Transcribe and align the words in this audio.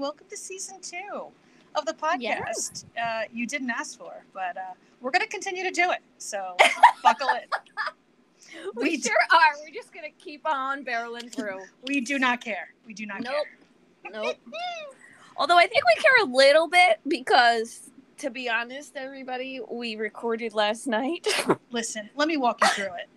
Welcome 0.00 0.28
to 0.30 0.36
season 0.38 0.80
two 0.80 1.26
of 1.74 1.84
the 1.84 1.92
podcast. 1.92 2.86
Uh, 2.98 3.24
you 3.30 3.46
didn't 3.46 3.68
ask 3.68 3.98
for, 3.98 4.24
but 4.32 4.56
uh, 4.56 4.72
we're 5.02 5.10
going 5.10 5.20
to 5.20 5.28
continue 5.28 5.62
to 5.62 5.70
do 5.70 5.90
it. 5.90 5.98
So 6.16 6.56
buckle 7.02 7.28
in. 7.28 7.42
We, 8.76 8.82
We 8.82 9.00
sure 9.00 9.12
are. 9.30 9.58
We're 9.62 9.74
just 9.74 9.92
gonna 9.92 10.08
keep 10.18 10.46
on 10.46 10.86
barreling 10.86 11.30
through. 11.30 11.60
We 11.86 12.00
do 12.00 12.18
not 12.18 12.40
care. 12.40 12.70
We 12.86 12.94
do 12.94 13.04
not 13.04 13.20
Nope. 13.22 13.34
care. 14.04 14.12
Nope. 14.22 14.36
Although 15.36 15.58
I 15.58 15.66
think 15.66 15.84
we 15.86 16.02
care 16.02 16.22
a 16.22 16.24
little 16.24 16.66
bit 16.66 17.00
because, 17.06 17.90
to 18.18 18.30
be 18.30 18.48
honest, 18.48 18.96
everybody, 18.96 19.60
we 19.70 19.96
recorded 19.96 20.54
last 20.54 20.86
night. 20.86 21.26
Listen, 21.70 22.08
let 22.16 22.26
me 22.26 22.38
walk 22.38 22.58
you 22.62 22.68
through 22.68 22.94
it. 22.94 23.08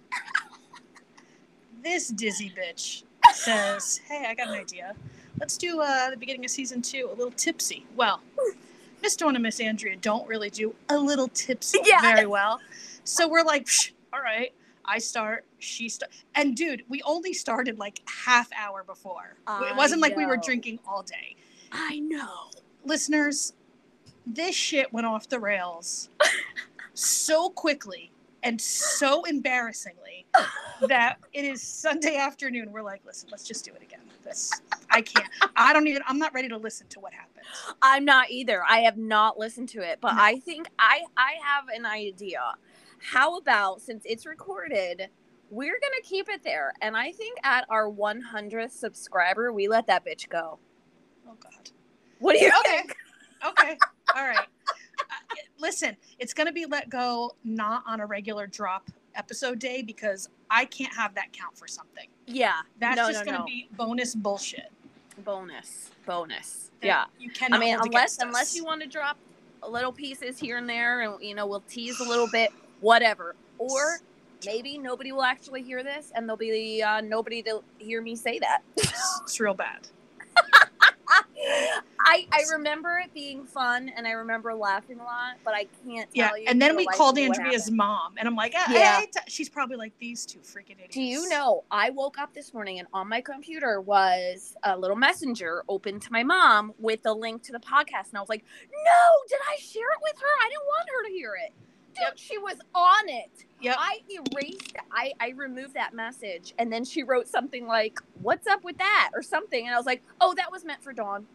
This 1.81 2.09
dizzy 2.09 2.52
bitch 2.52 3.04
says, 3.34 4.02
"Hey, 4.08 4.26
I 4.27 4.36
got 4.36 4.50
an 4.50 4.55
idea. 4.55 4.94
Let's 5.40 5.58
do 5.58 5.82
uh, 5.82 6.10
the 6.10 6.18
beginning 6.18 6.46
of 6.46 6.52
season 6.52 6.82
two, 6.82 7.10
a 7.12 7.16
little 7.16 7.32
tipsy." 7.32 7.86
Well, 7.96 8.22
Miss 9.02 9.16
Dawn 9.16 9.36
and 9.36 9.44
Miss 9.44 9.60
Andrea 9.60 9.96
don't 9.98 10.28
really 10.28 10.50
do 10.50 10.76
a 10.90 10.98
little 10.98 11.28
tipsy 11.28 11.80
Yeah. 11.86 12.02
very 12.02 12.26
well, 12.26 12.60
so 13.04 13.28
we're 13.28 13.44
like, 13.44 13.66
Psh, 13.66 13.91
"All 14.12 14.22
right." 14.22 14.54
I 14.86 14.98
start, 15.00 15.46
she 15.60 15.88
start, 15.88 16.12
and 16.36 16.58
dude, 16.58 16.84
we 16.90 17.02
only 17.04 17.32
started 17.32 17.80
like 17.80 18.02
half 18.26 18.50
hour 18.54 18.84
before. 18.84 19.38
it 19.48 19.77
wasn't 19.77 20.02
like 20.02 20.18
we 20.18 20.26
were 20.26 20.36
drinking 20.36 20.80
all 20.86 21.04
day. 21.04 21.38
I 21.72 22.00
know. 22.00 22.50
Listeners, 22.84 23.54
this 24.27 24.54
shit 24.54 24.91
went 24.91 25.08
off 25.08 25.30
the 25.30 25.40
rails 25.40 26.10
so 26.94 27.50
quickly 27.50 28.12
and 28.44 28.62
so 28.62 29.24
embarrassingly 29.26 30.27
that 30.88 31.18
it 31.34 31.46
is 31.46 31.62
Sunday 31.62 32.18
afternoon. 32.18 32.72
We're 32.72 32.84
like, 32.84 33.02
listen, 33.05 33.30
let's 33.32 33.48
just 33.48 33.66
do 33.66 33.74
it 33.74 33.82
again. 33.84 34.02
This 34.24 34.62
I 34.91 35.02
can't. 35.02 35.30
I 35.55 35.74
don't 35.74 35.88
even. 35.88 36.04
I'm 36.08 36.20
not 36.20 36.34
ready 36.34 36.50
to 36.50 36.58
listen 36.58 36.88
to 36.90 37.00
what 37.00 37.13
happened. 37.13 37.46
I'm 37.82 38.05
not 38.05 38.30
either. 38.32 38.63
I 38.68 38.80
have 38.80 38.98
not 38.98 39.40
listened 39.40 39.70
to 39.70 39.82
it, 39.82 40.00
but 40.02 40.13
No. 40.13 40.22
I 40.22 40.40
think 40.40 40.68
I 40.80 41.04
I 41.18 41.34
have 41.44 41.66
an 41.70 41.85
idea. 41.85 42.41
How 43.00 43.38
about 43.38 43.82
since 43.82 44.04
it's 44.05 44.26
recorded, 44.26 45.10
we're 45.50 45.80
gonna 45.82 46.02
keep 46.04 46.30
it 46.30 46.44
there, 46.44 46.74
and 46.82 46.98
I 46.98 47.12
think 47.12 47.38
at 47.44 47.66
our 47.70 47.90
100th 47.90 48.72
subscriber, 48.72 49.52
we 49.54 49.68
let 49.68 49.88
that 49.88 50.05
bitch 50.05 50.30
go. 50.30 50.60
Oh 51.28 51.35
God. 51.40 51.72
What 52.20 52.34
do 52.34 52.40
you 52.40 52.52
Okay. 52.62 52.78
think? 52.78 52.96
Okay. 53.46 53.78
All 54.16 54.26
right. 54.26 54.48
Listen, 55.60 55.96
it's 56.20 56.34
gonna 56.34 56.52
be 56.52 56.66
let 56.66 56.90
go 56.90 57.36
not 57.44 57.84
on 57.88 58.00
a 58.02 58.06
regular 58.06 58.48
drop 58.48 58.90
episode 59.16 59.60
day 59.60 59.82
because 59.82 60.30
I 60.50 60.66
can't 60.66 60.94
have 60.94 61.16
that 61.16 61.32
count 61.34 61.58
for 61.58 61.68
something. 61.68 62.08
Yeah, 62.28 62.62
That's 62.80 62.96
No, 62.98 63.08
just 63.12 63.26
no, 63.26 63.32
gonna 63.32 63.40
no. 63.40 63.46
be 63.46 63.70
bonus 63.78 64.16
bullshit. 64.16 64.72
bonus, 65.24 65.91
bonus. 66.06 66.72
that 66.81 66.88
Yeah, 66.88 67.06
You 67.19 67.30
cannot. 67.30 67.58
I 67.58 67.59
mean, 67.59 67.78
unless 67.80 68.18
unless 68.19 68.56
you 68.56 68.64
want 68.66 68.81
to 68.81 68.88
drop 68.88 69.18
little 69.68 69.91
pieces 69.94 70.40
here 70.40 70.58
and 70.58 70.68
there, 70.69 71.02
and 71.02 71.24
you 71.24 71.36
know, 71.36 71.46
we'll 71.47 71.64
tease 71.69 72.00
a 72.00 72.03
little 72.03 72.28
bit, 72.31 72.52
whatever. 72.81 73.36
Or 73.58 74.00
maybe 74.46 74.78
nobody 74.78 75.12
will 75.12 75.24
actually 75.24 75.62
hear 75.64 75.84
this, 75.84 76.12
and 76.16 76.28
there'll 76.28 76.38
be 76.38 76.81
uh, 76.81 77.02
nobody 77.02 77.41
to 77.44 77.64
hear 77.78 78.02
me 78.02 78.16
say 78.16 78.40
that. 78.40 78.62
it's 78.75 79.40
real 79.40 79.53
bad. 79.53 79.88
I 82.06 82.28
I 82.31 82.44
remember 82.52 83.00
it 83.03 83.14
being 83.14 83.46
fun, 83.46 83.90
and 83.96 84.06
I 84.08 84.12
remember 84.12 84.53
laughing 84.53 85.00
a 85.00 85.03
lot, 85.03 85.36
but 85.44 85.53
I 85.53 85.68
can't 85.86 86.09
Yeah, 86.14 86.28
tell 86.30 86.38
you. 86.38 86.46
and 86.47 86.62
then 86.62 86.75
we 86.75 86.86
called 86.86 87.18
of 87.18 87.24
me 87.24 87.28
what 87.30 87.40
Andrea's 87.40 87.72
mom, 87.72 88.16
and 88.18 88.28
I'm 88.28 88.36
like, 88.36 88.53
ah, 88.58 88.72
Yeah. 88.72 89.00
hey, 89.00 89.06
t- 89.08 89.19
she's 89.28 89.50
probably 89.50 89.78
like 89.78 89.94
these 90.00 90.25
two 90.25 90.40
freaking 90.40 90.72
idiots. 90.72 90.94
Do 90.96 91.02
you 91.02 91.28
know? 91.29 91.63
I 91.72 91.90
woke 91.91 92.18
up 92.18 92.34
this 92.34 92.53
morning, 92.53 92.79
and 92.79 92.88
on 92.94 93.07
my 93.09 93.22
computer 93.22 93.79
was 93.81 94.56
a 94.63 94.78
little 94.78 94.96
messenger 94.97 95.63
open 95.69 96.00
to 96.02 96.12
my 96.12 96.23
mom 96.23 96.73
with 96.78 97.00
a 97.06 97.13
link 97.13 97.44
to 97.44 97.52
the 97.52 97.59
podcast, 97.59 98.09
and 98.09 98.18
I 98.18 98.19
was 98.19 98.29
like, 98.29 98.44
"No, 98.72 99.09
did 99.29 99.40
I 99.52 99.56
share 99.59 99.91
it 99.91 100.00
with 100.02 100.18
her? 100.19 100.28
I 100.46 100.50
didn't 100.50 100.66
want 100.66 100.90
her 100.90 101.07
to 101.07 101.13
hear 101.13 101.35
it." 101.35 101.53
Dude, 101.95 102.19
she 102.19 102.37
was 102.37 102.57
on 102.75 103.09
it. 103.09 103.45
Yep. 103.61 103.75
I 103.79 103.99
erased. 104.09 104.75
I 104.91 105.13
I 105.19 105.29
removed 105.29 105.73
that 105.75 105.93
message, 105.93 106.53
and 106.57 106.71
then 106.71 106.83
she 106.83 107.03
wrote 107.03 107.27
something 107.27 107.65
like, 107.67 107.99
"What's 108.21 108.47
up 108.47 108.63
with 108.63 108.77
that?" 108.77 109.11
or 109.13 109.21
something, 109.21 109.65
and 109.65 109.73
I 109.73 109.77
was 109.77 109.85
like, 109.85 110.03
"Oh, 110.19 110.33
that 110.35 110.51
was 110.51 110.65
meant 110.65 110.83
for 110.83 110.93
Dawn." 110.93 111.25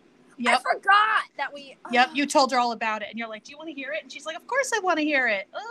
I 0.47 0.57
forgot 0.59 1.25
that 1.37 1.53
we. 1.53 1.77
Yep. 1.91 2.11
You 2.15 2.25
told 2.27 2.53
her 2.53 2.59
all 2.59 2.73
about 2.73 3.03
it, 3.03 3.09
and 3.11 3.19
you're 3.19 3.29
like, 3.29 3.45
"Do 3.45 3.51
you 3.51 3.59
want 3.59 3.71
to 3.71 3.75
hear 3.75 3.93
it?" 3.93 4.03
And 4.03 4.13
she's 4.13 4.27
like, 4.27 4.37
"Of 4.37 4.47
course 4.47 4.71
I 4.75 4.79
want 4.81 4.99
to 4.99 5.05
hear 5.05 5.27
it." 5.27 5.49
Ugh. 5.55 5.63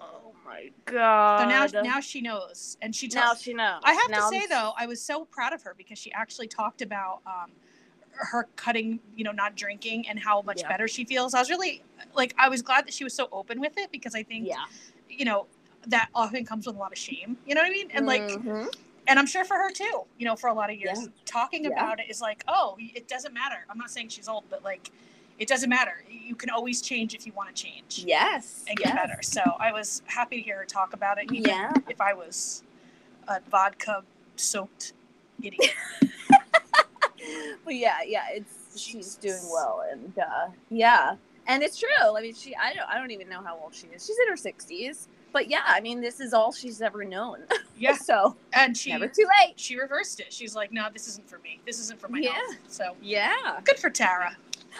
Oh 0.00 0.32
my 0.44 0.70
god. 0.86 1.70
So 1.70 1.80
now, 1.80 1.82
now 1.82 2.00
she 2.00 2.20
knows, 2.20 2.76
and 2.82 2.94
she 2.96 3.06
tells, 3.08 3.24
now 3.24 3.34
she 3.40 3.54
knows. 3.54 3.80
I 3.84 3.92
have 3.92 4.10
Now 4.10 4.28
to 4.28 4.28
say 4.28 4.40
I'm- 4.40 4.48
though, 4.50 4.72
I 4.76 4.86
was 4.86 5.00
so 5.00 5.24
proud 5.26 5.52
of 5.52 5.62
her 5.62 5.74
because 5.76 5.98
she 5.98 6.12
actually 6.12 6.48
talked 6.48 6.82
about 6.82 7.20
um, 7.26 7.52
her 8.22 8.48
cutting, 8.56 9.00
you 9.16 9.24
know, 9.24 9.32
not 9.32 9.56
drinking, 9.56 10.08
and 10.08 10.18
how 10.18 10.42
much 10.42 10.60
Yeah. 10.62 10.68
better 10.68 10.88
she 10.88 11.04
feels. 11.04 11.34
I 11.34 11.40
was 11.40 11.50
really 11.50 11.82
like, 12.14 12.34
I 12.38 12.48
was 12.48 12.62
glad 12.62 12.86
that 12.86 12.94
she 12.94 13.04
was 13.04 13.14
so 13.14 13.28
open 13.32 13.60
with 13.60 13.76
it 13.78 13.90
because 13.92 14.14
I 14.14 14.22
think, 14.22 14.46
Yeah. 14.48 14.64
you 15.08 15.24
know, 15.24 15.46
that 15.88 16.08
often 16.14 16.44
comes 16.44 16.66
with 16.66 16.76
a 16.76 16.78
lot 16.78 16.92
of 16.92 16.98
shame. 16.98 17.36
You 17.46 17.54
know 17.54 17.60
what 17.62 17.68
I 17.68 17.70
mean? 17.72 17.90
And 17.92 18.06
like, 18.06 18.22
Mhm. 18.22 18.72
and 19.08 19.18
I'm 19.18 19.26
sure 19.26 19.44
for 19.44 19.56
her 19.56 19.70
too, 19.70 20.04
you 20.18 20.24
know, 20.26 20.36
for 20.36 20.48
a 20.48 20.54
lot 20.54 20.70
of 20.70 20.76
years, 20.76 21.00
Yeah. 21.02 21.08
talking 21.24 21.66
about 21.66 21.98
it 22.00 22.06
is 22.08 22.20
like, 22.20 22.44
oh, 22.48 22.76
it 22.78 23.08
doesn't 23.08 23.34
matter. 23.34 23.66
I'm 23.68 23.78
not 23.78 23.90
saying 23.90 24.08
she's 24.10 24.28
old, 24.28 24.44
but 24.48 24.62
like, 24.62 24.90
it 25.38 25.48
doesn't 25.48 25.70
matter. 25.70 26.04
You 26.08 26.36
can 26.36 26.50
always 26.50 26.80
change 26.80 27.14
if 27.14 27.26
you 27.26 27.32
want 27.32 27.48
to 27.54 27.62
change 27.62 28.04
yes. 28.06 28.64
and 28.68 28.76
get 28.78 28.88
yes. 28.88 28.94
better. 28.94 29.22
So 29.22 29.40
I 29.58 29.72
was 29.72 30.02
happy 30.06 30.36
to 30.36 30.42
hear 30.42 30.58
her 30.58 30.64
talk 30.64 30.92
about 30.92 31.18
it. 31.18 31.32
Even 31.32 31.50
Yeah. 31.50 31.72
if 31.88 32.00
I 32.00 32.12
was 32.14 32.62
a 33.26 33.40
vodka 33.50 34.04
soaked 34.36 34.92
idiot. 35.42 35.74
but 37.64 37.74
yeah, 37.74 37.96
yeah, 38.06 38.24
it's 38.32 38.80
she's 38.80 39.14
doing 39.16 39.40
well, 39.52 39.84
and 39.90 40.12
uh, 40.18 40.48
yeah, 40.70 41.16
and 41.46 41.62
it's 41.62 41.78
true. 41.78 41.88
I 42.00 42.20
mean, 42.22 42.34
she 42.34 42.54
I 42.56 42.72
don't 42.74 42.88
I 42.88 42.98
don't 42.98 43.10
even 43.10 43.28
know 43.28 43.42
how 43.42 43.58
old 43.62 43.74
she 43.74 43.86
is. 43.88 44.04
She's 44.06 44.18
in 44.18 44.28
her 44.28 44.36
sixties, 44.36 45.08
but 45.32 45.48
yeah, 45.48 45.62
I 45.66 45.80
mean, 45.80 46.00
this 46.00 46.20
is 46.20 46.32
all 46.32 46.52
she's 46.52 46.80
ever 46.82 47.04
known. 47.04 47.40
Yeah. 47.78 47.96
so 47.96 48.36
And 48.52 48.76
she 48.76 48.90
never 48.90 49.08
too 49.08 49.26
late. 49.42 49.54
she 49.58 49.76
reversed 49.76 50.20
it. 50.20 50.32
She's 50.32 50.54
like, 50.54 50.70
no, 50.72 50.86
this 50.92 51.08
isn't 51.08 51.28
for 51.28 51.38
me. 51.40 51.58
This 51.66 51.80
isn't 51.80 51.98
for 51.98 52.06
my 52.08 52.20
Yeah. 52.20 52.32
health. 52.34 52.56
So 52.68 52.94
Yeah, 53.02 53.58
good 53.64 53.78
for 53.78 53.90
Tara. 53.90 54.36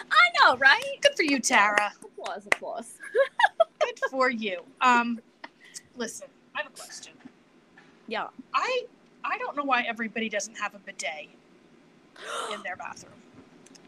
I 0.09 0.29
know, 0.39 0.55
right? 0.57 0.81
Good 1.01 1.13
for 1.17 1.23
you, 1.23 1.39
Tara. 1.39 1.91
Applause, 2.01 2.45
applause. 2.47 2.93
Good 3.81 3.99
for 4.09 4.29
you. 4.29 4.61
Um, 4.79 5.19
listen, 5.97 6.27
I 6.55 6.59
have 6.61 6.67
a 6.71 6.75
question. 6.75 7.11
Yeah. 8.07 8.27
I 8.53 8.83
I 9.25 9.37
don't 9.37 9.57
know 9.57 9.63
why 9.65 9.81
everybody 9.81 10.29
doesn't 10.29 10.55
have 10.55 10.73
a 10.75 10.79
bidet 10.79 11.27
in 12.53 12.61
their 12.63 12.75
bathroom. 12.75 13.13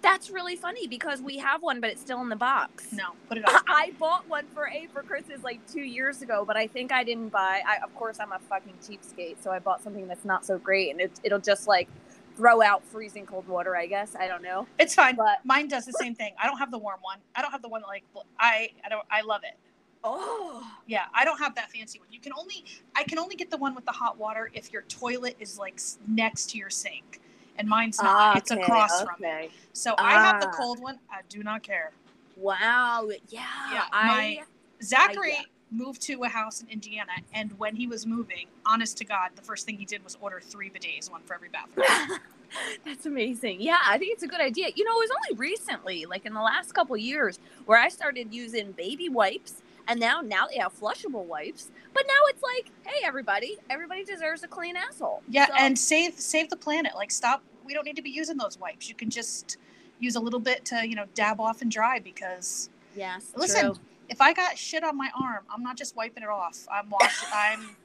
That's 0.01 0.29
really 0.29 0.55
funny 0.55 0.85
because 0.85 1.19
we 1.21 1.37
have 1.39 1.63
one, 1.63 1.81
but 1.81 1.89
it's 1.89 2.01
still 2.01 2.21
in 2.21 2.29
the 2.29 2.35
box. 2.35 2.91
No, 2.93 3.13
put 3.27 3.39
it 3.39 3.45
on. 3.49 3.61
I 3.67 3.91
bought 3.97 4.27
one 4.29 4.45
for 4.53 4.67
A 4.67 4.87
for 4.93 5.01
Christmas 5.01 5.43
like 5.43 5.59
two 5.71 5.81
years 5.81 6.21
ago, 6.21 6.43
but 6.45 6.55
I 6.55 6.67
think 6.67 6.91
I 6.91 7.03
didn't 7.03 7.29
buy. 7.29 7.63
I, 7.65 7.83
of 7.83 7.93
course, 7.95 8.19
I'm 8.19 8.31
a 8.31 8.37
fucking 8.37 8.75
cheapskate, 8.87 9.41
so 9.41 9.49
I 9.49 9.57
bought 9.57 9.81
something 9.81 10.07
that's 10.07 10.23
not 10.25 10.45
so 10.45 10.59
great, 10.59 10.91
and 10.91 11.01
it, 11.01 11.19
it'll 11.23 11.39
just 11.39 11.67
like 11.67 11.87
throw 12.35 12.61
out 12.61 12.83
freezing 12.85 13.25
cold 13.25 13.47
water. 13.47 13.75
I 13.75 13.87
guess 13.87 14.15
I 14.15 14.27
don't 14.27 14.43
know, 14.43 14.67
It's 14.77 14.93
fine. 14.93 15.15
but 15.15 15.39
Mine 15.43 15.67
does 15.69 15.85
the 15.85 15.93
same 15.93 16.13
thing. 16.13 16.33
I 16.39 16.45
don't 16.45 16.57
have 16.59 16.69
the 16.69 16.77
warm 16.77 16.99
one. 17.01 17.17
I 17.35 17.41
don't 17.41 17.51
have 17.51 17.63
the 17.63 17.69
one 17.69 17.81
that 17.81 17.87
like 17.87 18.03
I 18.39 18.69
I 18.85 18.89
don't 18.89 19.05
I 19.09 19.21
love 19.21 19.41
it. 19.43 19.57
oh, 20.03 20.63
Yeah, 20.85 21.05
I 21.15 21.25
don't 21.25 21.39
have 21.39 21.55
that 21.55 21.71
fancy 21.71 21.97
one. 21.97 22.09
You 22.11 22.19
can 22.19 22.33
only 22.37 22.63
I 22.95 23.05
can 23.05 23.17
only 23.17 23.35
get 23.37 23.49
the 23.49 23.57
one 23.57 23.73
with 23.73 23.85
the 23.85 23.91
hot 23.91 24.19
water 24.19 24.51
if 24.53 24.71
your 24.71 24.83
toilet 24.83 25.35
is 25.39 25.57
like 25.57 25.79
next 26.07 26.51
to 26.51 26.57
your 26.59 26.69
sink, 26.69 27.21
and 27.57 27.67
mine's 27.67 28.01
not. 28.01 28.37
it's 28.37 28.51
Okay, 28.51 28.61
across 28.61 29.01
from 29.01 29.15
it. 29.23 29.25
okay. 29.27 29.49
So 29.73 29.95
I 29.97 30.11
have 30.13 30.41
the 30.41 30.47
Ah. 30.47 30.51
cold 30.51 30.79
one. 30.79 30.99
I 31.11 31.21
do 31.29 31.43
not 31.43 31.63
care. 31.63 31.91
Wow, 32.37 33.09
yeah, 33.29 33.41
Yeah, 33.71 33.83
I 33.93 34.07
my- 34.39 34.43
Zachary 34.83 35.31
yeah. 35.33 35.41
moved 35.71 36.01
to 36.03 36.23
a 36.23 36.27
house 36.27 36.61
in 36.61 36.67
Indiana, 36.69 37.13
and 37.33 37.57
when 37.57 37.75
he 37.75 37.87
was 37.87 38.05
moving, 38.05 38.47
honest 38.65 38.97
to 38.97 39.05
God, 39.05 39.31
the 39.35 39.41
first 39.41 39.65
thing 39.65 39.77
he 39.77 39.85
did 39.85 40.03
was 40.03 40.17
order 40.19 40.41
three 40.41 40.69
bidets, 40.69 41.09
one 41.09 41.21
for 41.23 41.33
every 41.33 41.49
bathroom. 41.49 42.19
That's 42.85 43.05
amazing. 43.05 43.61
Yeah, 43.61 43.79
I 43.85 43.97
think 43.97 44.13
it's 44.13 44.23
a 44.23 44.27
good 44.27 44.39
idea. 44.41 44.69
You 44.75 44.83
know, 44.83 44.91
it 44.91 45.09
was 45.09 45.11
only 45.11 45.39
recently, 45.39 46.05
like 46.05 46.25
in 46.25 46.33
the 46.33 46.41
last 46.41 46.73
couple 46.73 46.95
years, 46.97 47.39
where 47.65 47.79
I 47.79 47.89
started 47.89 48.33
using 48.33 48.71
baby 48.73 49.09
wipes, 49.09 49.61
and 49.87 49.99
now 49.99 50.21
now 50.21 50.47
they 50.47 50.57
have 50.57 50.77
flushable 50.77 51.25
wipes. 51.25 51.71
But 51.93 52.03
now 52.07 52.13
it's 52.27 52.41
like, 52.43 52.71
hey, 52.85 53.01
everybody, 53.05 53.57
everybody 53.69 54.03
deserves 54.03 54.43
a 54.43 54.47
clean 54.47 54.75
asshole. 54.75 55.21
Yeah, 55.29 55.47
So- 55.47 55.53
and 55.57 55.77
save 55.77 56.19
save 56.19 56.49
the 56.49 56.57
planet. 56.57 56.93
Like 56.95 57.11
stop. 57.11 57.43
We 57.65 57.73
don't 57.73 57.85
need 57.85 57.95
to 57.95 58.01
be 58.03 58.11
using 58.11 58.37
those 58.37 58.59
wipes. 58.59 58.87
You 58.89 58.95
can 58.95 59.09
just 59.09 59.57
use 59.99 60.15
a 60.15 60.19
little 60.19 60.39
bit 60.39 60.65
to 60.65 60.87
you 60.87 60.95
know 60.95 61.05
dab 61.15 61.39
off 61.39 61.61
and 61.61 61.71
dry 61.71 61.99
because 61.99 62.69
yes, 62.95 63.31
Listen, 63.35 63.61
true. 63.73 63.75
if 64.09 64.21
I 64.21 64.33
got 64.33 64.57
shit 64.57 64.83
on 64.83 64.97
my 64.97 65.09
arm, 65.19 65.45
I'm 65.53 65.63
not 65.63 65.77
just 65.77 65.95
wiping 65.95 66.23
it 66.23 66.29
off. 66.29 66.67
I'm 66.71 66.89
washing. 66.89 67.29
I'm 67.33 67.75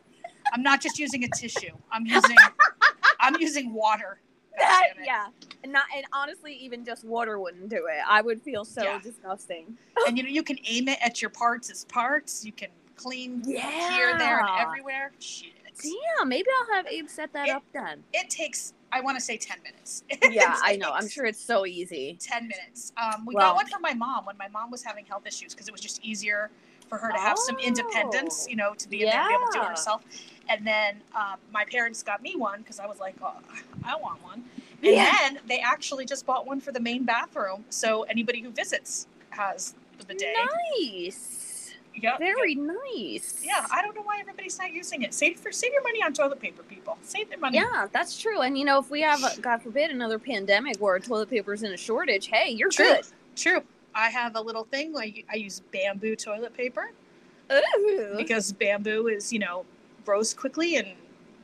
I'm 0.52 0.62
not 0.62 0.80
just 0.80 0.98
using 0.98 1.24
a 1.24 1.28
tissue. 1.36 1.74
I'm 1.92 2.04
using 2.06 2.36
I'm 3.20 3.36
using 3.40 3.72
water. 3.72 4.18
That- 4.58 4.88
yeah, 5.04 5.26
and 5.62 5.72
not 5.72 5.84
and 5.96 6.04
honestly, 6.12 6.54
even 6.54 6.84
just 6.84 7.04
water 7.04 7.38
wouldn't 7.38 7.68
do 7.68 7.86
it. 7.86 8.00
I 8.06 8.20
would 8.20 8.42
feel 8.42 8.64
so 8.64 8.82
Yeah. 8.82 9.00
disgusting. 9.02 9.76
And 10.06 10.16
you 10.16 10.24
know 10.24 10.28
you 10.30 10.42
can 10.42 10.58
aim 10.66 10.88
it 10.88 10.98
at 11.02 11.22
your 11.22 11.30
parts 11.30 11.70
as 11.70 11.84
parts. 11.84 12.44
You 12.44 12.52
can 12.52 12.68
clean 12.96 13.42
Yeah. 13.46 13.90
here, 13.92 14.18
there, 14.18 14.40
and 14.40 14.60
everywhere. 14.60 15.12
Shit. 15.18 15.52
Damn, 16.18 16.28
maybe 16.28 16.46
I'll 16.60 16.74
have 16.76 16.86
Abe 16.88 17.08
set 17.08 17.32
that 17.32 17.48
It- 17.48 17.52
up 17.54 17.62
then. 17.72 18.04
It 18.12 18.28
takes 18.30 18.74
I 18.92 19.00
want 19.00 19.16
to 19.16 19.20
say 19.24 19.36
10 19.36 19.62
minutes. 19.62 20.02
Yeah, 20.30 20.56
I 20.64 20.74
know. 20.74 20.90
I'm 20.90 21.08
sure 21.08 21.24
it's 21.24 21.38
so 21.40 21.64
easy. 21.64 22.18
10 22.20 22.48
minutes. 22.48 22.92
Um, 22.96 23.24
we 23.24 23.36
Well- 23.36 23.50
got 23.50 23.54
one 23.54 23.66
for 23.68 23.78
my 23.78 23.94
mom 23.94 24.24
when 24.26 24.36
my 24.36 24.48
mom 24.48 24.68
was 24.72 24.82
having 24.82 25.06
health 25.06 25.26
issues 25.26 25.54
because 25.54 25.68
it 25.68 25.72
was 25.72 25.80
just 25.80 26.02
easier 26.04 26.50
for 26.88 26.98
her 26.98 27.12
to 27.12 27.16
have 27.18 27.38
some 27.38 27.56
independence, 27.60 28.46
Oh. 28.46 28.50
you 28.50 28.56
know, 28.56 28.74
to 28.74 28.88
be 28.88 29.02
in 29.04 29.10
there 29.10 29.20
and 29.20 29.28
be 29.28 29.34
able 29.36 29.46
to 29.46 29.58
do 29.60 29.62
it 29.64 29.68
herself. 29.68 30.02
And 30.50 30.66
then 30.66 30.96
um, 31.14 31.36
my 31.52 31.64
parents 31.64 32.02
got 32.02 32.22
me 32.22 32.34
one 32.36 32.58
because 32.60 32.80
I 32.80 32.86
was 32.86 32.98
like, 32.98 33.14
oh, 33.22 33.34
I 33.84 33.96
want 33.96 34.22
one. 34.22 34.44
And 34.82 34.94
Yeah. 34.94 35.10
then 35.22 35.38
they 35.46 35.60
actually 35.60 36.04
just 36.04 36.26
bought 36.26 36.46
one 36.46 36.60
for 36.60 36.72
the 36.72 36.80
main 36.80 37.04
bathroom. 37.04 37.64
So 37.70 38.02
anybody 38.02 38.40
who 38.42 38.50
visits 38.50 39.06
has 39.30 39.74
the 39.98 40.04
bidet. 40.04 40.34
Nice. 40.80 41.74
Yeah, 41.94 42.18
Very 42.18 42.54
nice. 42.54 43.42
Yeah, 43.44 43.66
I 43.70 43.82
don't 43.82 43.94
know 43.94 44.02
why 44.02 44.18
everybody's 44.20 44.58
not 44.58 44.72
using 44.72 45.02
it. 45.02 45.12
Save 45.12 45.38
for 45.38 45.52
save 45.52 45.72
your 45.72 45.82
money 45.82 46.02
on 46.02 46.12
toilet 46.12 46.40
paper, 46.40 46.62
people. 46.62 46.96
Save 47.02 47.28
their 47.28 47.38
money. 47.38 47.58
Yeah, 47.58 47.88
that's 47.92 48.18
true. 48.18 48.40
And 48.40 48.56
you 48.56 48.64
know, 48.64 48.78
if 48.78 48.90
we 48.90 49.02
have, 49.02 49.20
God 49.42 49.60
forbid, 49.60 49.90
another 49.90 50.18
pandemic 50.18 50.78
where 50.78 50.98
toilet 50.98 51.30
paper's 51.30 51.62
in 51.62 51.72
a 51.72 51.76
shortage, 51.76 52.28
hey, 52.28 52.50
you're 52.50 52.70
True. 52.70 52.86
good. 52.86 53.04
True. 53.36 53.62
I 53.94 54.08
have 54.08 54.36
a 54.36 54.40
little 54.40 54.64
thing 54.64 54.92
like 54.92 55.26
I 55.30 55.36
use 55.36 55.60
bamboo 55.72 56.14
toilet 56.16 56.54
paper 56.54 56.90
Ooh. 57.52 58.14
because 58.16 58.52
bamboo 58.52 59.08
is, 59.08 59.32
you 59.32 59.40
know, 59.40 59.66
grows 60.04 60.34
quickly 60.34 60.76
and 60.76 60.88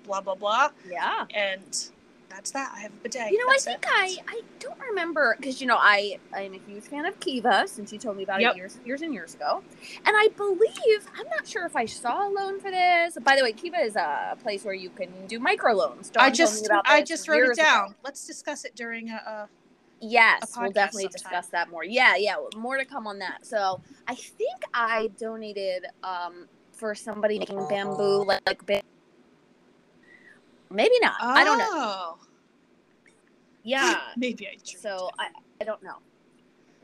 blah 0.04 0.20
blah 0.20 0.34
blah. 0.34 0.70
Yeah. 0.88 1.26
And 1.34 1.88
that's 2.28 2.50
that. 2.50 2.72
I 2.74 2.80
have 2.80 2.92
a 2.92 2.96
bidet. 2.96 3.30
You 3.30 3.38
know, 3.38 3.50
I 3.52 3.58
think 3.58 3.82
it. 3.84 3.88
I 3.88 4.16
I 4.28 4.40
don't 4.58 4.78
remember 4.90 5.36
because 5.38 5.60
you 5.60 5.66
know 5.66 5.78
I 5.78 6.18
I'm 6.34 6.54
a 6.54 6.58
huge 6.58 6.84
fan 6.84 7.06
of 7.06 7.18
Kiva 7.20 7.66
since 7.66 7.92
you 7.92 7.98
told 7.98 8.16
me 8.16 8.24
about 8.24 8.40
Yep. 8.40 8.52
it 8.52 8.56
years 8.58 8.78
years 8.84 9.02
and 9.02 9.14
years 9.14 9.34
ago, 9.34 9.62
and 10.04 10.14
I 10.16 10.28
believe 10.36 11.06
I'm 11.16 11.26
not 11.28 11.46
sure 11.46 11.64
if 11.66 11.76
I 11.76 11.86
saw 11.86 12.28
a 12.28 12.30
loan 12.30 12.60
for 12.60 12.70
this. 12.70 13.16
By 13.22 13.36
the 13.36 13.42
way, 13.42 13.52
Kiva 13.52 13.78
is 13.78 13.96
a 13.96 14.36
place 14.42 14.64
where 14.64 14.74
you 14.74 14.90
can 14.90 15.08
do 15.28 15.38
microloans. 15.40 16.12
Dawn 16.12 16.24
I 16.24 16.30
just 16.30 16.68
I 16.84 17.02
just 17.02 17.26
wrote 17.28 17.42
it 17.44 17.52
ago. 17.52 17.62
down. 17.62 17.94
Let's 18.04 18.26
discuss 18.26 18.64
it 18.64 18.74
during 18.74 19.10
a, 19.10 19.14
a 19.14 19.48
Yes, 20.00 20.54
a 20.56 20.60
we'll 20.60 20.72
definitely 20.72 21.04
sometime. 21.04 21.18
discuss 21.22 21.46
that 21.48 21.70
more. 21.70 21.84
Yeah, 21.84 22.16
yeah, 22.16 22.34
more 22.54 22.76
to 22.76 22.84
come 22.84 23.06
on 23.06 23.18
that. 23.20 23.46
So 23.46 23.80
I 24.06 24.14
think 24.14 24.62
I 24.74 25.08
donated 25.18 25.86
um 26.04 26.48
for 26.76 26.94
somebody 26.94 27.38
making 27.38 27.66
bamboo 27.68 28.24
like, 28.24 28.42
like 28.46 28.84
maybe 30.70 30.94
not. 31.00 31.14
I 31.20 31.42
don't 31.42 31.58
know. 31.58 31.68
Oh. 31.72 32.18
Yeah. 33.64 33.98
Maybe 34.16 34.46
I 34.46 34.50
dreamed 34.52 34.80
So. 34.80 35.10
I, 35.18 35.28
I 35.60 35.64
don't 35.64 35.82
know. 35.82 35.96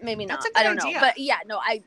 Maybe 0.02 0.26
not. 0.26 0.44
A 0.44 0.58
I 0.58 0.62
don't 0.64 0.76
know. 0.76 0.92
But 0.98 1.16
yeah, 1.18 1.38
no, 1.46 1.58
I. 1.58 1.82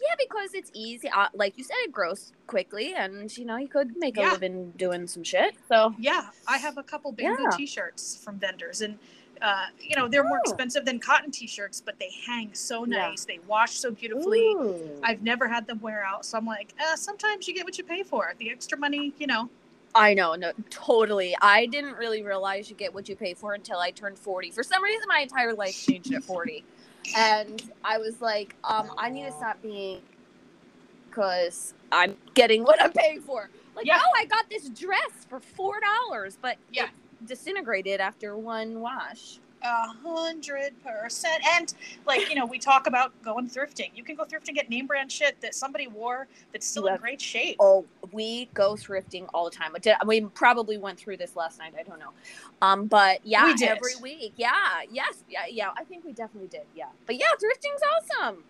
Yeah, 0.00 0.14
because 0.18 0.54
it's 0.54 0.70
easy. 0.74 1.08
Uh, 1.10 1.28
like 1.34 1.58
you 1.58 1.62
said, 1.62 1.76
it 1.80 1.92
grows 1.92 2.32
quickly, 2.46 2.94
and 2.96 3.36
you 3.36 3.44
know 3.44 3.56
you 3.56 3.68
could 3.68 3.96
make 3.96 4.16
a 4.16 4.22
Yeah. 4.22 4.32
living 4.32 4.72
doing 4.76 5.06
some 5.06 5.22
shit. 5.22 5.54
So 5.68 5.94
Yeah, 5.98 6.28
I 6.48 6.56
have 6.56 6.78
a 6.78 6.82
couple 6.82 7.12
bamboo 7.12 7.42
Yeah. 7.42 7.56
t-shirts 7.56 8.16
from 8.16 8.38
vendors, 8.38 8.80
and 8.80 8.98
uh, 9.42 9.66
you 9.80 9.96
know 9.96 10.08
they're 10.08 10.24
more 10.24 10.38
Oh. 10.38 10.50
expensive 10.50 10.84
than 10.84 10.98
cotton 11.00 11.30
t-shirts, 11.30 11.82
but 11.84 11.98
they 11.98 12.10
hang 12.26 12.54
so 12.54 12.84
Yeah. 12.84 13.08
nice. 13.08 13.24
They 13.24 13.40
wash 13.46 13.72
so 13.78 13.90
beautifully. 13.90 14.40
Ooh. 14.54 15.00
I've 15.02 15.22
never 15.22 15.48
had 15.48 15.66
them 15.66 15.80
wear 15.80 16.04
out, 16.04 16.24
so 16.24 16.38
I'm 16.38 16.46
like, 16.46 16.74
uh, 16.80 16.96
sometimes 16.96 17.48
you 17.48 17.54
get 17.54 17.64
what 17.64 17.76
you 17.76 17.84
pay 17.84 18.02
for. 18.02 18.34
The 18.38 18.50
extra 18.50 18.78
money, 18.78 19.12
you 19.18 19.26
know. 19.26 19.50
I 19.94 20.14
know, 20.14 20.34
no, 20.36 20.52
totally. 20.70 21.36
I 21.42 21.66
didn't 21.66 21.96
really 21.96 22.22
realize 22.22 22.70
you 22.70 22.76
get 22.76 22.94
what 22.94 23.08
you 23.10 23.16
pay 23.16 23.34
for 23.34 23.52
until 23.52 23.78
I 23.78 23.90
turned 23.90 24.18
40. 24.18 24.50
For 24.50 24.62
some 24.62 24.82
reason, 24.82 25.02
my 25.08 25.18
entire 25.20 25.52
life 25.52 25.74
changed 25.86 26.14
at 26.14 26.24
40. 26.24 26.64
And 27.14 27.62
I 27.84 27.98
was 27.98 28.20
like, 28.22 28.56
um, 28.64 28.90
I 28.96 29.10
need 29.10 29.24
to 29.26 29.32
stop 29.32 29.60
being 29.60 30.00
because 31.10 31.74
I'm 31.90 32.16
getting 32.34 32.62
what 32.64 32.80
I'm 32.82 32.92
paying 32.92 33.20
for. 33.20 33.50
Like, 33.76 33.86
Yeah. 33.86 34.00
oh, 34.02 34.12
I 34.16 34.24
got 34.24 34.48
this 34.48 34.68
dress 34.70 35.26
for 35.28 35.40
$4, 35.40 36.38
but 36.40 36.56
Yeah. 36.70 36.88
Disintegrated 37.26 38.00
after 38.00 38.36
one 38.36 38.80
wash. 38.80 39.38
A 39.64 39.86
hundred 40.02 40.72
percent. 40.82 41.40
And 41.54 41.72
like, 42.04 42.28
you 42.28 42.34
know, 42.34 42.44
we 42.44 42.58
talk 42.58 42.88
about 42.88 43.12
going 43.22 43.48
thrifting. 43.48 43.90
You 43.94 44.02
can 44.02 44.16
go 44.16 44.24
thrifting, 44.24 44.48
and 44.48 44.56
get 44.56 44.68
name 44.68 44.88
brand 44.88 45.12
shit 45.12 45.40
that 45.40 45.54
somebody 45.54 45.86
wore 45.86 46.26
that's 46.52 46.66
still 46.66 46.86
in 46.86 46.96
great 46.96 47.20
shape. 47.20 47.58
Oh, 47.60 47.84
we 48.10 48.48
go 48.54 48.74
thrifting 48.74 49.28
all 49.32 49.44
the 49.44 49.52
time. 49.52 49.72
We 50.04 50.22
probably 50.22 50.78
went 50.78 50.98
through 50.98 51.18
this 51.18 51.36
last 51.36 51.60
night. 51.60 51.74
I 51.78 51.84
don't 51.84 52.00
know. 52.00 52.10
Um, 52.60 52.86
but 52.86 53.20
yeah, 53.24 53.54
We 53.54 53.66
every 53.66 53.94
week. 54.00 54.32
Yeah, 54.36 54.50
yes, 54.90 55.22
yeah, 55.28 55.46
yeah. 55.48 55.70
I 55.78 55.84
think 55.84 56.04
we 56.04 56.12
definitely 56.12 56.48
did. 56.48 56.66
Yeah, 56.74 56.86
but 57.06 57.14
yeah, 57.14 57.26
thrifting's 57.40 57.82
awesome. 58.20 58.42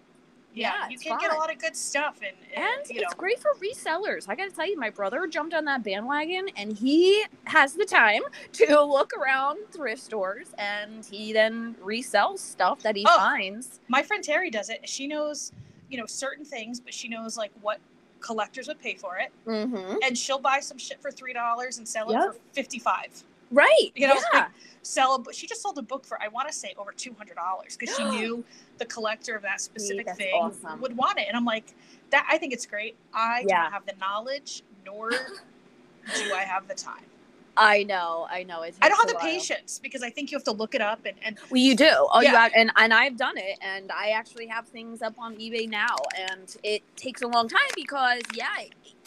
Yeah, 0.54 0.72
yeah, 0.82 0.88
you 0.88 0.94
it's 0.94 1.02
can 1.02 1.18
get 1.18 1.32
a 1.32 1.36
lot 1.36 1.52
of 1.52 1.58
good 1.58 1.74
stuff 1.76 2.20
and, 2.22 2.36
and, 2.54 2.64
And 2.80 2.88
you 2.90 3.00
know 3.00 3.06
it's 3.06 3.14
great 3.14 3.38
for 3.38 3.52
resellers. 3.54 4.26
I 4.28 4.34
got 4.34 4.48
to 4.50 4.54
tell 4.54 4.66
you, 4.68 4.78
my 4.78 4.90
brother 4.90 5.26
jumped 5.26 5.54
on 5.54 5.64
that 5.66 5.82
bandwagon, 5.82 6.48
and 6.56 6.76
he 6.76 7.24
has 7.44 7.74
the 7.74 7.84
time 7.84 8.22
to 8.52 8.82
look 8.82 9.12
around 9.16 9.58
thrift 9.70 10.02
stores, 10.02 10.48
and 10.58 11.04
he 11.04 11.32
then 11.32 11.74
resells 11.82 12.38
stuff 12.40 12.80
that 12.82 12.96
he 12.96 13.04
Oh. 13.08 13.16
finds. 13.18 13.80
my 13.88 14.02
friend 14.02 14.22
Terry 14.22 14.50
does 14.50 14.68
it. 14.70 14.88
She 14.88 15.06
knows, 15.06 15.52
you 15.90 15.98
know, 15.98 16.06
certain 16.06 16.44
things, 16.44 16.80
but 16.80 16.92
she 16.94 17.08
knows 17.08 17.36
like 17.36 17.52
what 17.60 17.80
collectors 18.20 18.68
would 18.68 18.78
pay 18.78 18.94
for 18.94 19.16
it. 19.18 19.32
Mm-hmm. 19.46 19.96
And 20.04 20.16
she'll 20.16 20.38
buy 20.38 20.60
some 20.60 20.78
shit 20.78 21.00
for 21.02 21.10
three 21.10 21.32
dollars 21.32 21.78
and 21.78 21.88
sell 21.88 22.10
it 22.10 22.14
for 22.14 22.36
fifty 22.52 22.78
five. 22.78 23.08
Right. 23.52 23.92
You 23.94 24.08
know, 24.08 24.14
yeah. 24.14 24.40
like, 24.40 24.48
sell 24.82 25.14
a 25.14 25.18
book. 25.18 25.34
She 25.34 25.46
just 25.46 25.62
sold 25.62 25.78
a 25.78 25.82
book 25.82 26.04
for 26.04 26.20
I 26.22 26.28
want 26.28 26.48
to 26.48 26.54
say 26.54 26.74
over 26.78 26.92
two 26.92 27.14
hundred 27.14 27.36
dollars 27.36 27.76
because 27.76 27.94
she 27.96 28.04
knew 28.10 28.44
the 28.78 28.86
collector 28.86 29.36
of 29.36 29.42
that 29.42 29.60
specific 29.60 30.10
thing 30.16 30.34
awesome. 30.34 30.80
would 30.80 30.96
want 30.96 31.18
it. 31.18 31.26
And 31.28 31.36
I'm 31.36 31.44
like, 31.44 31.74
that 32.10 32.26
I 32.30 32.38
think 32.38 32.52
it's 32.52 32.66
great. 32.66 32.96
I 33.14 33.44
don't 33.44 33.72
have 33.72 33.86
the 33.86 33.94
knowledge, 34.00 34.62
nor 34.84 35.10
do 36.14 36.32
I 36.34 36.42
have 36.42 36.66
the 36.68 36.74
time. 36.74 37.04
I 37.56 37.82
know. 37.82 38.26
I 38.30 38.44
know. 38.44 38.62
It 38.62 38.74
I 38.80 38.88
don't 38.88 38.98
have 38.98 39.08
the 39.08 39.14
while. 39.14 39.22
patience 39.24 39.78
because 39.82 40.02
I 40.02 40.08
think 40.08 40.30
you 40.30 40.38
have 40.38 40.44
to 40.44 40.52
look 40.52 40.74
it 40.74 40.80
up 40.80 41.00
and, 41.04 41.16
and 41.22 41.38
Well, 41.50 41.60
you 41.60 41.76
do. 41.76 41.90
Oh, 41.90 42.20
you 42.20 42.28
Yeah. 42.28 42.40
have, 42.40 42.52
and 42.56 42.72
and 42.76 42.94
I've 42.94 43.16
done 43.18 43.36
it, 43.36 43.58
and 43.60 43.92
I 43.92 44.10
actually 44.10 44.46
have 44.46 44.66
things 44.68 45.02
up 45.02 45.14
on 45.18 45.36
eBay 45.36 45.68
now, 45.68 45.96
and 46.30 46.56
it 46.62 46.82
takes 46.96 47.20
a 47.20 47.28
long 47.28 47.48
time 47.48 47.60
because, 47.76 48.22
yeah, 48.34 48.48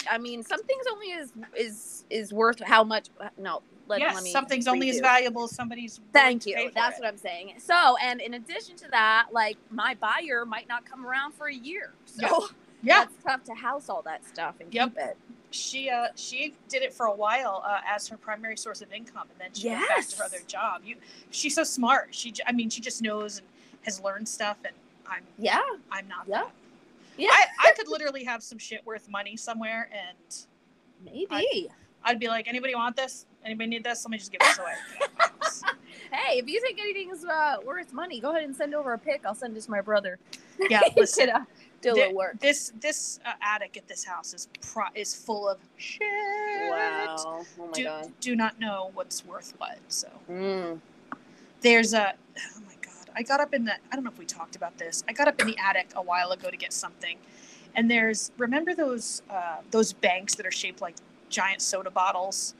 I 0.09 0.19
mean, 0.19 0.43
some 0.43 0.61
things 0.63 0.85
only 0.91 1.07
is 1.07 1.33
is 1.57 2.05
is 2.11 2.33
worth 2.33 2.61
how 2.63 2.83
much. 2.83 3.09
Uh, 3.19 3.29
no, 3.37 3.63
let, 3.87 3.99
yes, 3.99 4.15
let 4.15 4.23
me. 4.23 4.31
something's 4.31 4.67
only 4.67 4.89
as 4.89 4.99
valuable 4.99 5.43
as 5.45 5.51
somebody's. 5.55 5.99
Thank 6.13 6.45
you. 6.45 6.71
That's 6.73 6.97
it. 6.97 7.01
what 7.01 7.07
I'm 7.09 7.17
saying. 7.17 7.53
So, 7.59 7.95
and 8.01 8.19
in 8.21 8.33
addition 8.35 8.75
to 8.77 8.87
that, 8.91 9.27
like 9.31 9.57
my 9.71 9.95
buyer 9.95 10.45
might 10.45 10.67
not 10.67 10.85
come 10.85 11.05
around 11.05 11.33
for 11.33 11.47
a 11.47 11.53
year, 11.53 11.93
so 12.05 12.47
Yeah. 12.83 13.05
that's 13.05 13.13
tough 13.23 13.43
to 13.45 13.53
house 13.53 13.89
all 13.89 14.01
that 14.03 14.23
stuff 14.25 14.55
and 14.59 14.71
Yep. 14.73 14.89
keep 14.89 14.97
it. 14.99 15.17
she 15.49 15.89
uh 15.89 16.07
she 16.15 16.53
did 16.69 16.83
it 16.83 16.93
for 16.93 17.07
a 17.07 17.15
while 17.15 17.63
uh, 17.65 17.79
as 17.87 18.07
her 18.09 18.17
primary 18.17 18.57
source 18.57 18.81
of 18.81 18.91
income 18.93 19.27
and 19.31 19.39
then 19.39 19.49
she 19.53 19.69
went 19.69 19.87
back 19.87 20.05
to 20.07 20.17
her 20.17 20.23
other 20.25 20.37
job 20.45 20.81
you 20.85 20.95
she's 21.31 21.55
so 21.55 21.63
smart 21.63 22.09
she 22.13 22.31
I 22.45 22.51
mean 22.51 22.69
she 22.69 22.81
just 22.81 23.01
knows 23.01 23.39
and 23.39 23.47
has 23.83 23.99
learned 24.01 24.27
stuff 24.27 24.57
and 24.65 24.73
i'm 25.07 25.23
Yeah. 25.39 25.61
i'm 25.91 26.07
not 26.07 26.27
Yeah. 26.27 26.41
that. 26.43 26.51
Yeah. 27.17 27.29
I, 27.31 27.45
I 27.69 27.73
could 27.75 27.87
literally 27.95 28.23
have 28.25 28.43
some 28.43 28.59
shit 28.59 28.85
worth 28.85 29.09
money 29.09 29.35
somewhere 29.35 29.89
and 29.91 30.45
Maybe. 31.03 31.69
i'd 32.03 32.19
be 32.19 32.27
like 32.27 32.47
anybody 32.47 32.75
want 32.75 32.95
this 32.95 33.25
anybody 33.45 33.69
need 33.69 33.83
this 33.83 34.03
let 34.05 34.11
me 34.11 34.17
just 34.17 34.31
give 34.31 34.39
this 34.41 34.57
away 34.59 34.73
Get 34.99 35.09
out 35.21 35.29
of 35.31 35.39
my 35.39 35.45
house. 35.45 35.61
hey, 36.11 36.39
if 36.39 36.47
you 36.49 36.59
think 36.61 36.79
anything's 36.79 37.23
uh, 37.25 37.57
worth 37.65 37.93
money, 37.93 38.19
go 38.19 38.31
ahead 38.31 38.43
and 38.43 38.55
send 38.55 38.73
over 38.73 38.93
a 38.93 38.97
pic. 38.97 39.21
I'll 39.25 39.35
send 39.35 39.55
it 39.57 39.61
to 39.63 39.71
my 39.71 39.81
brother. 39.81 40.17
yeah 40.69 40.81
He 40.93 40.99
listen 40.99 41.25
could, 41.27 41.35
uh, 41.35 41.39
do 41.81 41.91
a 41.91 41.93
thi- 41.93 41.99
little 42.01 42.15
work. 42.15 42.39
this 42.39 42.71
this 42.79 43.19
uh, 43.25 43.31
attic 43.41 43.77
at 43.77 43.87
this 43.87 44.03
house 44.03 44.33
is 44.33 44.47
pro- 44.61 44.85
is 44.95 45.13
full 45.15 45.47
of 45.47 45.59
shit 45.77 46.01
Wow. 46.69 47.15
Oh 47.19 47.45
my 47.67 47.71
do, 47.73 47.83
god. 47.83 48.11
do 48.19 48.35
not 48.35 48.59
know 48.59 48.91
what's 48.93 49.23
worth 49.25 49.53
what 49.57 49.77
so 49.87 50.07
Mm. 50.29 50.79
there's 51.61 51.93
a 51.93 52.13
oh 52.13 52.59
my 52.65 52.73
god 52.81 53.09
i 53.15 53.21
got 53.21 53.39
up 53.39 53.53
in 53.53 53.65
the 53.65 53.73
i 53.91 53.95
don't 53.95 54.03
know 54.03 54.09
if 54.11 54.17
we 54.17 54.25
talked 54.25 54.55
about 54.55 54.77
this 54.77 55.03
i 55.07 55.13
got 55.13 55.27
up 55.27 55.39
in 55.41 55.47
the 55.47 55.57
attic 55.57 55.87
a 55.95 56.01
while 56.01 56.31
ago 56.31 56.49
to 56.49 56.57
get 56.57 56.73
something 56.73 57.17
and 57.75 57.89
there's 57.91 58.31
remember 58.37 58.73
those 58.73 59.21
uh, 59.29 59.57
those 59.71 59.93
banks 59.93 60.33
that 60.35 60.45
are 60.45 60.51
shaped 60.51 60.81
like 60.81 60.95
giant 61.29 61.61
soda 61.61 61.91
bottles 61.91 62.55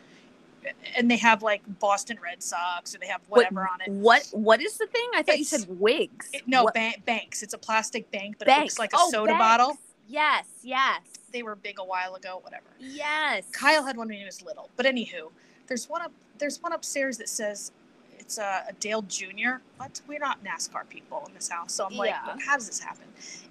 and 0.96 1.10
they 1.10 1.18
have 1.18 1.42
like 1.44 1.62
boston 1.80 2.18
red 2.24 2.42
sox 2.42 2.94
or 2.96 3.00
they 3.00 3.08
have 3.08 3.22
whatever 3.28 3.62
on 3.62 3.82
it 3.82 3.90
What 3.92 4.28
What 4.32 4.62
is 4.62 4.78
the 4.78 4.88
thing? 4.88 5.10
I 5.16 5.22
thought 5.24 5.38
you 5.38 5.42
It's- 5.44 5.62
said 5.62 5.80
wigs. 5.80 6.30
It- 6.34 6.48
no 6.48 6.64
What- 6.64 6.74
ba- 6.74 6.94
banks 7.06 7.44
it's 7.44 7.54
a 7.54 7.58
plastic 7.58 8.10
bank 8.12 8.38
but 8.40 8.48
it 8.48 8.60
looks 8.60 8.80
like 8.80 8.94
a 8.94 8.98
Oh, 9.00 9.10
soda 9.12 9.32
banks. 9.34 9.42
bottle 9.44 9.78
Yes. 10.08 10.46
Yes. 10.64 11.02
they 11.32 11.44
were 11.44 11.56
big 11.56 11.80
a 11.80 11.84
while 11.84 12.16
ago 12.16 12.40
whatever 12.44 12.66
Yes. 12.80 13.46
kyle 13.52 13.84
had 13.86 13.98
one 13.98 14.08
when 14.08 14.18
he 14.18 14.26
was 14.26 14.42
little 14.42 14.70
but 14.76 14.86
anywho 14.86 15.32
there's 15.68 15.90
one 15.90 16.02
up 16.02 16.12
there's 16.38 16.62
one 16.62 16.74
upstairs 16.74 17.18
that 17.18 17.30
says 17.30 17.72
it's 18.20 18.38
a, 18.40 18.66
a 18.70 18.74
Dale 18.74 19.04
Jr. 19.04 19.58
What? 19.78 20.02
We're 20.08 20.18
not 20.20 20.44
NASCAR 20.44 20.90
people 20.90 21.24
in 21.28 21.34
this 21.36 21.48
house, 21.48 21.74
so 21.74 21.86
I'm 21.86 21.96
like, 21.96 22.10
Yeah. 22.10 22.38
how 22.44 22.56
does 22.56 22.66
this 22.66 22.80
happen? 22.80 23.06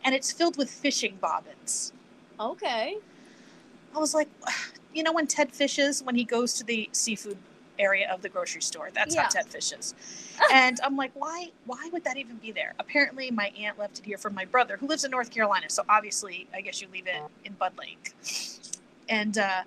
And 0.05 0.17
it's 0.17 0.33
filled 0.33 0.57
with 0.59 0.69
fishing 0.69 1.17
bobbins. 1.21 1.93
Okay. 2.41 2.99
I 3.95 3.99
was 3.99 4.15
like, 4.15 4.29
you 4.95 5.03
know, 5.03 5.13
when 5.13 5.27
Ted 5.27 5.53
fishes, 5.53 6.03
when 6.03 6.15
he 6.15 6.25
goes 6.25 6.55
to 6.55 6.65
the 6.65 6.89
seafood 6.93 7.37
area 7.79 8.09
of 8.13 8.23
the 8.23 8.29
grocery 8.29 8.63
store, 8.63 8.91
that's 8.95 9.15
Yeah. 9.15 9.23
how 9.25 9.29
Ted 9.29 9.47
fishes. 9.49 9.95
and 10.53 10.79
I'm 10.83 10.97
like, 10.97 11.11
why? 11.15 11.51
Why 11.67 11.89
would 11.93 12.05
that 12.05 12.17
even 12.17 12.37
be 12.37 12.53
there? 12.53 12.73
Apparently, 12.79 13.31
my 13.31 13.53
aunt 13.59 13.79
left 13.79 13.99
it 13.99 14.05
here 14.05 14.19
for 14.19 14.31
my 14.31 14.45
brother, 14.45 14.77
who 14.77 14.87
lives 14.87 15.05
in 15.05 15.11
North 15.11 15.31
Carolina. 15.31 15.69
So 15.69 15.83
obviously, 15.89 16.47
I 16.55 16.61
guess 16.61 16.81
you 16.81 16.89
leave 16.93 17.07
it 17.07 17.21
in 17.45 17.53
Budd 17.55 17.73
Lake. 17.79 18.15
And 19.09 19.37
uh, 19.39 19.63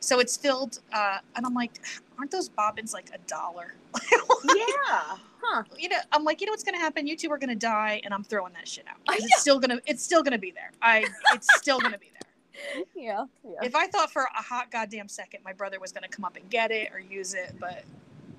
So 0.00 0.18
it's 0.18 0.36
filled, 0.36 0.80
uh, 0.94 1.18
and 1.36 1.44
I'm 1.44 1.52
like, 1.54 1.72
aren't 2.18 2.30
those 2.30 2.48
bobbins 2.48 2.94
like 2.94 3.10
a 3.14 3.18
dollar? 3.28 3.74
yeah. 4.54 5.16
Huh. 5.42 5.62
you 5.78 5.88
know, 5.88 5.96
I'm 6.12 6.22
like, 6.24 6.40
you 6.40 6.46
know 6.46 6.52
what's 6.52 6.64
gonna 6.64 6.78
happen? 6.78 7.06
You 7.06 7.16
two 7.16 7.30
are 7.30 7.38
gonna 7.38 7.54
die, 7.54 8.00
and 8.04 8.12
I'm 8.14 8.24
throwing 8.24 8.52
that 8.54 8.66
shit 8.68 8.84
out. 8.88 8.96
It's 9.10 9.40
still 9.40 9.58
gonna, 9.58 9.78
it's 9.86 10.02
still 10.02 10.22
gonna 10.22 10.38
be 10.38 10.50
there. 10.50 10.70
I, 10.80 11.04
it's 11.34 11.48
still 11.58 11.78
gonna 11.80 11.98
be 11.98 12.10
there. 12.12 12.29
Yeah. 12.94 13.24
Yeah. 13.44 13.58
If 13.62 13.74
I 13.74 13.86
thought 13.86 14.12
for 14.12 14.22
a 14.22 14.42
hot 14.42 14.70
goddamn 14.70 15.08
second 15.08 15.40
my 15.44 15.52
brother 15.52 15.80
was 15.80 15.92
gonna 15.92 16.08
come 16.08 16.24
up 16.24 16.36
and 16.36 16.48
get 16.50 16.70
it 16.70 16.92
or 16.92 16.98
use 17.00 17.34
it, 17.34 17.54
but 17.58 17.84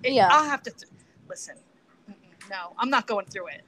it, 0.04 0.14
Yeah. 0.14 0.30
I'll 0.32 0.46
have 0.46 0.62
to 0.64 0.72
th- 0.72 0.92
listen. 1.30 1.56
No, 2.50 2.74
I'm 2.78 2.90
not 2.90 3.08
going 3.08 3.26
through 3.26 3.48
it. 3.48 3.62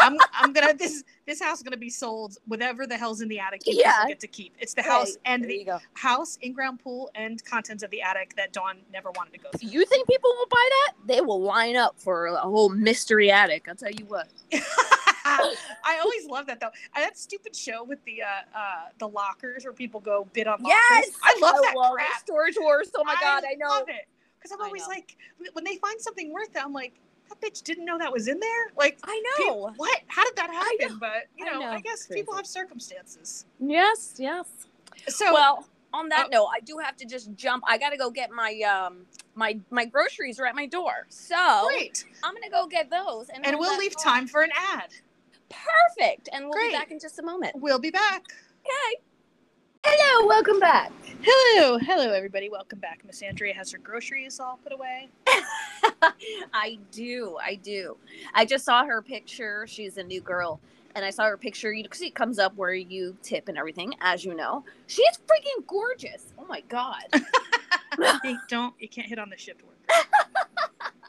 I'm, 0.00 0.16
I'm 0.32 0.52
gonna 0.52 0.74
this 0.74 1.02
this 1.26 1.42
house 1.42 1.58
is 1.58 1.62
gonna 1.64 1.76
be 1.76 1.90
sold. 1.90 2.38
Whatever 2.46 2.86
the 2.86 2.96
hell's 2.96 3.20
in 3.20 3.28
the 3.28 3.40
attic, 3.40 3.62
you 3.66 3.80
Yeah. 3.84 4.04
get 4.06 4.20
to 4.20 4.28
keep. 4.28 4.54
It's 4.60 4.74
the 4.74 4.82
house 4.82 5.08
Right, 5.08 5.16
and 5.24 5.44
there 5.44 5.50
the 5.64 5.80
house, 5.94 6.38
in-ground 6.40 6.80
pool, 6.80 7.10
and 7.14 7.44
contents 7.44 7.82
of 7.82 7.90
the 7.90 8.00
attic 8.02 8.36
that 8.36 8.52
Dawn 8.52 8.78
never 8.92 9.10
wanted 9.12 9.32
to 9.32 9.38
go 9.40 9.48
through. 9.50 9.68
you 9.68 9.84
think 9.86 10.06
people 10.08 10.30
will 10.38 10.46
buy 10.46 10.68
that, 10.70 10.92
they 11.06 11.20
will 11.20 11.42
line 11.42 11.76
up 11.76 11.98
for 11.98 12.26
a 12.26 12.36
whole 12.36 12.68
mystery 12.68 13.30
attic. 13.30 13.66
I'll 13.68 13.74
tell 13.74 13.90
you 13.90 14.04
what. 14.06 14.28
I 15.24 15.98
always 16.02 16.26
love 16.26 16.46
that 16.46 16.60
though. 16.60 16.70
And 16.94 17.04
that 17.04 17.18
stupid 17.18 17.54
show 17.54 17.84
with 17.84 18.02
the 18.04 18.22
uh, 18.22 18.26
uh, 18.56 18.60
the 18.98 19.08
lockers 19.08 19.64
where 19.64 19.72
people 19.72 20.00
go 20.00 20.26
bid 20.32 20.46
on 20.46 20.62
lockers. 20.62 20.74
Yes, 20.90 21.10
I 21.22 21.36
love 21.40 21.56
that 21.62 21.74
love 21.76 21.94
crap. 21.94 22.20
Storage 22.20 22.56
Wars. 22.58 22.90
Oh 22.96 23.04
my 23.04 23.16
god, 23.20 23.42
I 23.48 23.54
know. 23.54 23.68
love 23.68 23.88
it 23.88 24.06
because 24.38 24.52
I'm 24.52 24.60
always 24.64 24.82
know. 24.82 24.88
like, 24.88 25.16
when 25.52 25.64
they 25.64 25.76
find 25.76 26.00
something 26.00 26.32
worth 26.32 26.54
it, 26.54 26.62
I'm 26.64 26.72
like, 26.72 26.94
that 27.28 27.40
bitch 27.40 27.62
didn't 27.62 27.84
know 27.84 27.98
that 27.98 28.12
was 28.12 28.28
in 28.28 28.38
there. 28.40 28.66
Like, 28.76 28.98
I 29.04 29.22
know. 29.40 29.72
what? 29.76 30.00
How 30.08 30.24
did 30.24 30.36
that 30.36 30.50
happen? 30.50 30.98
But 30.98 31.24
you 31.36 31.46
I 31.46 31.52
know, 31.58 31.66
I, 31.66 31.80
guess 31.80 32.06
Crazy. 32.06 32.20
people 32.20 32.34
have 32.34 32.46
circumstances. 32.46 33.46
Yes, 33.60 34.14
yes. 34.18 34.46
So 35.08 35.32
well, 35.32 35.68
on 35.92 36.08
that 36.10 36.26
Oh. 36.26 36.30
note, 36.30 36.48
I 36.54 36.60
do 36.60 36.78
have 36.78 36.96
to 36.96 37.06
just 37.06 37.34
jump. 37.34 37.64
I 37.66 37.78
got 37.78 37.90
to 37.90 37.96
go 37.96 38.10
get 38.10 38.30
my 38.30 38.60
um 38.62 39.06
my 39.34 39.58
my 39.70 39.84
groceries 39.84 40.38
are 40.40 40.46
at 40.46 40.54
my 40.54 40.66
door. 40.66 41.06
So 41.08 41.66
great, 41.68 42.04
I'm 42.22 42.34
gonna 42.34 42.50
go 42.50 42.66
get 42.66 42.90
those, 42.90 43.28
and, 43.28 43.46
and 43.46 43.58
we'll 43.58 43.78
leave 43.78 43.96
time 43.96 44.26
for 44.26 44.42
an 44.42 44.50
ad. 44.74 44.90
Perfect, 45.48 46.28
and 46.32 46.44
we'll 46.44 46.52
Great. 46.52 46.72
be 46.72 46.76
back 46.76 46.90
in 46.90 46.98
just 46.98 47.18
a 47.18 47.22
moment. 47.22 47.56
We'll 47.56 47.78
be 47.78 47.90
back. 47.90 48.22
Okay. 48.64 49.00
Hello, 49.84 50.26
welcome 50.26 50.58
back. 50.58 50.92
Hello, 51.22 51.78
hello, 51.78 52.12
everybody. 52.12 52.48
Welcome 52.48 52.78
back. 52.78 53.00
Miss 53.06 53.22
Andrea 53.22 53.54
has 53.54 53.70
her 53.72 53.78
groceries 53.78 54.40
all 54.40 54.58
put 54.62 54.72
away. 54.72 55.08
I 56.52 56.78
do, 56.90 57.38
I 57.42 57.54
do. 57.56 57.96
I 58.34 58.44
just 58.44 58.64
saw 58.64 58.84
her 58.84 59.00
picture. 59.02 59.66
She's 59.66 59.96
a 59.96 60.02
new 60.02 60.20
girl, 60.20 60.60
and 60.94 61.04
I 61.04 61.10
saw 61.10 61.24
her 61.24 61.36
picture. 61.36 61.72
You 61.72 61.86
see, 61.92 62.08
it 62.08 62.14
comes 62.14 62.38
up 62.38 62.56
where 62.56 62.74
you 62.74 63.16
tip 63.22 63.48
and 63.48 63.56
everything, 63.56 63.94
as 64.00 64.24
you 64.24 64.34
know. 64.34 64.64
She 64.86 65.02
is 65.02 65.18
freaking 65.26 65.66
gorgeous. 65.66 66.34
Oh 66.38 66.46
my 66.46 66.62
god. 66.68 67.04
you 68.24 68.38
don't, 68.48 68.74
you 68.78 68.88
can't 68.88 69.08
hit 69.08 69.18
on 69.18 69.30
the 69.30 69.38
shift 69.38 69.62
worker. 69.62 69.74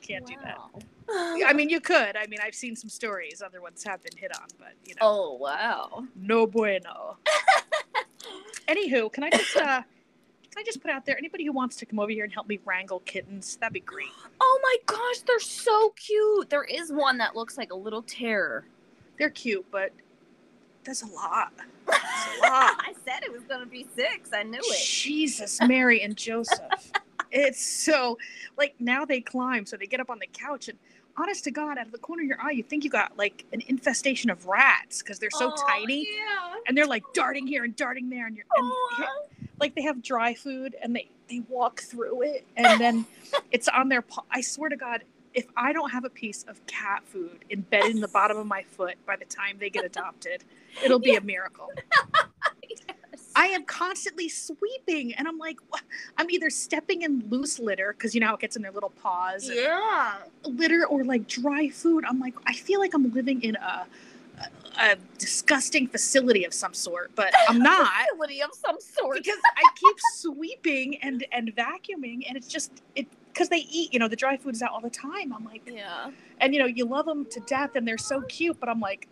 Can't 0.00 0.26
do 0.26 0.34
that. 0.42 0.56
Wow. 1.08 1.38
I 1.46 1.52
mean, 1.54 1.68
you 1.70 1.80
could. 1.80 2.16
I 2.16 2.26
mean, 2.26 2.38
I've 2.42 2.54
seen 2.54 2.76
some 2.76 2.90
stories. 2.90 3.40
Other 3.44 3.60
ones 3.62 3.82
have 3.84 4.02
been 4.02 4.16
hit 4.16 4.30
on, 4.38 4.46
but 4.58 4.72
you 4.84 4.94
know, 4.94 5.00
Oh 5.02 5.34
wow. 5.34 6.04
no 6.14 6.46
bueno. 6.46 7.16
Anywho, 8.68 9.10
can 9.12 9.24
I 9.24 9.30
just 9.30 9.56
uh, 9.56 9.82
can 9.82 10.58
I 10.58 10.62
just 10.62 10.82
put 10.82 10.90
out 10.90 11.06
there 11.06 11.16
anybody 11.16 11.44
who 11.46 11.52
wants 11.52 11.76
to 11.76 11.86
come 11.86 11.98
over 11.98 12.10
here 12.10 12.24
and 12.24 12.32
help 12.32 12.46
me 12.48 12.58
wrangle 12.64 13.00
kittens? 13.00 13.56
That'd 13.56 13.72
be 13.72 13.80
great. 13.80 14.08
Oh 14.40 14.60
my 14.62 14.76
gosh, 14.86 15.20
they're 15.26 15.40
so 15.40 15.90
cute. 15.96 16.50
There 16.50 16.64
is 16.64 16.92
one 16.92 17.16
that 17.18 17.34
looks 17.34 17.56
like 17.56 17.72
a 17.72 17.76
little 17.76 18.02
terror. 18.02 18.66
They're 19.18 19.30
cute, 19.30 19.64
but 19.70 19.92
that's 20.84 21.02
a 21.02 21.06
lot. 21.06 21.52
That's 21.86 22.38
a 22.38 22.40
lot. 22.42 22.76
I 22.80 22.92
said 23.06 23.22
it 23.22 23.32
was 23.32 23.42
gonna 23.44 23.64
be 23.66 23.86
six. 23.96 24.30
I 24.34 24.42
knew 24.42 24.58
it. 24.62 24.84
Jesus, 24.84 25.58
Mary 25.66 26.02
and 26.02 26.14
Joseph. 26.16 26.92
It's 27.30 27.64
so 27.64 28.18
like 28.58 28.74
now 28.78 29.04
they 29.06 29.20
climb, 29.22 29.64
so 29.64 29.76
they 29.78 29.86
get 29.86 30.00
up 30.00 30.10
on 30.10 30.18
the 30.18 30.26
couch 30.26 30.68
and. 30.68 30.78
Honest 31.18 31.44
to 31.44 31.50
God, 31.50 31.78
out 31.78 31.86
of 31.86 31.92
the 31.92 31.98
corner 31.98 32.22
of 32.22 32.28
your 32.28 32.40
eye, 32.40 32.52
you 32.52 32.62
think 32.62 32.84
you 32.84 32.90
got 32.90 33.16
like 33.16 33.44
an 33.52 33.60
infestation 33.66 34.30
of 34.30 34.46
rats 34.46 35.02
because 35.02 35.18
they're 35.18 35.30
so 35.30 35.50
Oh, 35.52 35.64
tiny 35.66 36.08
Yeah. 36.08 36.54
and 36.66 36.76
they're 36.78 36.86
like 36.86 37.02
darting 37.12 37.46
here 37.46 37.64
and 37.64 37.74
darting 37.74 38.08
there, 38.08 38.26
and 38.26 38.36
you're 38.36 38.46
and 38.56 38.70
like 39.60 39.74
they 39.74 39.82
have 39.82 40.00
dry 40.02 40.34
food 40.34 40.76
and 40.80 40.94
they 40.94 41.08
they 41.28 41.40
walk 41.48 41.80
through 41.80 42.22
it 42.22 42.46
and 42.56 42.80
then 42.80 43.04
it's 43.50 43.68
on 43.68 43.88
their 43.88 44.02
paw. 44.02 44.22
I 44.30 44.40
swear 44.42 44.70
to 44.70 44.76
God, 44.76 45.02
if 45.34 45.46
I 45.56 45.72
don't 45.72 45.90
have 45.90 46.04
a 46.04 46.10
piece 46.10 46.44
of 46.44 46.64
cat 46.66 47.02
food 47.04 47.44
embedded 47.50 47.90
in 47.96 48.00
the 48.00 48.08
bottom 48.08 48.36
of 48.38 48.46
my 48.46 48.62
foot 48.62 48.94
by 49.04 49.16
the 49.16 49.24
time 49.24 49.56
they 49.58 49.70
get 49.70 49.84
adopted, 49.84 50.44
it'll 50.84 50.98
be 51.00 51.16
a 51.16 51.20
miracle. 51.20 51.72
I 53.38 53.46
am 53.46 53.64
constantly 53.64 54.28
sweeping 54.28 55.14
and 55.14 55.28
I'm 55.28 55.38
like? 55.38 55.58
I'm 56.16 56.28
either 56.30 56.50
stepping 56.50 57.02
in 57.02 57.22
loose 57.28 57.58
litter 57.58 57.94
because 57.96 58.14
you 58.14 58.20
know 58.20 58.26
how 58.28 58.34
it 58.34 58.40
gets 58.40 58.56
in 58.56 58.62
their 58.62 58.72
little 58.72 58.90
paws, 58.90 59.48
Yeah. 59.52 60.16
litter 60.44 60.84
or 60.86 61.04
like 61.04 61.28
dry 61.28 61.68
food. 61.68 62.04
I'm 62.08 62.18
like, 62.18 62.34
I 62.46 62.52
feel 62.54 62.80
like 62.80 62.94
I'm 62.94 63.12
living 63.12 63.40
in 63.42 63.54
a, 63.56 63.86
a, 64.40 64.46
a 64.92 64.96
disgusting 65.18 65.86
facility 65.86 66.44
of 66.44 66.52
some 66.52 66.74
sort, 66.74 67.12
but 67.14 67.32
I'm 67.48 67.60
not. 67.60 67.88
Facility 68.10 68.42
of 68.42 68.50
some 68.54 68.78
sort. 68.80 69.18
because 69.22 69.38
I 69.56 69.62
keep 69.76 69.96
sweeping 70.14 70.96
and 71.02 71.24
and 71.32 71.54
vacuuming, 71.54 72.24
and 72.28 72.36
it's 72.36 72.48
just 72.48 72.70
it 72.96 73.06
because 73.32 73.48
they 73.48 73.64
eat. 73.70 73.92
You 73.92 74.00
know, 74.00 74.08
the 74.08 74.16
dry 74.16 74.36
food 74.36 74.54
is 74.56 74.62
out 74.62 74.72
all 74.72 74.80
the 74.80 74.90
time. 74.90 75.32
I'm 75.32 75.44
like, 75.44 75.62
Yeah. 75.66 76.10
and 76.40 76.52
you 76.54 76.58
know, 76.60 76.66
you 76.66 76.84
love 76.86 77.06
them 77.06 77.24
to 77.26 77.40
death, 77.40 77.76
and 77.76 77.86
they're 77.86 77.98
so 78.12 78.20
cute. 78.22 78.58
But 78.58 78.68
I'm 78.68 78.80
like, 78.80 79.08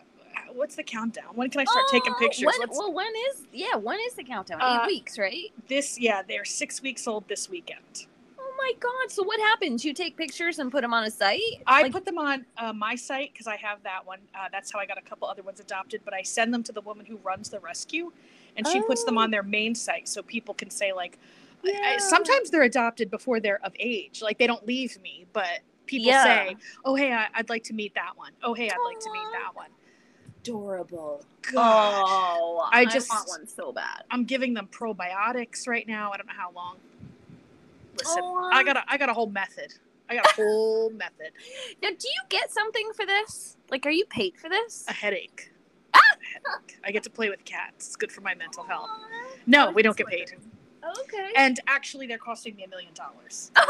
what's 0.57 0.75
the 0.75 0.83
countdown? 0.83 1.27
When 1.35 1.51
can 1.51 1.61
I 1.61 1.65
start 1.65 1.85
taking 1.91 2.13
Oh, 2.15 2.19
pictures? 2.19 2.47
When, 2.59 2.69
well, 2.71 2.93
when 2.93 3.13
is 3.31 3.47
yeah? 3.53 3.77
When 3.77 3.99
is 4.01 4.15
the 4.15 4.25
countdown? 4.25 4.61
Uh, 4.61 4.81
Eight 4.83 4.87
weeks, 4.87 5.19
right? 5.19 5.53
this? 5.69 5.99
Yeah, 5.99 6.23
they're 6.27 6.45
six 6.45 6.83
weeks 6.83 7.07
old 7.07 7.29
this 7.29 7.49
weekend. 7.49 8.07
Oh 8.39 8.55
my 8.59 8.73
god! 8.81 9.11
So 9.11 9.23
what 9.23 9.39
happens? 9.41 9.85
You 9.85 9.93
take 9.93 10.17
pictures 10.17 10.59
and 10.59 10.73
put 10.73 10.81
them 10.83 10.95
on 10.95 11.05
a 11.05 11.11
site? 11.11 11.41
I 11.67 11.83
Like- 11.83 11.93
put 11.93 12.05
them 12.05 12.19
on 12.19 12.47
uh, 12.57 12.73
my 12.73 12.95
site 12.95 13.33
because 13.33 13.47
I 13.47 13.57
have 13.57 13.83
that 13.85 14.07
one. 14.07 14.19
Uh, 14.35 14.49
that's 14.51 14.73
how 14.73 14.79
I 14.79 14.87
got 14.87 14.99
a 14.99 15.03
couple 15.03 15.29
other 15.29 15.43
ones 15.43 15.61
adopted. 15.61 16.01
But 16.05 16.15
I 16.15 16.23
send 16.23 16.53
them 16.55 16.63
to 16.65 16.73
the 16.73 16.81
woman 16.81 17.07
who 17.07 17.17
runs 17.19 17.51
the 17.51 17.61
rescue, 17.61 18.13
and 18.57 18.67
she 18.67 18.81
puts 18.83 19.05
them 19.05 19.19
Oh. 19.19 19.23
on 19.23 19.31
their 19.31 19.43
main 19.43 19.75
site 19.75 20.09
so 20.09 20.23
people 20.23 20.55
can 20.55 20.71
say 20.71 20.93
like. 20.93 21.19
I- 21.65 21.69
I- 21.69 21.73
Yeah. 21.93 21.99
sometimes 21.99 22.51
they're 22.51 22.63
adopted 22.63 23.11
before 23.11 23.41
they're 23.41 23.61
of 23.65 23.73
age. 23.81 24.23
Like 24.23 24.39
they 24.39 24.47
don't 24.47 24.65
leave 24.67 25.01
me, 25.01 25.27
but 25.33 25.61
people 25.87 26.09
Yeah. 26.09 26.23
say, 26.25 26.57
"Oh 26.85 26.95
hey, 26.95 27.13
I, 27.13 27.27
I'd 27.35 27.49
like 27.49 27.65
to 27.65 27.73
meet 27.75 27.95
that 27.95 28.17
one. 28.17 28.33
Oh 28.43 28.55
hey, 28.55 28.71
I'd 28.71 28.85
like 28.87 29.01
to 29.01 29.11
meet 29.13 29.27
that 29.33 29.55
one." 29.55 29.69
Adorable. 30.49 31.25
God. 31.53 32.05
Oh, 32.07 32.69
I 32.73 32.81
I 32.81 32.85
just- 32.85 33.09
just 33.09 33.11
want 33.11 33.29
one 33.29 33.47
so 33.47 33.73
bad. 33.73 34.05
I'm 34.11 34.25
giving 34.25 34.55
them 34.55 34.69
probiotics 34.71 35.67
right 35.69 35.87
now. 35.87 36.13
I 36.13 36.17
don't 36.17 36.27
know 36.27 36.33
how 36.37 36.51
long. 36.53 36.77
Listen, 37.99 38.23
Oh, 38.25 38.51
I 38.53 38.63
got 38.63 38.77
a 38.77 38.85
I 38.89 38.97
got 38.99 39.09
a 39.09 39.15
whole 39.15 39.29
method. 39.29 39.73
I 40.09 40.17
got 40.17 40.27
a 40.27 40.35
whole 40.35 40.91
method. 41.05 41.33
Now, 41.83 41.89
do 41.91 42.09
you 42.09 42.23
get 42.29 42.51
something 42.53 42.91
for 42.95 43.07
this? 43.07 43.57
Like, 43.71 43.87
are 43.87 43.91
you 43.91 44.05
paid 44.07 44.37
for 44.37 44.49
this? 44.49 44.85
A 44.89 44.93
headache. 44.93 45.53
Ah! 45.95 45.99
A 45.99 46.25
headache. 46.51 46.79
I 46.85 46.91
get 46.91 47.03
to 47.05 47.11
play 47.11 47.29
with 47.29 47.45
cats. 47.45 47.87
It's 47.89 47.97
good 47.97 48.13
for 48.13 48.21
my 48.21 48.35
mental 48.35 48.65
health. 48.65 48.91
No, 49.47 49.71
we 49.71 49.83
don't 49.83 49.97
get 49.97 50.07
paid. 50.09 50.33
Okay. 51.01 51.31
And 51.37 51.59
actually, 51.67 52.07
they're 52.07 52.19
costing 52.19 52.55
me 52.55 52.65
a 52.65 52.69
million 52.69 52.93
dollars. 52.95 53.51
uh, 53.57 53.65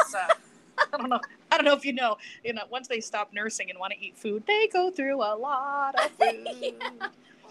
I 0.78 0.96
don't 0.98 1.08
know. 1.08 1.20
I 1.52 1.56
don't 1.56 1.64
know 1.64 1.74
if 1.74 1.84
you 1.84 1.92
know. 1.92 2.16
You 2.44 2.52
know, 2.52 2.62
once 2.70 2.88
they 2.88 3.00
stop 3.00 3.32
nursing 3.32 3.70
and 3.70 3.78
want 3.78 3.92
to 3.92 4.00
eat 4.04 4.16
food, 4.16 4.44
they 4.46 4.68
go 4.72 4.90
through 4.90 5.22
a 5.22 5.34
lot 5.36 5.94
of 5.94 6.10
food. 6.18 6.74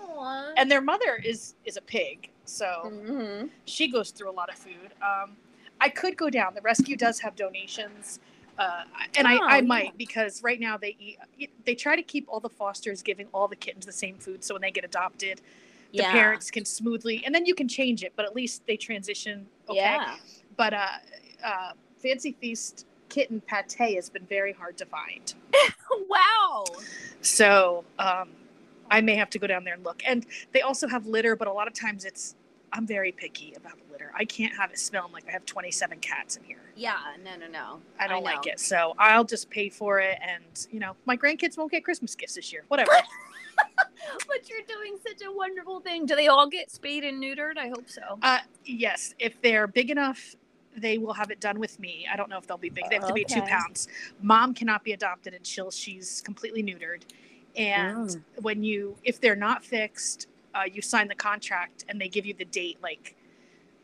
Aw. 0.01 0.53
And 0.57 0.69
their 0.69 0.81
mother 0.81 1.21
is 1.23 1.55
is 1.65 1.77
a 1.77 1.81
pig, 1.81 2.29
so 2.45 2.91
Mhm. 2.93 3.49
she 3.65 3.87
goes 3.87 4.11
through 4.11 4.29
a 4.29 4.33
lot 4.33 4.49
of 4.49 4.55
food. 4.55 4.91
Um, 5.01 5.37
I 5.81 5.89
could 5.89 6.15
go 6.17 6.29
down. 6.29 6.53
The 6.55 6.61
rescue 6.61 6.95
does 6.95 7.19
have 7.19 7.35
donations, 7.35 8.19
uh, 8.57 8.83
and 9.17 9.27
Oh, 9.27 9.31
I, 9.31 9.39
I 9.45 9.55
yeah. 9.57 9.61
might 9.61 9.97
because 9.97 10.41
right 10.43 10.59
now 10.59 10.77
they 10.77 10.95
eat. 10.99 11.49
They 11.65 11.75
try 11.75 11.95
to 11.95 12.03
keep 12.03 12.25
all 12.29 12.39
the 12.39 12.49
fosters 12.49 13.01
giving 13.01 13.27
all 13.33 13.47
the 13.47 13.55
kittens 13.55 13.85
the 13.85 13.91
same 13.91 14.17
food, 14.17 14.43
so 14.43 14.55
when 14.55 14.61
they 14.61 14.71
get 14.71 14.85
adopted, 14.85 15.41
the 15.91 15.99
yeah. 16.03 16.11
parents 16.11 16.51
can 16.51 16.65
smoothly, 16.65 17.23
and 17.25 17.33
then 17.35 17.45
you 17.45 17.55
can 17.55 17.67
change 17.67 18.03
it, 18.03 18.13
but 18.15 18.25
at 18.25 18.35
least 18.35 18.65
they 18.67 18.77
transition. 18.77 19.47
Okay. 19.67 19.77
Yeah. 19.79 20.15
But 20.55 20.73
uh, 20.73 20.87
uh, 21.43 21.71
Fancy 21.99 22.33
Feast 22.39 22.85
kitten 23.09 23.41
pate 23.41 23.95
has 23.95 24.09
been 24.09 24.25
very 24.25 24.53
hard 24.53 24.77
to 24.77 24.85
find. 24.85 25.33
Wow. 26.09 26.65
So 27.21 27.83
um, 27.99 28.29
I 28.91 29.01
may 29.01 29.15
have 29.15 29.29
to 29.31 29.39
go 29.39 29.47
down 29.47 29.63
there 29.63 29.73
and 29.73 29.83
look. 29.83 30.01
And 30.05 30.25
they 30.53 30.61
also 30.61 30.87
have 30.87 31.05
litter, 31.07 31.35
but 31.35 31.47
a 31.47 31.51
lot 31.53 31.67
of 31.67 31.73
times 31.73 32.05
it's. 32.05 32.35
I'm 32.73 32.85
very 32.85 33.11
picky 33.13 33.53
about 33.55 33.73
the 33.77 33.91
litter. 33.93 34.11
I 34.13 34.25
can't 34.25 34.53
have 34.57 34.69
it 34.71 34.79
smelling 34.79 35.13
like 35.13 35.25
I 35.27 35.31
have 35.31 35.45
27 35.45 35.99
cats 35.99 36.35
in 36.35 36.43
here. 36.43 36.59
Yeah. 36.75 36.97
No. 37.23 37.37
No. 37.37 37.47
No. 37.47 37.79
I 37.99 38.07
don't 38.07 38.23
like 38.23 38.47
it. 38.47 38.59
So 38.59 38.93
I'll 38.97 39.23
just 39.23 39.49
pay 39.49 39.69
for 39.69 39.99
it. 39.99 40.17
And, 40.21 40.67
you 40.71 40.79
know, 40.81 40.95
my 41.05 41.15
grandkids 41.15 41.57
won't 41.57 41.71
get 41.71 41.85
Christmas 41.85 42.15
gifts 42.15 42.35
this 42.35 42.51
year. 42.51 42.63
Whatever. 42.67 42.91
But 44.27 44.49
you're 44.49 44.59
doing 44.67 44.97
such 45.01 45.25
a 45.25 45.31
wonderful 45.31 45.79
thing. 45.79 46.05
Do 46.05 46.15
they 46.15 46.27
all 46.27 46.47
get 46.47 46.69
spayed 46.69 47.03
and 47.03 47.21
neutered? 47.23 47.57
I 47.57 47.69
hope 47.69 47.89
so. 47.89 48.01
uh, 48.21 48.39
yes. 48.65 49.15
If 49.17 49.41
they're 49.41 49.65
big 49.67 49.89
enough, 49.89 50.35
they 50.75 50.97
will 50.97 51.13
have 51.13 51.31
it 51.31 51.39
done 51.39 51.59
with 51.59 51.79
me. 51.79 52.07
I 52.11 52.15
don't 52.15 52.29
know 52.29 52.37
if 52.37 52.47
they'll 52.47 52.57
be 52.57 52.69
big. 52.69 52.85
They 52.89 52.95
have 52.95 53.07
to 53.07 53.13
be 53.13 53.23
two 53.25 53.41
pounds. 53.41 53.87
Mom 54.21 54.53
cannot 54.53 54.83
be 54.83 54.93
adopted 54.93 55.33
until 55.33 55.71
she's 55.71 56.21
completely 56.21 56.63
neutered. 56.63 57.01
And 57.55 58.09
Mm. 58.09 58.21
when 58.41 58.63
you, 58.63 58.97
if 59.03 59.21
they're 59.21 59.35
not 59.35 59.63
fixed, 59.63 60.27
uh, 60.53 60.63
you 60.71 60.81
sign 60.81 61.07
the 61.07 61.15
contract 61.15 61.85
and 61.87 61.99
they 61.99 62.09
give 62.09 62.25
you 62.25 62.33
the 62.33 62.45
date 62.45 62.77
like 62.81 63.15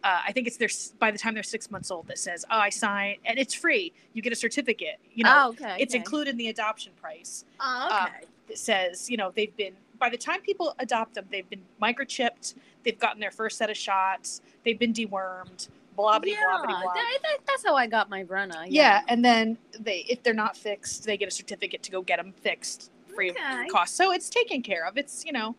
uh, 0.03 0.21
I 0.27 0.31
think 0.31 0.47
it's 0.47 0.57
their 0.57 0.69
by 0.97 1.11
the 1.11 1.17
time 1.19 1.35
they're 1.35 1.43
six 1.43 1.69
months 1.69 1.91
old 1.91 2.07
that 2.07 2.17
says, 2.17 2.43
"Oh, 2.49 2.57
I 2.57 2.69
sign," 2.69 3.17
and 3.23 3.37
it's 3.37 3.53
free. 3.53 3.93
You 4.13 4.23
get 4.23 4.33
a 4.33 4.35
certificate. 4.35 4.99
You 5.13 5.25
know, 5.25 5.43
oh, 5.45 5.49
okay. 5.49 5.75
it's 5.79 5.93
okay. 5.93 5.99
included 5.99 6.31
in 6.31 6.37
the 6.37 6.47
adoption 6.47 6.91
price. 6.99 7.45
Oh, 7.59 7.87
uh, 7.91 8.05
okay. 8.07 8.25
That 8.47 8.57
says, 8.57 9.11
you 9.11 9.17
know, 9.17 9.31
they've 9.35 9.55
been 9.55 9.73
by 9.99 10.09
the 10.09 10.17
time 10.17 10.41
people 10.41 10.73
adopt 10.79 11.13
them, 11.13 11.25
they've 11.31 11.47
been 11.49 11.61
microchipped. 11.81 12.55
They've 12.83 12.97
gotten 12.97 13.19
their 13.21 13.29
first 13.29 13.59
set 13.59 13.69
of 13.69 13.77
shots. 13.77 14.41
They've 14.65 14.79
been 14.79 14.93
dewormed. 14.93 15.69
Blah 15.95 16.19
yeah, 16.23 16.35
that- 16.47 17.19
that- 17.21 17.37
that's 17.45 17.65
how 17.65 17.75
I 17.75 17.87
got 17.87 18.09
my 18.09 18.23
Brenna. 18.23 18.65
Yeah, 18.67 19.01
and 19.07 19.23
then 19.23 19.57
they 19.79 20.05
if 20.09 20.23
they're 20.23 20.33
not 20.33 20.55
fixed, 20.55 21.03
they 21.03 21.17
get 21.17 21.27
a 21.27 21.31
certificate 21.31 21.83
to 21.83 21.91
go 21.91 22.01
get 22.01 22.17
them 22.17 22.31
fixed 22.33 22.91
free 23.13 23.31
Okay. 23.31 23.63
of 23.65 23.67
cost. 23.71 23.95
So 23.97 24.11
it's 24.11 24.29
taken 24.29 24.61
care 24.61 24.85
of. 24.87 24.97
It's 24.97 25.25
you 25.25 25.31
know, 25.33 25.55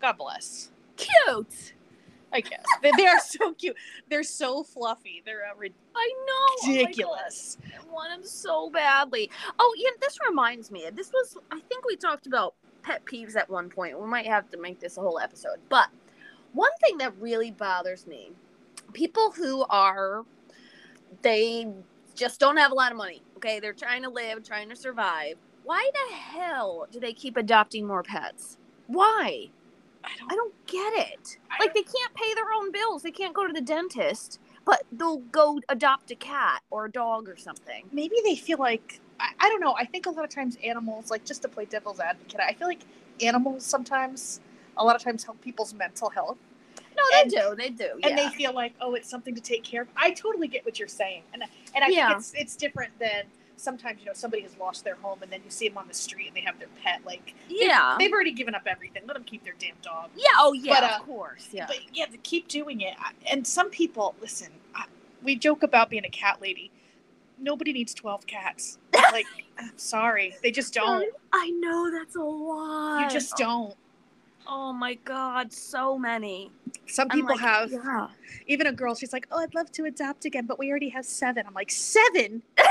God 0.00 0.18
bless. 0.18 0.70
Cute. 0.96 1.72
I 2.30 2.40
guess 2.42 2.62
they, 2.82 2.90
they 2.96 3.06
are 3.06 3.20
so 3.20 3.54
cute. 3.54 3.76
They're 4.10 4.22
so 4.22 4.62
fluffy. 4.62 5.22
They're 5.24 5.46
uh, 5.46 5.68
I 5.96 6.12
know. 6.26 6.34
oh 6.36 6.68
ridiculous. 6.68 7.56
I 7.64 7.90
want 7.92 8.10
them 8.10 8.22
so 8.28 8.68
badly. 8.68 9.30
Oh, 9.58 9.74
yeah, 9.78 9.90
this 10.00 10.18
reminds 10.28 10.70
me. 10.70 10.84
This 10.92 11.10
was, 11.10 11.38
I 11.50 11.60
think 11.60 11.86
we 11.86 11.96
talked 11.96 12.26
about 12.26 12.54
pet 12.82 13.02
peeves 13.06 13.34
at 13.34 13.48
one 13.48 13.70
point. 13.70 13.98
We 13.98 14.06
might 14.06 14.26
have 14.26 14.50
to 14.50 14.58
make 14.58 14.78
this 14.78 14.98
a 14.98 15.00
whole 15.00 15.18
episode. 15.18 15.56
But 15.70 15.88
one 16.52 16.70
thing 16.82 16.98
that 16.98 17.18
really 17.18 17.50
bothers 17.50 18.06
me 18.06 18.32
people 18.92 19.30
who 19.32 19.64
are, 19.68 20.24
they 21.22 21.68
just 22.14 22.40
don't 22.40 22.56
have 22.56 22.72
a 22.72 22.74
lot 22.74 22.92
of 22.92 22.98
money. 22.98 23.22
Okay. 23.36 23.60
They're 23.60 23.72
trying 23.72 24.02
to 24.02 24.10
live, 24.10 24.44
trying 24.44 24.68
to 24.70 24.76
survive. 24.76 25.36
Why 25.64 25.90
the 25.92 26.14
hell 26.14 26.86
do 26.90 26.98
they 26.98 27.12
keep 27.12 27.36
adopting 27.36 27.86
more 27.86 28.02
pets? 28.02 28.56
Why? 28.86 29.50
I 30.04 30.10
don't. 30.18 30.32
I 30.32 30.34
don't 30.34 30.66
get 30.66 30.92
it. 30.94 31.38
I 31.50 31.56
Like 31.60 31.74
they 31.74 31.82
can't 31.82 32.14
pay 32.14 32.34
their 32.34 32.52
own 32.56 32.72
bills. 32.72 33.02
They 33.02 33.10
can't 33.10 33.34
go 33.34 33.46
to 33.46 33.52
the 33.52 33.60
dentist, 33.60 34.40
but 34.64 34.84
they'll 34.92 35.18
go 35.18 35.60
adopt 35.68 36.10
a 36.10 36.14
cat 36.14 36.62
or 36.70 36.86
a 36.86 36.90
dog 36.90 37.28
or 37.28 37.36
something. 37.36 37.84
maybe 37.92 38.16
they 38.24 38.36
feel 38.36 38.58
like 38.58 39.00
I, 39.20 39.32
I 39.40 39.48
don't 39.48 39.60
know. 39.60 39.74
I 39.78 39.84
think 39.84 40.06
a 40.06 40.10
lot 40.10 40.24
of 40.24 40.30
times 40.30 40.56
animals, 40.64 41.10
like 41.10 41.24
just 41.24 41.42
to 41.42 41.48
play 41.48 41.64
devil's 41.64 42.00
advocate, 42.00 42.40
I 42.40 42.54
feel 42.54 42.68
like 42.68 42.82
animals 43.20 43.64
sometimes, 43.64 44.40
a 44.76 44.84
lot 44.84 44.96
of 44.96 45.02
times 45.02 45.24
help 45.24 45.40
people's 45.40 45.74
mental 45.74 46.10
health, 46.10 46.38
No, 46.98 47.04
they 47.12 47.22
And- 47.22 47.30
do. 47.30 47.54
They 47.56 47.70
do. 47.70 48.00
and 48.02 48.18
they 48.18 48.28
feel 48.36 48.52
like 48.52 48.74
oh, 48.80 48.94
it's 48.94 49.08
something 49.08 49.34
to 49.34 49.40
take 49.40 49.64
care 49.64 49.82
of. 49.82 49.88
I 49.96 50.10
totally 50.10 50.48
get 50.48 50.64
what 50.64 50.78
you're 50.78 50.88
saying, 50.88 51.22
and 51.32 51.42
and 51.74 51.84
I 51.84 51.88
Yeah. 51.88 52.08
think 52.08 52.18
it's 52.20 52.32
it's 52.34 52.56
different 52.56 52.98
than 52.98 53.24
sometimes 53.56 53.98
you 54.00 54.06
know 54.06 54.12
somebody 54.12 54.42
has 54.44 54.56
lost 54.56 54.84
their 54.84 54.94
home 54.94 55.18
and 55.20 55.32
then 55.32 55.40
you 55.44 55.50
see 55.50 55.68
them 55.68 55.76
on 55.78 55.88
the 55.88 55.94
street 55.94 56.28
and 56.28 56.36
they 56.36 56.40
have 56.42 56.56
their 56.60 56.68
pet 56.80 57.00
like 57.04 57.34
they've- 57.48 57.58
yeah. 57.62 57.96
they've 57.98 58.12
already 58.12 58.30
given 58.30 58.54
up 58.54 58.62
everything. 58.66 59.02
Let 59.06 59.14
them 59.14 59.24
keep 59.24 59.42
their 59.42 59.54
damn 59.58 59.74
dog. 59.82 60.10
Yeah. 60.14 60.26
Oh, 60.38 60.52
yeah. 60.52 60.74
But, 60.80 60.84
uh, 60.84 60.96
of 61.00 61.06
course. 61.06 61.48
Yeah. 61.50 61.66
But 61.66 61.78
yeah, 61.92 62.06
to 62.06 62.16
keep 62.18 62.46
doing 62.46 62.80
it. 62.82 62.94
And 63.28 63.44
some 63.44 63.68
people, 63.70 64.14
listen, 64.20 64.52
I, 64.76 64.84
we 65.24 65.34
joke 65.34 65.64
about 65.64 65.90
being 65.90 66.04
a 66.04 66.08
cat 66.08 66.40
lady. 66.40 66.70
Nobody 67.36 67.72
needs 67.72 67.94
12 67.94 68.26
cats. 68.28 68.78
Like, 69.10 69.26
I'm 69.58 69.72
sorry. 69.76 70.36
They 70.42 70.50
just 70.50 70.74
don't. 70.74 71.12
I 71.32 71.48
know 71.50 71.90
that's 71.90 72.14
a 72.14 72.20
lot. 72.22 73.00
You 73.00 73.08
just 73.10 73.36
don't. 73.36 73.74
Oh 74.50 74.72
my 74.72 74.94
god, 74.94 75.52
so 75.52 75.98
many. 75.98 76.50
Some 76.86 77.08
people 77.10 77.30
like, 77.36 77.40
have, 77.40 77.70
Yeah. 77.70 78.08
even 78.46 78.66
a 78.66 78.72
girl, 78.72 78.94
she's 78.94 79.12
like, 79.12 79.26
oh, 79.30 79.40
I'd 79.40 79.54
love 79.54 79.70
to 79.72 79.84
adopt 79.84 80.24
again, 80.24 80.46
but 80.46 80.58
we 80.58 80.70
already 80.70 80.88
have 80.88 81.04
seven. 81.04 81.46
I'm 81.46 81.52
like, 81.52 81.70
seven? 81.70 82.42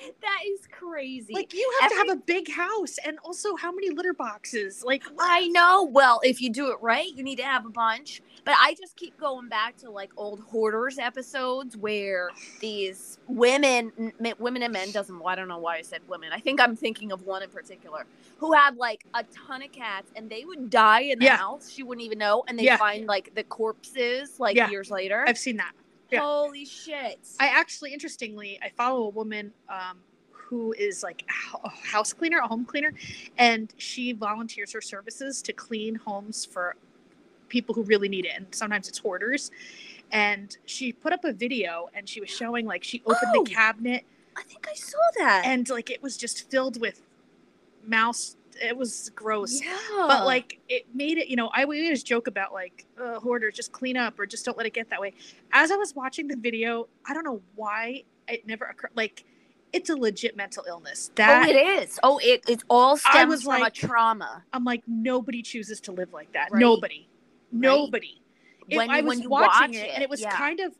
That 0.20 0.40
is 0.46 0.60
crazy. 0.70 1.32
Like, 1.34 1.52
you 1.54 1.70
have 1.80 1.90
to 1.90 1.96
have 1.96 2.08
a 2.10 2.16
big 2.16 2.50
house. 2.50 2.96
And 3.04 3.18
also, 3.24 3.56
how 3.56 3.72
many 3.72 3.90
litter 3.90 4.12
boxes? 4.12 4.82
Like, 4.84 5.02
I 5.18 5.48
know. 5.48 5.84
Well, 5.84 6.20
if 6.22 6.40
you 6.40 6.50
do 6.50 6.70
it 6.72 6.78
right, 6.80 7.08
you 7.14 7.22
need 7.22 7.36
to 7.36 7.44
have 7.44 7.66
a 7.66 7.70
bunch. 7.70 8.22
But 8.44 8.54
I 8.58 8.74
just 8.74 8.96
keep 8.96 9.18
going 9.18 9.48
back 9.48 9.76
to 9.78 9.90
like 9.90 10.10
old 10.16 10.40
hoarders 10.40 10.98
episodes 10.98 11.76
where 11.76 12.30
these 12.60 13.18
women, 13.28 13.92
m- 13.98 14.34
women 14.38 14.62
and 14.62 14.72
men 14.72 14.90
doesn't. 14.90 15.18
Well, 15.18 15.28
I 15.28 15.34
don't 15.34 15.48
know 15.48 15.58
why 15.58 15.76
I 15.76 15.82
said 15.82 16.00
women. 16.08 16.30
I 16.32 16.40
think 16.40 16.60
I'm 16.60 16.76
thinking 16.76 17.12
of 17.12 17.22
one 17.22 17.42
in 17.42 17.50
particular 17.50 18.06
who 18.38 18.52
had 18.52 18.76
like 18.76 19.04
a 19.14 19.24
ton 19.46 19.62
of 19.62 19.72
cats, 19.72 20.10
and 20.16 20.30
they 20.30 20.44
would 20.44 20.70
die 20.70 21.00
in 21.02 21.18
the 21.18 21.26
Yeah. 21.26 21.36
house. 21.36 21.70
She 21.70 21.82
wouldn't 21.82 22.04
even 22.04 22.18
know, 22.18 22.42
and 22.48 22.58
they 22.58 22.64
Yeah. 22.64 22.76
find 22.78 23.06
like 23.06 23.34
the 23.34 23.44
corpses 23.44 24.40
like 24.40 24.56
Yeah. 24.56 24.70
years 24.70 24.90
later. 24.90 25.24
I've 25.26 25.38
seen 25.38 25.56
that. 25.58 25.72
Yeah. 26.10 26.20
Holy 26.20 26.64
shit! 26.64 27.18
I 27.38 27.46
actually, 27.48 27.92
interestingly, 27.92 28.58
I 28.62 28.68
follow 28.70 29.04
a 29.04 29.10
woman 29.10 29.52
um, 29.68 29.98
who 30.32 30.72
is 30.72 31.02
like 31.02 31.24
a 31.64 31.68
house 31.68 32.12
cleaner, 32.12 32.38
a 32.38 32.46
home 32.48 32.64
cleaner, 32.64 32.92
and 33.38 33.72
she 33.76 34.12
volunteers 34.12 34.72
her 34.72 34.80
services 34.80 35.42
to 35.42 35.52
clean 35.52 35.94
homes 35.94 36.44
for 36.44 36.76
people 37.48 37.74
who 37.74 37.82
really 37.84 38.08
need 38.08 38.24
it. 38.26 38.32
And 38.36 38.46
sometimes 38.50 38.88
it's 38.88 38.98
hoarders. 38.98 39.50
And 40.12 40.56
she 40.66 40.92
put 40.92 41.12
up 41.12 41.24
a 41.24 41.32
video 41.32 41.88
and 41.94 42.08
she 42.08 42.20
was 42.20 42.30
showing 42.30 42.66
like 42.66 42.82
she 42.82 43.00
opened 43.06 43.32
Oh. 43.34 43.44
the 43.44 43.50
cabinet 43.50 44.04
I 44.36 44.42
think 44.42 44.66
I 44.68 44.74
saw 44.74 44.98
that. 45.18 45.42
and 45.44 45.68
like 45.68 45.90
it 45.90 46.02
was 46.02 46.16
just 46.16 46.50
filled 46.50 46.80
with 46.80 47.02
mouse. 47.86 48.36
It 48.62 48.76
was 48.76 49.10
gross. 49.14 49.62
yeah, 49.62 49.76
But 50.06 50.24
like 50.26 50.58
it 50.68 50.86
made 50.94 51.18
it, 51.18 51.28
you 51.28 51.36
know, 51.36 51.50
I 51.54 51.64
we 51.64 51.82
always 51.84 52.02
joke 52.02 52.26
about 52.26 52.52
like 52.52 52.86
uh, 53.00 53.18
hoarders, 53.20 53.54
just 53.54 53.72
clean 53.72 53.96
up 53.96 54.18
or 54.18 54.26
just 54.26 54.44
don't 54.44 54.56
let 54.56 54.66
it 54.66 54.72
get 54.74 54.90
that 54.90 55.00
way. 55.00 55.14
As 55.52 55.70
I 55.70 55.76
was 55.76 55.94
watching 55.94 56.28
the 56.28 56.36
video, 56.36 56.88
I 57.06 57.14
don't 57.14 57.24
know 57.24 57.40
why 57.54 58.04
it 58.28 58.46
never 58.46 58.64
occurred. 58.66 58.92
Like 58.94 59.24
it's 59.72 59.88
a 59.90 59.96
legit 59.96 60.36
mental 60.36 60.64
illness. 60.68 61.10
That 61.14 61.46
oh, 61.46 61.50
it 61.50 61.54
is. 61.82 61.98
Oh, 62.02 62.18
it 62.22 62.42
it 62.48 62.62
all 62.68 62.96
stems 62.96 63.28
was 63.30 63.42
from 63.44 63.60
like- 63.60 63.76
a 63.76 63.86
trauma. 63.86 64.44
I'm 64.52 64.64
like 64.64 64.82
nobody 64.86 65.42
chooses 65.42 65.80
to 65.82 65.92
live 65.92 66.12
like 66.12 66.32
that. 66.32 66.50
Right. 66.50 66.60
Nobody, 66.60 67.08
nobody. 67.52 68.20
It- 68.68 68.76
When, 68.76 68.90
I 68.90 68.96
when 68.96 69.06
was 69.06 69.20
you 69.20 69.30
watching 69.30 69.72
watch 69.72 69.76
it, 69.82 69.90
and 69.94 70.02
it 70.02 70.10
was 70.10 70.20
yeah. 70.20 70.30
kind 70.36 70.60
of 70.60 70.74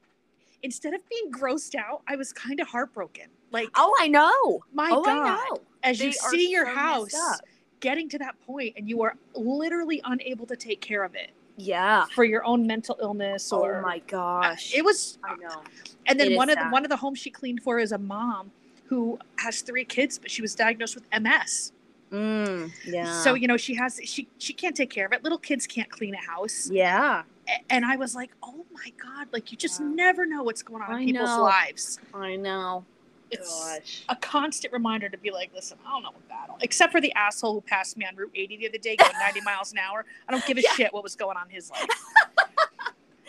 instead 0.62 0.92
of 0.94 1.00
being 1.08 1.32
grossed 1.32 1.74
out, 1.74 2.02
I 2.06 2.16
was 2.16 2.32
kind 2.32 2.60
of 2.60 2.68
heartbroken. 2.68 3.26
Like 3.52 3.68
Oh, 3.74 3.92
I 3.98 4.06
know. 4.08 4.60
my 4.72 4.90
oh, 4.92 5.02
God, 5.02 5.26
I 5.26 5.48
know. 5.50 5.58
as 5.82 5.98
you 6.00 6.10
They 6.12 6.18
are 6.18 6.30
see 6.30 6.50
your 6.50 6.66
so 6.66 6.74
messed 6.74 7.16
house. 7.16 7.40
Getting 7.80 8.08
to 8.10 8.18
that 8.18 8.34
point, 8.46 8.74
and 8.76 8.88
you 8.88 9.02
are 9.02 9.16
literally 9.34 10.00
unable 10.04 10.46
to 10.46 10.56
take 10.56 10.80
care 10.80 11.02
of 11.04 11.14
it. 11.14 11.30
Yeah. 11.56 12.06
for 12.14 12.24
your 12.24 12.42
own 12.46 12.66
mental 12.66 12.96
illness 13.02 13.52
or 13.52 13.80
oh 13.80 13.82
my 13.82 13.98
gosh. 14.06 14.72
it 14.74 14.82
was 14.82 15.18
I 15.22 15.34
know. 15.36 15.62
and 16.06 16.18
then 16.18 16.32
It 16.32 16.36
one 16.36 16.48
of 16.48 16.56
the, 16.56 16.64
one 16.68 16.84
of 16.86 16.90
the 16.90 16.96
homes 16.96 17.18
she 17.18 17.28
cleaned 17.28 17.62
for 17.62 17.78
is 17.78 17.92
a 17.92 17.98
mom 17.98 18.50
who 18.86 19.18
has 19.36 19.60
three 19.60 19.84
kids 19.84 20.18
but 20.18 20.30
she 20.30 20.40
was 20.40 20.54
diagnosed 20.54 20.94
with 20.94 21.04
ms 21.20 21.72
Mm, 22.10 22.72
yeah. 22.86 23.12
so 23.22 23.34
you 23.34 23.46
know 23.46 23.58
she 23.58 23.74
has 23.74 24.00
she 24.04 24.26
she 24.38 24.54
can't 24.54 24.74
take 24.74 24.88
care 24.88 25.04
of 25.04 25.12
it 25.12 25.22
little 25.22 25.36
kids 25.38 25.66
can't 25.66 25.90
clean 25.90 26.14
a 26.14 26.24
house 26.30 26.70
yeah, 26.72 27.24
A- 27.46 27.72
and 27.72 27.84
i 27.84 27.94
was 27.96 28.14
like 28.14 28.30
oh 28.42 28.64
my 28.72 28.90
god 29.02 29.28
like 29.30 29.52
you 29.52 29.58
just 29.58 29.80
Wow. 29.80 29.88
never 29.88 30.24
know 30.24 30.42
what's 30.42 30.62
going 30.62 30.82
on 30.82 30.90
I 30.94 31.00
in 31.00 31.06
people's 31.08 31.28
know. 31.36 31.42
lives 31.42 31.98
I 32.14 32.36
know. 32.36 32.86
It's 33.30 33.64
Gosh. 33.64 34.04
a 34.08 34.16
constant 34.16 34.72
reminder 34.72 35.08
to 35.08 35.18
be 35.18 35.30
like 35.30 35.50
listen 35.54 35.78
i 35.86 35.90
don't 35.90 36.02
know 36.02 36.10
what 36.10 36.28
battle 36.28 36.56
except 36.60 36.92
for 36.92 37.00
the 37.00 37.12
asshole 37.14 37.54
who 37.54 37.60
passed 37.60 37.96
me 37.96 38.04
on 38.06 38.16
route 38.16 38.30
80 38.34 38.56
the 38.58 38.68
other 38.68 38.78
day 38.78 38.96
going 38.96 39.12
90 39.18 39.40
miles 39.42 39.72
an 39.72 39.78
hour 39.78 40.04
i 40.28 40.32
don't 40.32 40.44
give 40.46 40.58
a 40.58 40.62
Yeah. 40.64 40.72
shit 40.74 40.92
what 40.92 41.02
was 41.02 41.16
going 41.16 41.36
on 41.36 41.46
in 41.48 41.54
his 41.54 41.70
life 41.70 41.86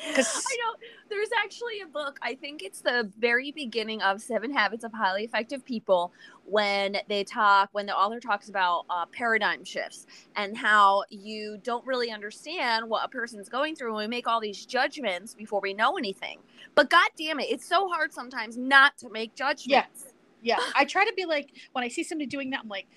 I 0.03 0.57
know. 0.57 0.87
There's 1.09 1.29
actually 1.43 1.81
a 1.81 1.87
book. 1.87 2.17
I 2.21 2.35
think 2.35 2.63
it's 2.63 2.81
the 2.81 3.11
very 3.19 3.51
beginning 3.51 4.01
of 4.01 4.21
Seven 4.21 4.51
Habits 4.51 4.83
of 4.83 4.93
Highly 4.93 5.23
Effective 5.23 5.63
People 5.63 6.11
when 6.45 6.97
they 7.07 7.23
talk, 7.23 7.69
when 7.73 7.85
the 7.85 7.95
author 7.95 8.19
talks 8.19 8.49
about 8.49 8.85
uh, 8.89 9.05
paradigm 9.07 9.63
shifts 9.63 10.07
and 10.35 10.57
how 10.57 11.03
you 11.09 11.59
don't 11.63 11.85
really 11.85 12.11
understand 12.11 12.89
what 12.89 13.05
a 13.05 13.07
person's 13.07 13.49
going 13.49 13.75
through 13.75 13.93
when 13.93 14.05
we 14.05 14.07
make 14.07 14.27
all 14.27 14.39
these 14.39 14.65
judgments 14.65 15.33
before 15.33 15.61
we 15.61 15.73
know 15.73 15.97
anything. 15.97 16.39
But 16.75 16.89
god 16.89 17.09
damn 17.17 17.39
it, 17.39 17.47
it's 17.49 17.67
so 17.67 17.87
hard 17.89 18.13
sometimes 18.13 18.57
not 18.57 18.97
to 18.99 19.09
make 19.09 19.35
judgments. 19.35 20.10
Yeah, 20.41 20.57
I 20.75 20.85
try 20.85 21.05
to 21.05 21.13
be 21.15 21.25
like 21.25 21.51
when 21.73 21.83
I 21.83 21.87
see 21.87 22.03
somebody 22.03 22.25
doing 22.25 22.49
that, 22.51 22.61
I'm 22.63 22.67
like, 22.69 22.87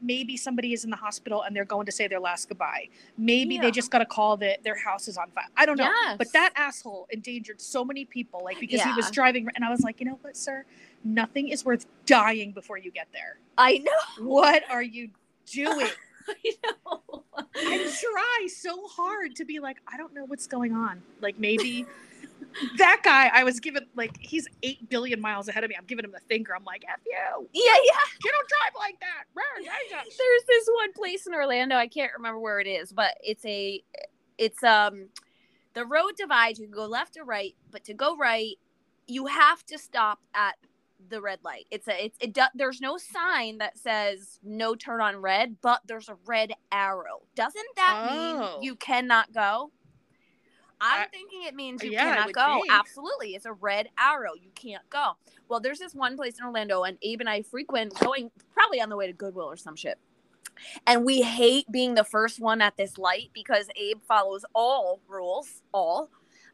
maybe 0.00 0.36
somebody 0.36 0.72
is 0.72 0.84
in 0.84 0.90
the 0.90 0.96
hospital 0.96 1.42
and 1.42 1.54
they're 1.54 1.64
going 1.64 1.86
to 1.86 1.92
say 1.92 2.06
their 2.06 2.20
last 2.20 2.48
goodbye. 2.48 2.88
Maybe 3.18 3.56
Yeah. 3.56 3.62
they 3.62 3.70
just 3.70 3.90
got 3.90 4.00
a 4.00 4.06
call 4.06 4.36
that 4.38 4.62
their 4.62 4.76
house 4.76 5.08
is 5.08 5.16
on 5.16 5.30
fire. 5.32 5.44
I 5.56 5.66
don't 5.66 5.76
know. 5.78 5.90
But 6.16 6.32
that 6.32 6.52
asshole 6.56 7.06
endangered 7.10 7.60
so 7.60 7.84
many 7.84 8.04
people, 8.04 8.42
like 8.44 8.60
because 8.60 8.80
he 8.82 8.92
was 8.92 9.10
driving, 9.10 9.48
and 9.56 9.64
I 9.64 9.70
was 9.70 9.80
like, 9.80 10.00
you 10.00 10.06
know 10.06 10.18
what, 10.22 10.36
sir, 10.36 10.64
nothing 11.02 11.48
is 11.48 11.64
worth 11.64 11.86
dying 12.06 12.52
before 12.52 12.78
you 12.78 12.90
get 12.90 13.08
there. 13.12 13.38
I 13.58 13.78
know. 13.78 14.26
What 14.26 14.62
are 14.70 14.82
you 14.82 15.10
doing? 15.46 15.88
I 16.28 16.52
know. 16.64 17.24
I 17.56 17.92
try 18.00 18.46
so 18.48 18.86
hard 18.86 19.34
to 19.36 19.44
be 19.44 19.58
like, 19.60 19.76
I 19.92 19.96
don't 19.96 20.14
know 20.14 20.24
what's 20.24 20.46
going 20.46 20.72
on. 20.72 21.02
Like 21.20 21.38
maybe. 21.38 21.86
That 22.78 23.00
guy, 23.04 23.30
I 23.32 23.42
was 23.44 23.58
given 23.60 23.86
like 23.96 24.16
he's 24.20 24.46
eight 24.62 24.88
billion 24.88 25.20
miles 25.20 25.48
ahead 25.48 25.64
of 25.64 25.70
me. 25.70 25.76
I'm 25.78 25.86
giving 25.86 26.04
him 26.04 26.12
the 26.12 26.20
finger. 26.28 26.54
I'm 26.54 26.64
like, 26.64 26.84
"F 26.88 27.00
you! 27.04 27.48
Yeah, 27.52 27.62
yeah. 27.64 27.98
You 28.24 28.32
don't 28.32 28.48
drive 28.48 28.72
like 28.78 28.98
that." 29.00 29.24
There's 30.18 30.44
this 30.46 30.68
one 30.74 30.92
place 30.92 31.26
in 31.26 31.34
Orlando. 31.34 31.76
I 31.76 31.88
can't 31.88 32.12
remember 32.16 32.38
where 32.38 32.60
it 32.60 32.66
is, 32.66 32.92
but 32.92 33.14
it's 33.22 33.44
a, 33.44 33.82
it's 34.38 34.62
um, 34.62 35.08
the 35.74 35.84
road 35.84 36.12
divides. 36.16 36.58
You 36.58 36.66
can 36.66 36.74
go 36.74 36.86
left 36.86 37.16
or 37.16 37.24
right, 37.24 37.54
but 37.70 37.84
to 37.84 37.94
go 37.94 38.16
right, 38.16 38.54
you 39.06 39.26
have 39.26 39.64
to 39.66 39.78
stop 39.78 40.20
at 40.34 40.54
the 41.10 41.20
red 41.20 41.40
light. 41.44 41.66
It's 41.70 41.88
a, 41.88 42.04
it's 42.04 42.16
it. 42.20 42.32
Do, 42.32 42.42
there's 42.54 42.80
no 42.80 42.96
sign 42.98 43.58
that 43.58 43.76
says 43.76 44.38
no 44.42 44.74
turn 44.74 45.00
on 45.00 45.16
red, 45.16 45.56
but 45.60 45.80
there's 45.86 46.08
a 46.08 46.16
red 46.24 46.52
arrow. 46.72 47.22
Doesn't 47.34 47.66
that 47.76 48.08
Oh. 48.10 48.38
mean 48.52 48.62
you 48.62 48.74
cannot 48.76 49.32
go? 49.32 49.70
I'm 50.80 51.02
I- 51.02 51.06
thinking 51.08 51.42
it 51.44 51.54
means 51.54 51.82
you 51.82 51.90
Yeah, 51.92 52.14
cannot 52.14 52.32
go. 52.32 52.54
think. 52.62 52.72
Absolutely. 52.72 53.34
It's 53.34 53.46
a 53.46 53.52
red 53.52 53.88
arrow. 53.98 54.34
You 54.34 54.50
can't 54.54 54.88
go. 54.90 55.12
Well, 55.48 55.60
there's 55.60 55.78
this 55.78 55.94
one 55.94 56.16
place 56.16 56.38
in 56.38 56.44
Orlando, 56.44 56.82
and 56.82 56.98
Abe 57.02 57.20
and 57.20 57.28
I 57.28 57.42
frequent 57.42 57.94
going 58.00 58.30
probably 58.52 58.80
on 58.80 58.88
the 58.88 58.96
way 58.96 59.06
to 59.06 59.12
Goodwill 59.12 59.46
or 59.50 59.56
some 59.56 59.76
shit. 59.76 59.98
And 60.86 61.04
we 61.04 61.22
hate 61.22 61.70
being 61.70 61.94
the 61.94 62.04
first 62.04 62.38
one 62.40 62.60
at 62.62 62.76
this 62.76 62.96
light 62.98 63.30
because 63.34 63.68
Abe 63.76 64.00
follows 64.06 64.44
all 64.54 65.00
rules, 65.08 65.62
all, 65.72 66.10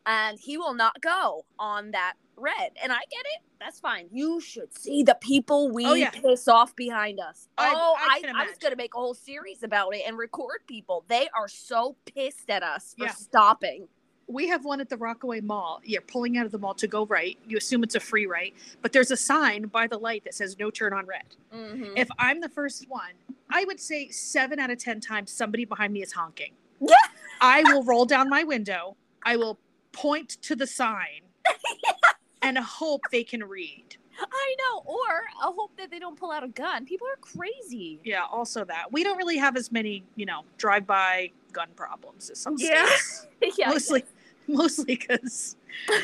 and 0.07 0.39
he 0.41 0.57
will 0.57 0.73
not 0.75 1.01
go 1.03 1.45
on 1.59 1.91
that 1.91 2.15
red. 2.37 2.73
And 2.83 2.93
I 2.93 3.01
get 3.11 3.21
it. 3.37 3.43
That's 3.61 3.79
fine. 3.79 4.09
You 4.11 4.41
should 4.41 4.73
see 4.77 5.03
the 5.03 5.17
people 5.21 5.71
we 5.71 5.85
Oh, 5.85 5.93
yeah. 5.93 6.09
piss 6.11 6.49
off 6.49 6.75
behind 6.75 7.21
us. 7.21 7.47
I- 7.59 7.75
oh, 7.77 7.95
I 7.99 8.23
I, 8.27 8.43
I, 8.43 8.47
was 8.47 8.57
going 8.57 8.73
to 8.73 8.77
make 8.77 8.95
a 8.95 8.99
whole 8.99 9.13
series 9.13 9.63
about 9.63 9.95
it 9.95 10.03
and 10.07 10.17
record 10.17 10.61
people. 10.67 11.05
They 11.09 11.29
are 11.37 11.47
so 11.49 11.97
pissed 12.07 12.49
at 12.49 12.63
us 12.63 12.95
for 12.99 13.05
Yeah. 13.05 13.13
stopping. 13.13 13.89
We 14.31 14.47
have 14.49 14.65
one 14.65 14.81
at 14.81 14.89
the 14.89 14.97
Rockaway 14.97 15.41
Mall. 15.41 15.81
You're 15.85 16.03
pulling 16.03 16.39
out 16.39 16.47
of 16.47 16.53
the 16.53 16.59
mall 16.59 16.75
to 16.75 16.87
go 16.87 17.05
right. 17.07 17.37
You 17.47 17.57
assume 17.57 17.83
it's 17.83 17.97
a 17.97 18.01
free 18.01 18.27
right, 18.27 18.55
but 18.83 18.93
there's 18.93 19.11
a 19.11 19.17
sign 19.17 19.67
by 19.67 19.87
the 19.87 19.99
light 19.99 20.25
that 20.25 20.35
says 20.35 20.57
no 20.59 20.71
turn 20.71 20.93
on 20.93 21.07
red. 21.07 21.25
Mhm. 21.53 21.93
If 21.97 22.09
I'm 22.19 22.41
the 22.41 22.49
first 22.49 22.89
one, 22.89 23.13
I 23.51 23.65
would 23.65 23.81
say 23.81 24.09
seven 24.11 24.59
out 24.61 24.71
of 24.71 24.79
10 24.79 25.01
times 25.01 25.33
somebody 25.33 25.65
behind 25.65 25.93
me 25.93 26.03
is 26.03 26.13
honking. 26.13 26.53
Yeah. 26.81 26.95
I 27.41 27.63
will 27.65 27.83
roll 27.83 28.05
down 28.07 28.29
my 28.29 28.45
window. 28.45 28.97
I 29.25 29.37
will 29.37 29.59
point 29.93 30.41
to 30.43 30.55
the 30.55 30.67
sign 30.67 31.23
and 32.43 32.57
hope 32.59 33.03
they 33.11 33.25
can 33.25 33.43
read. 33.45 33.97
I 34.23 34.57
know. 34.59 34.83
Or 34.85 35.23
I 35.43 35.51
hope 35.55 35.73
that 35.79 35.91
they 35.91 35.99
don't 35.99 36.19
pull 36.19 36.31
out 36.31 36.45
a 36.45 36.49
gun. 36.49 36.85
People 36.85 37.07
are 37.07 37.17
crazy. 37.17 37.99
Yeah, 38.05 38.25
also 38.31 38.65
that. 38.67 38.93
We 38.93 39.03
don't 39.03 39.17
really 39.17 39.39
have 39.39 39.57
as 39.57 39.73
many, 39.73 40.05
you 40.15 40.27
know, 40.27 40.45
drive 40.59 40.87
by 40.87 41.31
gun 41.53 41.69
problems 41.75 42.29
as 42.31 42.39
some 42.39 42.55
Yeah. 42.59 42.87
states. 42.87 43.27
yeah. 43.59 43.71
mostly 43.71 44.05
mostly 44.49 44.85
because 44.97 45.57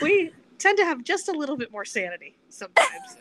we 0.02 0.32
tend 0.58 0.78
to 0.78 0.84
have 0.84 1.02
just 1.04 1.28
a 1.28 1.32
little 1.32 1.56
bit 1.56 1.70
more 1.72 1.84
sanity 1.84 2.36
sometimes 2.48 3.16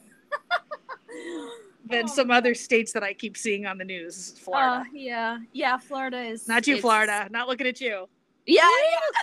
than 1.88 2.04
Oh. 2.06 2.08
some 2.08 2.32
other 2.32 2.54
states 2.56 2.92
that 2.94 3.04
I 3.04 3.14
keep 3.14 3.38
seeing 3.38 3.66
on 3.66 3.78
the 3.78 3.86
news. 3.86 4.32
Florida. 4.40 4.82
Uh, 4.82 4.84
yeah. 4.94 5.38
Yeah. 5.54 5.78
Florida 5.78 6.20
is 6.22 6.48
Not 6.48 6.66
you, 6.68 6.80
Florida. 6.82 7.28
Not 7.32 7.48
looking 7.48 7.68
at 7.68 7.80
you. 7.80 8.10
Yeah. 8.46 8.62
yeah. 8.64 9.22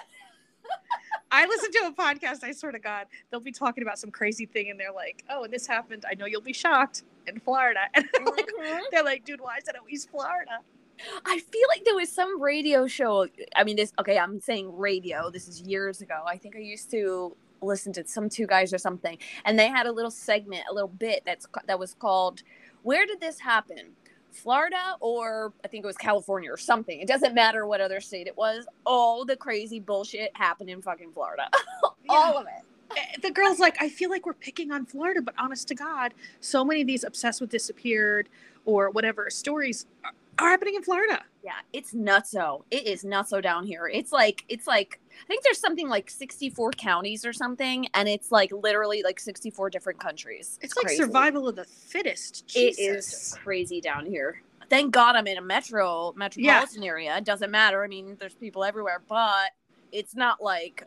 I 1.32 1.46
listen 1.46 1.72
to 1.72 1.78
a 1.86 1.92
podcast. 1.92 2.44
I 2.44 2.52
swear 2.52 2.72
to 2.72 2.78
God, 2.78 3.06
they'll 3.30 3.40
be 3.40 3.52
talking 3.52 3.82
about 3.82 3.98
some 3.98 4.10
crazy 4.10 4.44
thing, 4.46 4.70
and 4.70 4.78
they're 4.78 4.92
like, 4.92 5.24
"Oh, 5.30 5.44
and 5.44 5.52
this 5.52 5.66
happened. 5.66 6.04
I 6.08 6.14
know 6.14 6.26
you'll 6.26 6.42
be 6.42 6.52
shocked 6.52 7.04
in 7.26 7.40
Florida." 7.40 7.80
And 7.94 8.06
I'm 8.16 8.24
like, 8.26 8.50
they're 8.90 9.02
like, 9.02 9.24
"Dude, 9.24 9.40
why 9.40 9.56
is 9.56 9.66
it 9.66 9.74
always 9.78 10.04
Florida?" 10.04 10.58
I 11.24 11.38
feel 11.38 11.66
like 11.68 11.84
there 11.84 11.94
was 11.94 12.10
some 12.10 12.40
radio 12.40 12.86
show. 12.86 13.26
I 13.56 13.64
mean, 13.64 13.76
this. 13.76 13.92
Okay, 14.00 14.18
I'm 14.18 14.40
saying 14.40 14.76
radio. 14.76 15.30
This 15.30 15.48
is 15.48 15.60
years 15.62 16.00
ago. 16.00 16.22
I 16.26 16.36
think 16.36 16.56
I 16.56 16.60
used 16.60 16.90
to 16.92 17.36
listen 17.60 17.92
to 17.92 18.06
some 18.06 18.28
two 18.28 18.46
guys 18.46 18.72
or 18.72 18.78
something, 18.78 19.18
and 19.44 19.58
they 19.58 19.68
had 19.68 19.86
a 19.86 19.92
little 19.92 20.10
segment, 20.10 20.64
a 20.70 20.74
little 20.74 20.88
bit 20.88 21.22
that's 21.24 21.46
that 21.66 21.78
was 21.78 21.94
called 21.94 22.42
"Where 22.82 23.06
did 23.06 23.20
this 23.20 23.38
happen?" 23.40 23.92
Florida 24.32 24.96
or 25.00 25.52
I 25.62 25.68
think 25.68 25.84
it 25.84 25.86
was 25.86 25.96
California 25.98 26.50
or 26.50 26.56
something. 26.56 27.00
It 27.00 27.06
doesn't 27.06 27.34
matter 27.34 27.66
what 27.66 27.82
other 27.82 28.00
state 28.00 28.26
it 28.26 28.36
was. 28.36 28.66
All 28.86 29.26
the 29.26 29.36
crazy 29.36 29.78
bullshit 29.78 30.30
happened 30.34 30.70
in 30.70 30.80
fucking 30.80 31.12
Florida. 31.12 31.50
All 32.08 32.38
of 32.38 32.46
it. 32.46 32.96
Eh, 32.96 33.18
The 33.22 33.30
girl's 33.30 33.58
like, 33.58 33.76
"I 33.82 33.88
feel 33.90 34.08
like 34.10 34.24
we're 34.24 34.32
picking 34.32 34.72
on 34.72 34.86
Florida, 34.86 35.20
but 35.20 35.34
honest 35.38 35.68
to 35.68 35.74
God, 35.74 36.14
so 36.40 36.64
many 36.64 36.80
of 36.80 36.86
these 36.86 37.04
obsessed 37.04 37.40
with 37.42 37.50
disappeared 37.50 38.28
or 38.64 38.90
whatever 38.90 39.28
stories 39.28 39.86
are, 40.42 40.50
happening 40.50 40.74
in 40.74 40.82
Florida." 40.82 41.22
Yeah, 41.42 41.52
it's 41.72 41.92
nutso. 41.92 42.62
It 42.70 42.86
is 42.86 43.04
nutso 43.04 43.42
down 43.42 43.64
here. 43.66 43.88
It's 43.88 44.12
like 44.12 44.44
it's 44.48 44.66
like 44.66 45.00
I 45.10 45.26
think 45.26 45.42
there's 45.42 45.58
something 45.58 45.88
like 45.88 46.10
64 46.10 46.72
counties 46.72 47.24
or 47.24 47.32
something, 47.32 47.86
and 47.94 48.08
it's 48.08 48.30
like 48.32 48.52
literally 48.52 49.02
like 49.02 49.20
64 49.20 49.70
different 49.70 49.98
countries. 49.98 50.58
It's 50.62 50.76
like 50.76 50.86
crazy. 50.86 51.02
survival 51.02 51.48
of 51.48 51.56
the 51.56 51.64
fittest. 51.64 52.44
It 52.54 52.76
Jesus. 52.76 53.32
is 53.32 53.38
crazy 53.42 53.80
down 53.80 54.06
here. 54.06 54.42
Thank 54.68 54.92
God 54.92 55.16
I'm 55.16 55.26
in 55.26 55.36
a 55.36 55.42
metro 55.42 56.14
metropolitan 56.16 56.82
area. 56.82 57.16
It 57.18 57.24
doesn't 57.24 57.50
matter. 57.50 57.84
I 57.84 57.88
mean, 57.88 58.16
there's 58.18 58.34
people 58.34 58.64
everywhere, 58.64 59.02
but 59.06 59.50
it's 59.92 60.16
not 60.16 60.42
like 60.42 60.86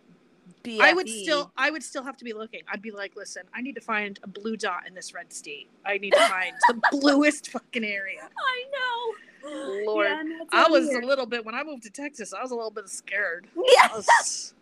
BFE. 0.64 0.82
I 0.82 0.94
would 0.94 1.08
still, 1.08 1.52
I 1.56 1.70
would 1.70 1.84
still 1.84 2.04
have 2.04 2.18
to 2.18 2.26
be 2.26 2.34
looking. 2.34 2.62
I'd 2.68 2.82
be 2.82 2.92
like, 2.92 3.16
listen, 3.16 3.44
I 3.54 3.62
need 3.62 3.76
to 3.76 3.82
find 3.82 4.20
a 4.24 4.28
blue 4.28 4.58
dot 4.58 4.88
in 4.88 4.96
this 4.96 5.14
red 5.14 5.32
state. 5.32 5.70
I 5.86 5.98
need 5.98 6.14
to 6.14 6.28
find 6.28 6.56
the 6.68 6.82
bluest 6.92 7.52
fucking 7.52 7.84
area. 7.84 8.22
I 8.24 8.64
know. 8.72 9.16
Lord, 9.86 10.08
Yeah, 10.08 10.40
I 10.52 10.68
was 10.70 10.88
here. 10.90 11.02
a 11.02 11.06
little 11.06 11.26
bit 11.26 11.46
when 11.46 11.56
I 11.56 11.64
moved 11.64 11.84
to 11.84 11.90
Texas. 11.90 12.34
I 12.34 12.42
was 12.42 12.52
a 12.52 12.56
little 12.56 12.72
bit 12.72 12.90
scared. 12.90 13.48
Yeah. 13.56 13.90
I 13.92 13.96
was- 13.96 14.54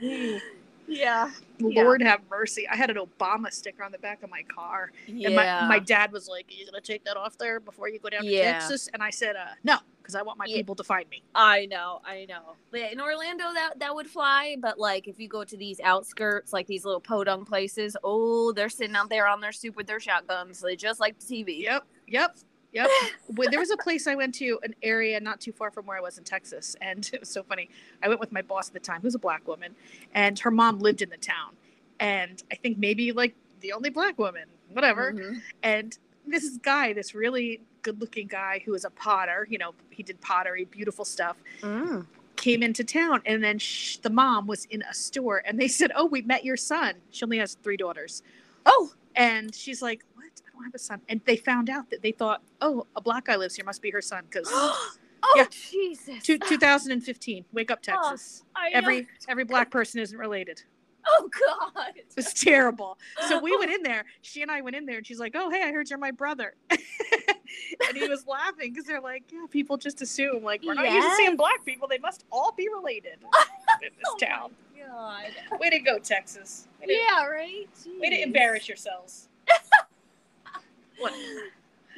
Yeah. 0.88 1.32
Lord 1.58 2.00
have 2.00 2.20
mercy. 2.30 2.68
I 2.68 2.76
had 2.76 2.90
an 2.90 2.96
Obama 2.96 3.52
sticker 3.52 3.82
on 3.82 3.90
the 3.90 3.98
back 3.98 4.22
of 4.22 4.30
my 4.30 4.42
car, 4.42 4.92
Yeah. 5.08 5.26
and 5.28 5.34
my 5.36 5.66
my 5.68 5.78
dad 5.80 6.12
was 6.12 6.28
like, 6.28 6.46
"Are 6.48 6.54
you 6.54 6.64
gonna 6.64 6.80
take 6.80 7.02
that 7.06 7.16
off 7.16 7.36
there 7.38 7.58
before 7.58 7.88
you 7.88 7.98
go 7.98 8.08
down 8.08 8.22
to 8.22 8.28
Yeah. 8.28 8.52
Texas?" 8.52 8.88
And 8.94 9.02
I 9.02 9.10
said, 9.10 9.34
uh, 9.34 9.46
"No, 9.64 9.78
because 10.00 10.14
I 10.14 10.22
want 10.22 10.38
my 10.38 10.44
Yeah. 10.44 10.58
people 10.58 10.76
to 10.76 10.84
find 10.84 11.08
me." 11.10 11.24
I 11.34 11.66
know, 11.66 12.02
I 12.04 12.26
know. 12.26 12.54
In 12.72 13.00
Orlando, 13.00 13.52
that 13.52 13.80
that 13.80 13.92
would 13.96 14.06
fly, 14.08 14.54
but 14.60 14.78
like 14.78 15.08
if 15.08 15.18
you 15.18 15.26
go 15.28 15.42
to 15.42 15.56
these 15.56 15.80
outskirts, 15.80 16.52
like 16.52 16.68
these 16.68 16.84
little 16.84 17.00
podunk 17.00 17.48
places, 17.48 17.96
oh, 18.04 18.52
they're 18.52 18.68
sitting 18.68 18.94
out 18.94 19.08
there 19.10 19.26
on 19.26 19.40
their 19.40 19.50
stoop 19.52 19.74
with 19.74 19.88
their 19.88 19.98
shotguns, 19.98 20.60
they 20.60 20.76
just 20.76 21.00
like 21.00 21.18
the 21.18 21.26
TV. 21.26 21.62
Yep, 21.62 21.84
yep, 22.06 22.36
yep. 22.76 22.90
when 23.26 23.50
there 23.50 23.60
was 23.60 23.70
a 23.70 23.76
place 23.76 24.06
I 24.06 24.14
went 24.14 24.34
to, 24.36 24.58
an 24.62 24.74
area 24.82 25.18
not 25.20 25.40
too 25.40 25.52
far 25.52 25.70
from 25.70 25.86
where 25.86 25.96
I 25.96 26.00
was 26.00 26.18
in 26.18 26.24
Texas, 26.24 26.76
and 26.80 27.08
it 27.12 27.20
was 27.20 27.28
so 27.28 27.42
funny. 27.42 27.68
I 28.02 28.08
went 28.08 28.20
with 28.20 28.32
my 28.32 28.42
boss 28.42 28.68
at 28.68 28.74
the 28.74 28.80
time, 28.80 29.00
who's 29.02 29.14
a 29.14 29.18
black 29.18 29.46
woman, 29.48 29.74
and 30.14 30.38
her 30.38 30.50
mom 30.50 30.78
lived 30.78 31.02
in 31.02 31.10
the 31.10 31.16
town, 31.16 31.56
and 32.00 32.42
I 32.50 32.54
think 32.56 32.78
maybe 32.78 33.12
like 33.12 33.34
the 33.60 33.72
only 33.72 33.90
black 33.90 34.18
woman, 34.18 34.44
whatever. 34.72 35.12
Mhm. 35.12 35.40
And 35.62 35.98
this 36.26 36.58
guy, 36.58 36.92
this 36.92 37.14
really 37.14 37.60
good-looking 37.82 38.26
guy 38.26 38.60
who 38.64 38.72
was 38.72 38.84
a 38.84 38.90
potter, 38.90 39.46
you 39.48 39.58
know, 39.58 39.72
he 39.90 40.02
did 40.02 40.20
pottery, 40.20 40.64
beautiful 40.64 41.04
stuff. 41.04 41.36
Mm. 41.62 42.04
Came 42.34 42.62
into 42.62 42.84
town, 42.84 43.22
and 43.24 43.42
then 43.42 43.58
sh- 43.58 43.96
the 43.98 44.10
mom 44.10 44.46
was 44.46 44.66
in 44.66 44.82
a 44.82 44.92
store, 44.92 45.42
and 45.46 45.58
they 45.58 45.68
said, 45.68 45.90
"Oh, 45.94 46.04
we 46.04 46.20
met 46.22 46.44
your 46.44 46.56
son." 46.56 46.94
She 47.10 47.24
only 47.24 47.38
has 47.38 47.54
three 47.62 47.76
daughters. 47.76 48.22
Oh, 48.66 48.92
And 49.14 49.54
she's 49.54 49.80
like, 49.80 50.02
"What? 50.14 50.15
I 50.15 50.15
don't 50.56 50.64
have 50.64 50.74
a 50.74 50.78
son." 50.78 51.00
And 51.08 51.20
they 51.24 51.36
found 51.36 51.70
out 51.70 51.90
that 51.90 52.02
they 52.02 52.12
thought, 52.12 52.42
"Oh, 52.60 52.86
a 52.96 53.00
black 53.00 53.26
guy 53.26 53.36
lives 53.36 53.54
here. 53.56 53.64
Must 53.64 53.82
be 53.82 53.90
her 53.90 54.02
son." 54.02 54.24
Because 54.28 54.48
oh, 54.52 54.94
Yeah. 55.36 55.46
Jesus! 55.50 56.22
two, 56.22 56.38
2015, 56.38 57.44
wake 57.52 57.70
up 57.70 57.82
Texas. 57.82 58.44
Know. 58.56 58.62
Every 58.72 59.06
every 59.28 59.44
black 59.44 59.70
person 59.70 60.00
isn't 60.00 60.18
related. 60.18 60.62
oh 61.08 61.28
God! 61.74 61.92
It 61.96 62.06
was 62.16 62.32
terrible. 62.34 62.98
So 63.28 63.38
we 63.40 63.56
went 63.56 63.70
in 63.76 63.82
there. 63.82 64.04
She 64.22 64.42
and 64.42 64.50
I 64.50 64.60
went 64.60 64.74
in 64.76 64.86
there, 64.86 64.96
and 64.98 65.06
she's 65.06 65.20
like, 65.20 65.32
"Oh, 65.36 65.50
hey, 65.50 65.62
I 65.62 65.70
heard 65.72 65.88
you're 65.88 65.98
my 66.00 66.10
brother." 66.10 66.54
and 66.70 67.96
he 67.96 68.08
was 68.08 68.26
laughing 68.26 68.72
because 68.72 68.84
they're 68.86 69.00
like, 69.00 69.22
"Yeah, 69.32 69.46
people 69.50 69.76
just 69.76 70.02
assume 70.02 70.42
like 70.42 70.62
we're 70.64 70.74
not 70.74 70.90
used 70.90 71.06
to 71.08 71.14
seeing 71.16 71.36
black 71.36 71.64
people. 71.64 71.86
They 71.88 71.98
must 71.98 72.24
all 72.32 72.52
be 72.56 72.68
related 72.68 73.18
in 73.82 73.90
this 73.96 74.04
Oh 74.06 74.16
town." 74.18 74.50
God. 74.86 75.32
Way 75.60 75.70
to 75.70 75.78
go, 75.80 75.98
Texas. 75.98 76.68
To, 76.84 76.92
Yeah, 76.92 77.24
right. 77.26 77.68
way 78.00 78.10
to 78.10 78.16
Jeez. 78.16 78.22
embarrass 78.22 78.68
yourselves. 78.68 79.28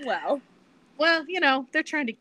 Well, 0.05 0.41
Well, 0.97 1.25
you 1.29 1.41
know, 1.41 1.67
they're 1.73 1.83
trying 1.83 2.07
to 2.09 2.15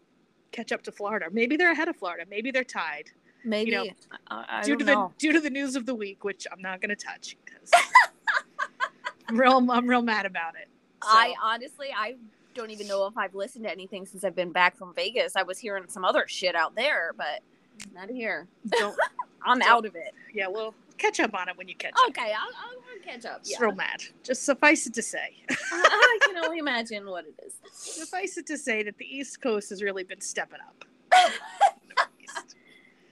catch 0.51 0.71
up 0.71 0.83
to 0.83 0.91
Florida. 0.91 1.27
Maybe 1.31 1.57
they're 1.57 1.71
ahead 1.71 1.87
of 1.87 1.95
Florida. 1.95 2.25
Maybe 2.29 2.51
they're 2.51 2.63
tied 2.63 3.11
maybe 3.47 3.71
know, 3.71 3.85
I, 4.29 4.45
I 4.49 4.61
due 4.61 4.71
don't 4.71 4.79
to 4.79 4.85
the 4.85 4.93
know. 4.93 5.13
due 5.17 5.33
to 5.33 5.39
the 5.39 5.49
news 5.49 5.75
of 5.75 5.85
the 5.85 5.95
week, 5.95 6.23
which 6.23 6.45
I'm 6.51 6.61
not 6.61 6.81
going 6.81 6.89
to 6.89 6.95
touch 6.95 7.37
because 7.45 7.71
I'm 9.27 9.37
real 9.39 9.65
I'm 9.71 9.87
real 9.87 10.01
mad 10.01 10.25
about 10.25 10.55
it. 10.55 10.67
So, 11.03 11.09
I 11.09 11.33
honestly, 11.41 11.87
I 11.95 12.15
don't 12.53 12.71
even 12.71 12.87
know 12.87 13.05
if 13.05 13.17
I've 13.17 13.35
listened 13.35 13.65
to 13.65 13.71
anything 13.71 14.05
since 14.05 14.23
I've 14.23 14.35
been 14.35 14.51
back 14.51 14.77
from 14.77 14.93
Vegas. 14.93 15.35
I 15.35 15.43
was 15.43 15.59
hearing 15.59 15.85
some 15.87 16.03
other 16.03 16.25
shit 16.27 16.55
out 16.55 16.75
there, 16.75 17.13
but 17.17 17.41
mm. 17.79 17.95
not 17.95 18.09
here. 18.09 18.47
don't. 18.69 18.95
I'm 19.45 19.59
Don't- 19.59 19.69
out 19.69 19.85
of 19.85 19.95
it. 19.95 20.13
Yeah, 20.33 20.47
well, 20.47 20.73
catch 20.97 21.19
up 21.19 21.33
on 21.33 21.49
it 21.49 21.57
when 21.57 21.67
you 21.67 21.75
catch 21.75 21.93
up. 21.93 22.09
Okay, 22.09 22.33
I'll, 22.33 22.47
I'll, 22.47 23.03
catch 23.03 23.25
up. 23.25 23.39
Just 23.43 23.51
Yeah. 23.51 23.65
real 23.65 23.75
mad. 23.75 24.03
Just 24.23 24.43
suffice 24.43 24.87
it 24.87 24.93
to 24.95 25.01
say, 25.01 25.43
I 25.49 26.19
can 26.25 26.37
only 26.43 26.59
imagine 26.59 27.07
what 27.07 27.25
it 27.25 27.39
is. 27.45 27.53
suffice 27.71 28.37
it 28.37 28.45
to 28.47 28.57
say 28.57 28.83
that 28.83 28.97
the 28.97 29.05
East 29.05 29.41
Coast 29.41 29.69
has 29.69 29.81
really 29.81 30.03
been 30.03 30.21
stepping 30.21 30.59
up. 30.59 30.83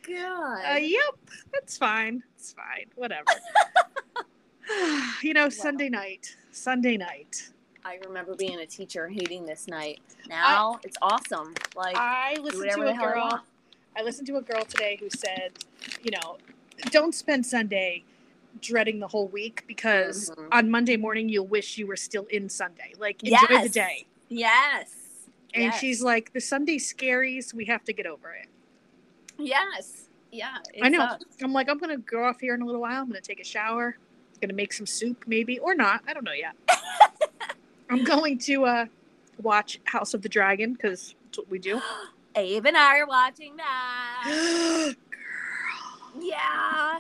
God. 0.08 0.76
Uh, 0.76 0.78
yep, 0.78 1.18
that's 1.52 1.78
fine. 1.78 2.24
It's 2.36 2.54
fine. 2.54 2.86
Whatever. 2.96 3.26
you 5.22 5.34
know, 5.34 5.50
Sunday 5.50 5.90
night. 5.90 6.36
Sunday 6.52 6.98
night. 6.98 7.50
I 7.84 8.00
remember 8.08 8.36
being 8.36 8.60
a 8.60 8.66
teacher 8.66 9.08
hating 9.08 9.46
this 9.46 9.68
night. 9.68 10.00
Now 10.28 10.80
it's 10.84 10.98
awesome. 11.02 11.54
Like 11.76 11.96
I 11.96 12.36
listened 12.42 12.72
to 12.72 12.82
a 12.82 12.94
I 12.94 12.98
girl. 12.98 13.44
I 13.98 14.04
listened 14.04 14.28
to 14.28 14.38
a 14.38 14.42
girl 14.42 14.66
today 14.66 14.98
who 15.00 15.08
said, 15.10 15.52
you 16.04 16.12
know, 16.12 16.38
don't 16.92 17.14
spend 17.16 17.46
Sunday 17.46 18.04
dreading 18.62 19.00
the 19.00 19.08
whole 19.08 19.28
week 19.28 19.64
because 19.68 20.30
Mhm. 20.32 20.48
on 20.52 20.72
Monday 20.72 20.98
morning 20.98 21.28
you'll 21.30 21.48
wish 21.48 21.78
you 21.78 21.88
were 21.88 21.98
still 21.98 22.26
in 22.26 22.48
Sunday. 22.50 22.94
Like 22.98 23.22
enjoy 23.24 23.62
the 23.64 23.70
day. 23.70 24.06
yes. 24.30 24.94
And 25.54 25.66
Yes. 25.66 25.80
she's 25.80 26.02
like, 26.02 26.34
the 26.34 26.42
Sunday 26.42 26.78
scaries, 26.78 27.54
we 27.54 27.66
have 27.66 27.84
to 27.86 27.94
get 27.94 28.06
over 28.06 28.34
it. 28.34 28.48
Yes. 29.38 30.10
Yeah, 30.32 30.58
I 30.82 30.90
know. 30.90 31.00
sucks. 31.00 31.26
I'm 31.42 31.54
like, 31.54 31.70
I'm 31.70 31.78
gonna 31.78 31.98
go 31.98 32.26
off 32.26 32.42
here 32.42 32.54
in 32.56 32.62
a 32.62 32.66
little 32.66 32.82
while. 32.82 33.02
I'm 33.02 33.08
gonna 33.08 33.22
take 33.22 33.40
a 33.40 33.44
shower. 33.46 33.98
Gonna 34.42 34.54
make 34.54 34.74
some 34.74 34.86
soup, 34.86 35.24
maybe 35.28 35.60
or 35.60 35.76
not. 35.76 36.02
I 36.08 36.14
don't 36.14 36.26
know 36.26 36.34
yet. 36.34 36.56
I'm 37.90 38.04
going 38.04 38.38
to 38.40 38.66
uh, 38.66 38.86
watch 39.42 39.80
House 39.86 40.14
of 40.14 40.22
the 40.24 40.30
Dragon 40.30 40.74
because 40.74 41.16
that's 41.26 41.38
what 41.38 41.50
we 41.50 41.60
do. 41.60 41.82
Abe 42.36 42.66
and 42.66 42.76
I 42.76 42.98
are 43.00 43.08
watching 43.08 43.56
that. 43.56 44.94
Yeah. 46.20 47.00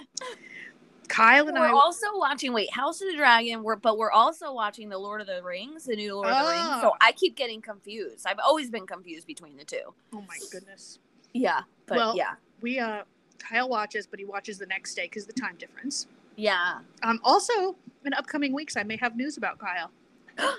Kyle 1.07 1.47
and 1.47 1.57
I 1.57 1.61
We're 1.61 1.67
I. 1.67 1.71
also 1.79 2.07
watching. 2.15 2.51
Wait, 2.51 2.71
House 2.73 2.99
of 3.01 3.07
the 3.09 3.15
Dragon. 3.15 3.61
We're 3.63 3.75
but 3.75 3.97
we're 3.97 4.11
also 4.11 4.51
watching 4.53 4.89
the 4.89 4.97
Lord 4.97 5.21
of 5.21 5.27
the 5.27 5.41
Rings, 5.43 5.85
the 5.85 5.95
new 5.95 6.15
Lord 6.15 6.27
of 6.29 6.45
the 6.45 6.51
Rings. 6.51 6.81
So 6.81 6.91
Ah. 6.93 6.97
I 6.99 7.11
keep 7.11 7.35
getting 7.35 7.61
confused. 7.61 8.25
I've 8.27 8.39
always 8.39 8.69
been 8.71 8.87
confused 8.87 9.27
between 9.27 9.55
the 9.55 9.63
two. 9.63 9.93
oh 10.13 10.21
my 10.27 10.37
goodness. 10.51 10.99
Yeah, 11.33 11.61
but 11.85 11.97
Well- 11.97 12.15
yeah, 12.17 12.35
We 12.61 12.79
uh, 12.79 13.03
Kyle 13.37 13.69
watches, 13.69 14.07
but 14.07 14.17
he 14.19 14.25
watches 14.25 14.57
the 14.57 14.65
next 14.65 14.95
day 14.95 15.03
because 15.05 15.25
the 15.27 15.33
time 15.33 15.55
difference. 15.57 16.07
yeah. 16.37 16.79
Um, 17.03 17.19
also, 17.23 17.75
in 18.03 18.13
upcoming 18.13 18.53
weeks, 18.53 18.75
I 18.75 18.83
may 18.83 18.97
have 18.97 19.15
news 19.15 19.37
about 19.37 19.59
Kyle. 19.59 19.91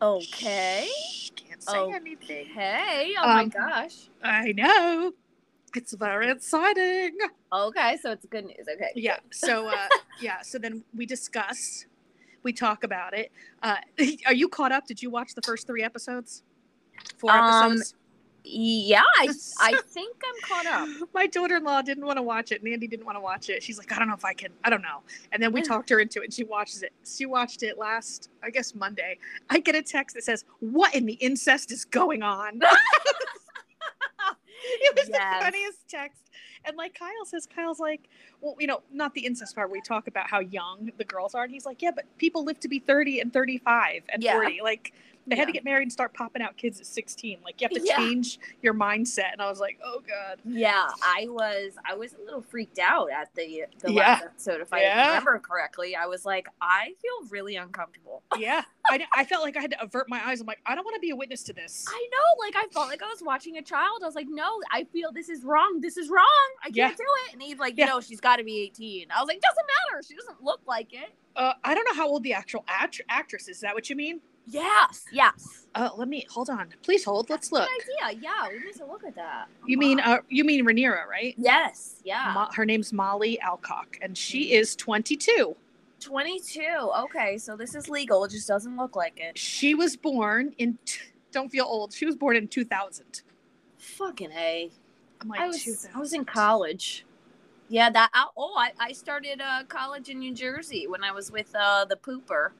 Okay. 0.00 0.88
Shh, 1.10 1.30
can't 1.34 1.60
say 1.60 1.76
Oh. 1.76 1.90
anything. 1.90 2.46
Hey. 2.46 3.14
Oh 3.18 3.26
my 3.26 3.42
Um, 3.42 3.48
gosh. 3.48 4.08
I 4.22 4.52
know. 4.52 5.12
It's 5.78 5.92
very 5.92 6.28
exciting. 6.28 7.16
Okay, 7.52 7.96
so 8.02 8.10
it's 8.10 8.26
good 8.26 8.46
news. 8.46 8.66
Okay. 8.74 8.90
Yeah. 8.96 9.18
So 9.30 9.68
uh, 9.68 9.86
yeah. 10.20 10.42
So 10.42 10.58
then 10.58 10.82
we 10.96 11.06
discuss. 11.06 11.86
We 12.42 12.52
talk 12.52 12.82
about 12.82 13.16
it. 13.16 13.30
Uh, 13.62 13.76
are 14.26 14.34
you 14.34 14.48
caught 14.48 14.72
up? 14.72 14.88
Did 14.88 15.00
you 15.00 15.08
watch 15.08 15.34
the 15.36 15.42
first 15.42 15.68
three 15.68 15.84
episodes? 15.84 16.42
Four 17.18 17.30
Um, 17.30 17.72
episodes. 17.74 17.94
Yeah, 18.42 19.02
I, 19.18 19.28
I 19.60 19.80
think 19.88 20.16
I'm 20.26 20.48
caught 20.48 20.66
up. 20.66 21.08
My 21.14 21.26
daughter-in-law 21.28 21.82
didn't 21.82 22.04
want 22.06 22.16
to 22.16 22.22
watch 22.22 22.50
it. 22.50 22.64
Nandy 22.64 22.88
didn't 22.88 23.06
want 23.06 23.16
to 23.16 23.20
watch 23.20 23.50
it. 23.50 23.62
She's 23.62 23.78
like, 23.78 23.92
I 23.92 23.98
don't 24.00 24.08
know 24.08 24.14
if 24.14 24.24
I 24.24 24.32
can. 24.32 24.50
I 24.64 24.70
don't 24.70 24.82
know. 24.82 25.02
And 25.30 25.40
then 25.40 25.52
we 25.52 25.62
talked 25.62 25.90
her 25.90 26.00
into 26.00 26.22
it, 26.22 26.24
and 26.24 26.34
she 26.34 26.42
watches 26.44 26.82
it. 26.82 26.92
She 27.06 27.24
watched 27.26 27.62
it 27.62 27.78
last, 27.78 28.30
I 28.42 28.50
guess, 28.50 28.74
Monday. 28.74 29.18
I 29.50 29.60
get 29.60 29.76
a 29.76 29.82
text 29.82 30.16
that 30.16 30.24
says, 30.24 30.44
"What 30.58 30.94
in 30.94 31.06
the 31.06 31.14
incest 31.14 31.70
is 31.70 31.84
going 31.84 32.22
on?" 32.24 32.60
it 34.80 34.94
was 34.96 35.08
Yes. 35.08 35.38
the 35.40 35.44
funniest 35.44 35.88
text. 35.88 36.27
And 36.64 36.76
like 36.76 36.98
Kyle 36.98 37.24
says, 37.24 37.46
Kyle's 37.54 37.80
like, 37.80 38.08
well, 38.40 38.56
you 38.58 38.66
know, 38.66 38.82
not 38.92 39.14
the 39.14 39.24
incest 39.26 39.54
part. 39.54 39.70
We 39.70 39.80
talk 39.80 40.06
about 40.06 40.28
how 40.30 40.40
young 40.40 40.90
the 40.98 41.04
girls 41.04 41.34
are, 41.34 41.44
and 41.44 41.52
he's 41.52 41.66
like, 41.66 41.82
yeah, 41.82 41.90
but 41.94 42.04
people 42.18 42.44
live 42.44 42.60
to 42.60 42.68
be 42.68 42.78
thirty 42.78 43.20
and 43.20 43.32
thirty-five 43.32 44.02
and 44.08 44.22
Yeah. 44.22 44.34
forty. 44.34 44.60
Like 44.62 44.92
they 45.26 45.36
had 45.36 45.44
to 45.46 45.52
get 45.52 45.62
married 45.62 45.82
and 45.82 45.92
start 45.92 46.14
popping 46.14 46.40
out 46.40 46.56
kids 46.56 46.80
at 46.80 46.86
sixteen. 46.86 47.38
Like 47.44 47.60
you 47.60 47.66
have 47.66 47.76
to 47.78 47.84
Yeah. 47.86 47.96
change 47.96 48.38
your 48.62 48.72
mindset. 48.72 49.32
And 49.32 49.42
I 49.42 49.48
was 49.50 49.60
like, 49.60 49.78
oh 49.84 50.00
god. 50.06 50.38
Yeah, 50.44 50.88
I 51.02 51.26
was 51.28 51.72
I 51.84 51.94
was 51.94 52.14
a 52.14 52.18
little 52.24 52.40
freaked 52.42 52.78
out 52.78 53.10
at 53.10 53.34
the 53.34 53.64
the 53.80 53.92
Yeah. 53.92 54.00
last 54.00 54.22
episode. 54.24 54.60
If 54.62 54.72
I 54.72 54.80
Yeah. 54.82 55.08
remember 55.08 55.38
correctly, 55.38 55.94
I 55.96 56.06
was 56.06 56.24
like, 56.24 56.48
I 56.62 56.94
feel 57.02 57.28
really 57.30 57.56
uncomfortable. 57.56 58.22
Yeah, 58.38 58.62
I, 58.88 59.04
I 59.16 59.24
felt 59.24 59.42
like 59.42 59.56
I 59.56 59.60
had 59.60 59.72
to 59.72 59.82
avert 59.82 60.08
my 60.08 60.24
eyes. 60.24 60.40
I'm 60.40 60.46
like, 60.46 60.60
I 60.64 60.74
don't 60.76 60.84
want 60.84 60.94
to 60.94 61.00
be 61.00 61.10
a 61.10 61.16
witness 61.16 61.42
to 61.44 61.52
this. 61.52 61.84
I 61.88 62.08
know, 62.12 62.44
like 62.46 62.54
I 62.56 62.68
felt 62.72 62.88
like 62.88 63.02
I 63.02 63.06
was 63.08 63.20
watching 63.22 63.56
a 63.58 63.62
child. 63.62 64.00
I 64.02 64.06
was 64.06 64.14
like, 64.14 64.28
no, 64.30 64.60
I 64.72 64.84
feel 64.84 65.10
this 65.12 65.28
is 65.28 65.42
wrong. 65.44 65.80
This 65.80 65.96
is 65.96 66.08
wrong. 66.08 66.24
I 66.62 66.64
can't 66.66 66.76
Yeah. 66.76 66.88
do 66.90 67.04
it. 67.26 67.32
And 67.34 67.42
he's 67.42 67.58
like, 67.58 67.74
Yeah. 67.76 67.86
no, 67.86 68.00
she's 68.00 68.20
got 68.20 68.36
to 68.36 68.44
be 68.44 68.58
18. 68.62 69.08
I 69.10 69.20
was 69.20 69.28
like, 69.28 69.40
doesn't 69.40 69.66
matter. 69.92 70.02
She 70.06 70.14
doesn't 70.14 70.42
look 70.42 70.60
like 70.66 70.92
it. 70.92 71.10
Uh, 71.36 71.52
I 71.64 71.74
don't 71.74 71.84
know 71.84 71.94
how 71.94 72.08
old 72.08 72.22
the 72.24 72.32
actual 72.32 72.64
act- 72.68 73.00
actress 73.08 73.42
is. 73.48 73.56
Is 73.56 73.60
that 73.62 73.74
what 73.74 73.88
you 73.88 73.96
mean? 73.96 74.20
Yes, 74.50 75.04
yes. 75.12 75.66
Uh, 75.74 75.90
let 75.96 76.08
me 76.08 76.24
hold 76.30 76.48
on. 76.48 76.72
Please 76.82 77.04
hold. 77.04 77.28
Let's 77.28 77.52
look. 77.52 77.68
Good 77.68 78.06
idea. 78.08 78.20
Yeah, 78.22 78.48
we 78.48 78.64
need 78.64 78.74
to 78.76 78.86
look 78.86 79.04
at 79.04 79.14
that. 79.16 79.46
You 79.66 79.76
Oh, 79.76 79.80
mean 79.80 80.00
uh, 80.00 80.18
you 80.30 80.42
mean 80.42 80.64
Rhaenyra, 80.64 81.06
right? 81.06 81.34
yes, 81.36 82.00
yeah. 82.02 82.32
Mo- 82.34 82.48
her 82.54 82.64
name's 82.64 82.90
Milly 82.92 83.38
Alcock, 83.40 83.98
and 84.00 84.16
she 84.16 84.54
is 84.54 84.74
22. 84.74 85.54
22. 86.00 86.62
Okay, 87.04 87.36
so 87.36 87.56
this 87.56 87.74
is 87.74 87.88
legal. 87.90 88.24
It 88.24 88.30
just 88.30 88.48
doesn't 88.48 88.76
look 88.76 88.96
like 88.96 89.18
it. 89.20 89.36
She 89.36 89.74
was 89.74 89.96
born 89.96 90.54
in. 90.58 90.78
T- 90.86 91.00
don't 91.30 91.50
feel 91.50 91.66
old. 91.66 91.92
She 91.92 92.06
was 92.06 92.16
born 92.16 92.34
in 92.36 92.48
2000. 92.48 93.22
Fucking 93.76 94.32
A. 94.32 94.70
I'm 95.20 95.28
like 95.28 95.40
I 95.40 95.46
was 95.46 95.88
I 95.94 95.98
was 95.98 96.12
in 96.12 96.24
college. 96.24 97.04
Yeah, 97.68 97.90
that 97.90 98.10
I- 98.14 98.28
oh 98.36 98.54
I, 98.56 98.72
I 98.78 98.92
started 98.92 99.40
uh, 99.40 99.64
college 99.64 100.08
in 100.08 100.18
New 100.18 100.34
Jersey 100.34 100.86
when 100.86 101.04
I 101.04 101.12
was 101.12 101.30
with 101.30 101.54
uh, 101.54 101.84
the 101.84 101.96
pooper 101.96 102.50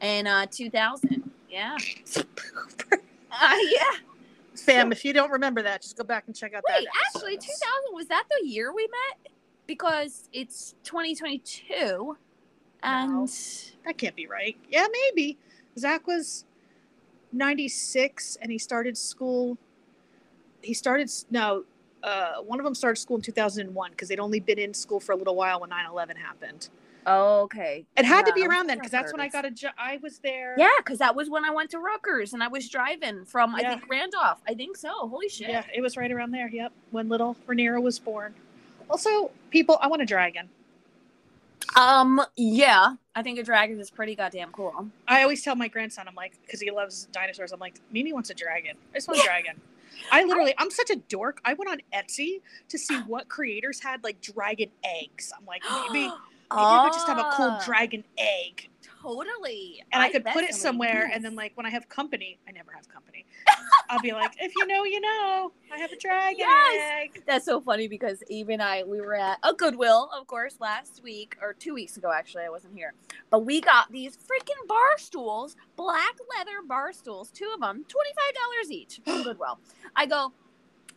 in 0.00 0.26
uh, 0.26 0.46
2000. 0.50 1.30
Yeah. 1.48 1.76
Uh, 3.32 3.56
yeah. 3.70 3.92
Fam, 4.56 4.90
if 4.90 5.04
you 5.04 5.12
don't 5.12 5.30
remember 5.30 5.62
that, 5.62 5.82
just 5.82 5.96
go 5.96 6.02
back 6.02 6.24
and 6.26 6.34
check 6.34 6.52
out 6.52 6.64
Wait, 6.68 6.84
that. 6.84 6.92
actually, 7.14 7.36
2000 7.36 7.46
was 7.92 8.06
that 8.08 8.24
the 8.28 8.46
year 8.46 8.74
we 8.74 8.88
met? 8.88 9.32
Because 9.68 10.28
it's 10.32 10.74
2022, 10.82 12.16
and 12.82 13.28
That 13.84 13.96
can't 13.98 14.16
be 14.16 14.26
right. 14.26 14.56
Yeah, 14.68 14.86
maybe. 14.90 15.38
Zach 15.78 16.08
was 16.08 16.44
96 17.32 18.38
and 18.42 18.50
he 18.50 18.58
started 18.58 18.98
school. 18.98 19.56
He 20.62 20.74
started, 20.74 21.08
no, 21.30 21.64
uh, 22.02 22.36
one 22.36 22.58
of 22.60 22.64
them 22.64 22.74
started 22.74 23.00
school 23.00 23.16
in 23.16 23.22
2001 23.22 23.90
because 23.90 24.08
they'd 24.08 24.20
only 24.20 24.40
been 24.40 24.58
in 24.58 24.72
school 24.74 25.00
for 25.00 25.12
a 25.12 25.16
little 25.16 25.34
while 25.36 25.60
when 25.60 25.70
9 25.70 25.86
11 25.86 26.16
happened. 26.16 26.68
oh, 27.06 27.40
okay. 27.42 27.86
It 27.96 28.04
had 28.04 28.26
to 28.26 28.32
be 28.32 28.46
around 28.46 28.68
then 28.68 28.78
because 28.78 28.90
that's 28.90 29.12
when 29.12 29.20
I 29.20 29.28
got 29.28 29.44
a 29.44 29.50
job. 29.50 29.72
I 29.78 29.98
was 30.02 30.18
there. 30.18 30.54
Yeah, 30.58 30.68
because 30.78 30.98
that 30.98 31.14
was 31.16 31.30
when 31.30 31.44
I 31.44 31.50
went 31.50 31.70
to 31.70 31.78
Rutgers 31.78 32.32
and 32.34 32.42
I 32.42 32.48
was 32.48 32.68
driving 32.68 33.24
from 33.24 33.54
I 33.54 33.62
think 33.62 33.88
Randolph. 33.90 34.40
I 34.46 34.54
think 34.54 34.76
so. 34.76 34.90
Holy 35.08 35.28
shit. 35.28 35.48
Yeah, 35.50 35.64
it 35.74 35.80
was 35.80 35.96
right 35.96 36.10
around 36.12 36.30
there. 36.32 36.48
Yep, 36.48 36.72
when 36.90 37.08
little 37.08 37.36
Rhaenyra 37.48 37.80
was 37.82 37.98
born. 37.98 38.34
Also, 38.88 39.30
people, 39.50 39.78
I 39.80 39.86
want 39.86 40.02
a 40.02 40.06
dragon. 40.06 40.48
Um. 41.76 42.20
Yeah, 42.36 42.94
I 43.14 43.22
think 43.22 43.38
a 43.38 43.42
dragon 43.44 43.78
is 43.78 43.90
pretty 43.90 44.16
goddamn 44.16 44.50
cool. 44.50 44.88
I 45.06 45.22
always 45.22 45.42
tell 45.42 45.54
my 45.54 45.68
grandson, 45.68 46.08
I'm 46.08 46.14
like, 46.16 46.32
because 46.44 46.60
he 46.60 46.70
loves 46.70 47.06
dinosaurs, 47.12 47.52
I'm 47.52 47.60
like, 47.60 47.76
Mimi 47.92 48.12
wants 48.12 48.30
a 48.30 48.34
dragon. 48.34 48.76
I 48.92 48.96
just 48.96 49.06
want 49.08 49.20
a 49.20 49.22
dragon. 49.24 49.60
I 50.10 50.24
literally, 50.24 50.54
I'm 50.58 50.70
such 50.70 50.90
a 50.90 50.96
dork. 50.96 51.40
I 51.44 51.54
went 51.54 51.70
on 51.70 51.80
Etsy 51.94 52.42
to 52.68 52.78
see 52.78 53.00
what 53.06 53.28
creators 53.28 53.80
had 53.82 54.04
like 54.04 54.20
dragon 54.22 54.70
eggs. 54.84 55.32
I'm 55.38 55.46
like, 55.46 55.64
maybe, 55.70 56.16
maybe 56.54 56.76
I 56.76 56.80
could 56.80 56.92
just 56.94 57.08
have 57.08 57.18
a 57.18 57.24
cool 57.24 57.50
Ah, 57.50 57.64
dragon 57.64 58.04
egg. 58.18 58.69
Totally. 59.00 59.82
And 59.92 60.02
I, 60.02 60.10
could 60.10 60.24
put 60.24 60.44
it 60.44 60.54
somewhere. 60.54 61.06
yes. 61.06 61.12
And 61.14 61.24
then, 61.24 61.34
like, 61.34 61.52
when 61.56 61.64
I 61.66 61.70
have 61.70 61.88
company, 61.88 62.38
I 62.46 62.52
never 62.52 62.70
have 62.72 62.88
company. 62.88 63.24
I'll 63.90 64.00
be 64.00 64.12
like, 64.12 64.32
if 64.38 64.52
you 64.56 64.66
know, 64.66 64.84
you 64.84 65.00
know. 65.00 65.52
I 65.72 65.78
have 65.78 65.90
a 65.90 65.96
dragon 65.96 66.36
Yes. 66.38 66.92
egg. 67.16 67.22
That's 67.26 67.44
so 67.44 67.60
funny 67.60 67.88
because 67.88 68.22
Eve 68.28 68.50
and 68.50 68.62
I 68.62 68.82
we 68.84 69.00
were 69.00 69.14
at 69.14 69.38
a 69.42 69.54
Goodwill, 69.54 70.10
of 70.18 70.26
course, 70.26 70.56
last 70.60 71.00
week 71.02 71.36
or 71.40 71.54
two 71.54 71.74
weeks 71.74 71.96
ago. 71.96 72.12
Actually, 72.14 72.44
I 72.44 72.50
wasn't 72.50 72.74
here, 72.74 72.92
but 73.30 73.44
we 73.44 73.60
got 73.60 73.90
these 73.90 74.16
freaking 74.16 74.66
bar 74.68 74.98
stools, 74.98 75.56
black 75.76 76.16
leather 76.36 76.62
bar 76.66 76.92
stools, 76.92 77.30
two 77.30 77.50
of 77.54 77.60
them, 77.60 77.84
twenty 77.88 78.10
five 78.14 78.34
dollars 78.34 78.70
each 78.70 79.00
from 79.04 79.22
Goodwill. 79.24 79.58
I 79.96 80.06
go. 80.06 80.32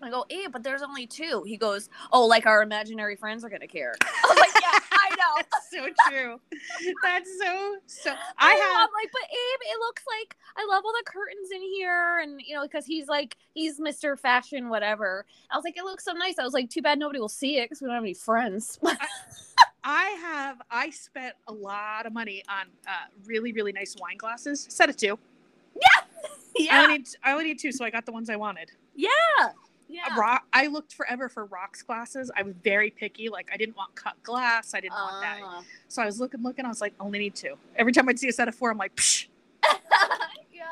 I 0.02 0.10
go, 0.10 0.26
Eve, 0.30 0.52
but 0.52 0.64
there's 0.64 0.82
only 0.82 1.08
two. 1.08 1.44
He 1.48 1.56
goes, 1.56 1.90
Oh, 2.12 2.26
like 2.26 2.46
our 2.46 2.62
imaginary 2.62 3.16
friends 3.16 3.46
are 3.46 3.50
gonna 3.50 3.68
care. 3.68 3.94
I 4.02 4.28
was 4.28 4.38
like, 4.38 4.62
Yeah, 4.62 4.70
I 4.74 4.80
know. 5.24 5.44
That's 5.52 5.70
so 5.72 6.10
true. 6.10 6.40
That's 7.04 7.30
so, 7.40 7.76
so. 7.88 8.12
I 8.12 8.16
I 8.38 8.52
have. 8.52 8.90
I'm 8.90 8.94
like, 8.94 9.12
but 9.12 9.24
Abe, 9.30 9.62
it 9.62 9.80
looks 9.80 10.04
like 10.08 10.36
I 10.58 10.66
love 10.70 10.84
all 10.86 10.92
the 10.92 11.04
curtains 11.06 11.50
in 11.52 11.62
here, 11.62 12.20
and 12.20 12.42
you 12.46 12.56
know, 12.56 12.64
because 12.64 12.86
he's 12.86 13.08
like, 13.08 13.38
he's 13.54 13.80
Mr. 13.80 14.18
Fashion, 14.18 14.70
whatever. 14.70 15.26
I 15.52 15.56
was 15.56 15.64
like, 15.64 15.78
it 15.78 15.84
looks 15.84 16.06
so 16.06 16.14
nice. 16.14 16.40
I 16.40 16.44
was 16.44 16.54
like, 16.54 16.70
too 16.70 16.82
bad 16.82 17.00
nobody 17.00 17.20
will 17.20 17.30
see 17.30 17.58
it 17.58 17.66
because 17.66 17.82
we 17.82 17.88
don't 17.88 17.96
have 17.96 18.04
any 18.04 18.14
friends. 18.14 18.80
I 19.84 20.10
have 20.22 20.62
I 20.72 20.90
spent 20.92 21.36
a 21.48 21.54
lot 21.54 22.06
of 22.06 22.14
money 22.14 22.44
on 22.48 22.68
uh, 22.88 23.08
really 23.26 23.52
really 23.52 23.74
nice 23.74 23.96
wine 24.00 24.18
glasses. 24.18 24.66
Set 24.70 24.90
of 24.90 24.96
two. 24.96 25.18
I 26.56 26.60
yeah, 26.60 26.82
only 26.84 26.98
need 27.00 27.08
I 27.24 27.32
only 27.32 27.46
need 27.46 27.60
two, 27.60 27.72
so 27.72 27.84
I 27.84 27.90
got 27.90 28.06
the 28.06 28.12
ones 28.12 28.30
I 28.30 28.36
wanted. 28.36 28.72
yeah, 28.96 29.10
yeah. 29.94 30.18
rock. 30.20 30.44
I 30.52 30.68
looked 30.68 30.94
forever 30.94 31.30
for 31.30 31.46
rocks 31.46 31.82
glasses. 31.84 32.32
I 32.36 32.42
was 32.42 32.56
very 32.64 32.90
picky. 32.90 33.30
Like 33.30 33.50
I 33.54 33.58
didn't 33.58 33.78
want 33.78 33.94
cut 33.96 34.22
glass. 34.24 34.74
I 34.74 34.80
didn't 34.80 34.94
want 34.96 35.22
that. 35.22 35.40
Uh, 35.46 35.62
So 35.88 36.02
I 36.02 36.06
was 36.06 36.20
looking, 36.20 36.42
looking. 36.42 36.66
I 36.66 36.70
was 36.70 36.82
like, 36.82 36.94
only 37.00 37.20
need 37.20 37.36
two. 37.36 37.56
Every 37.76 37.92
time 37.94 38.10
I'd 38.10 38.20
see 38.20 38.28
a 38.30 38.34
set 38.34 38.48
of 38.48 38.56
four, 38.56 38.72
I'm 38.72 38.78
like, 38.78 38.96
Psh. 38.96 39.28
yeah. 40.54 40.64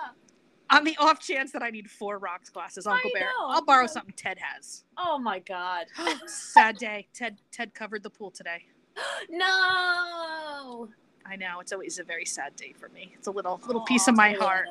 on 0.69 0.83
the 0.83 0.97
off 0.97 1.19
chance 1.19 1.51
that 1.51 1.61
I 1.61 1.69
need 1.69 1.89
four 1.89 2.17
rocks 2.17 2.49
glasses, 2.49 2.87
Uncle 2.87 3.11
I 3.15 3.19
Bear, 3.19 3.27
know. 3.27 3.47
I'll 3.49 3.63
borrow 3.63 3.87
something 3.87 4.13
Ted 4.17 4.37
has. 4.39 4.83
Oh 4.97 5.17
my 5.19 5.39
god. 5.39 5.85
Sad 6.25 6.77
day. 6.77 7.07
Ted 7.13 7.37
Ted 7.51 7.73
covered 7.73 8.03
the 8.03 8.09
pool 8.09 8.31
today. 8.31 8.65
no. 9.29 10.89
I 11.23 11.35
know 11.35 11.59
it's 11.59 11.71
always 11.71 11.99
a 11.99 12.03
very 12.03 12.25
sad 12.25 12.55
day 12.55 12.73
for 12.77 12.89
me. 12.89 13.13
It's 13.15 13.27
a 13.27 13.31
little 13.31 13.61
little 13.67 13.83
piece 13.83 14.07
of 14.07 14.15
my 14.15 14.33
heart. 14.33 14.67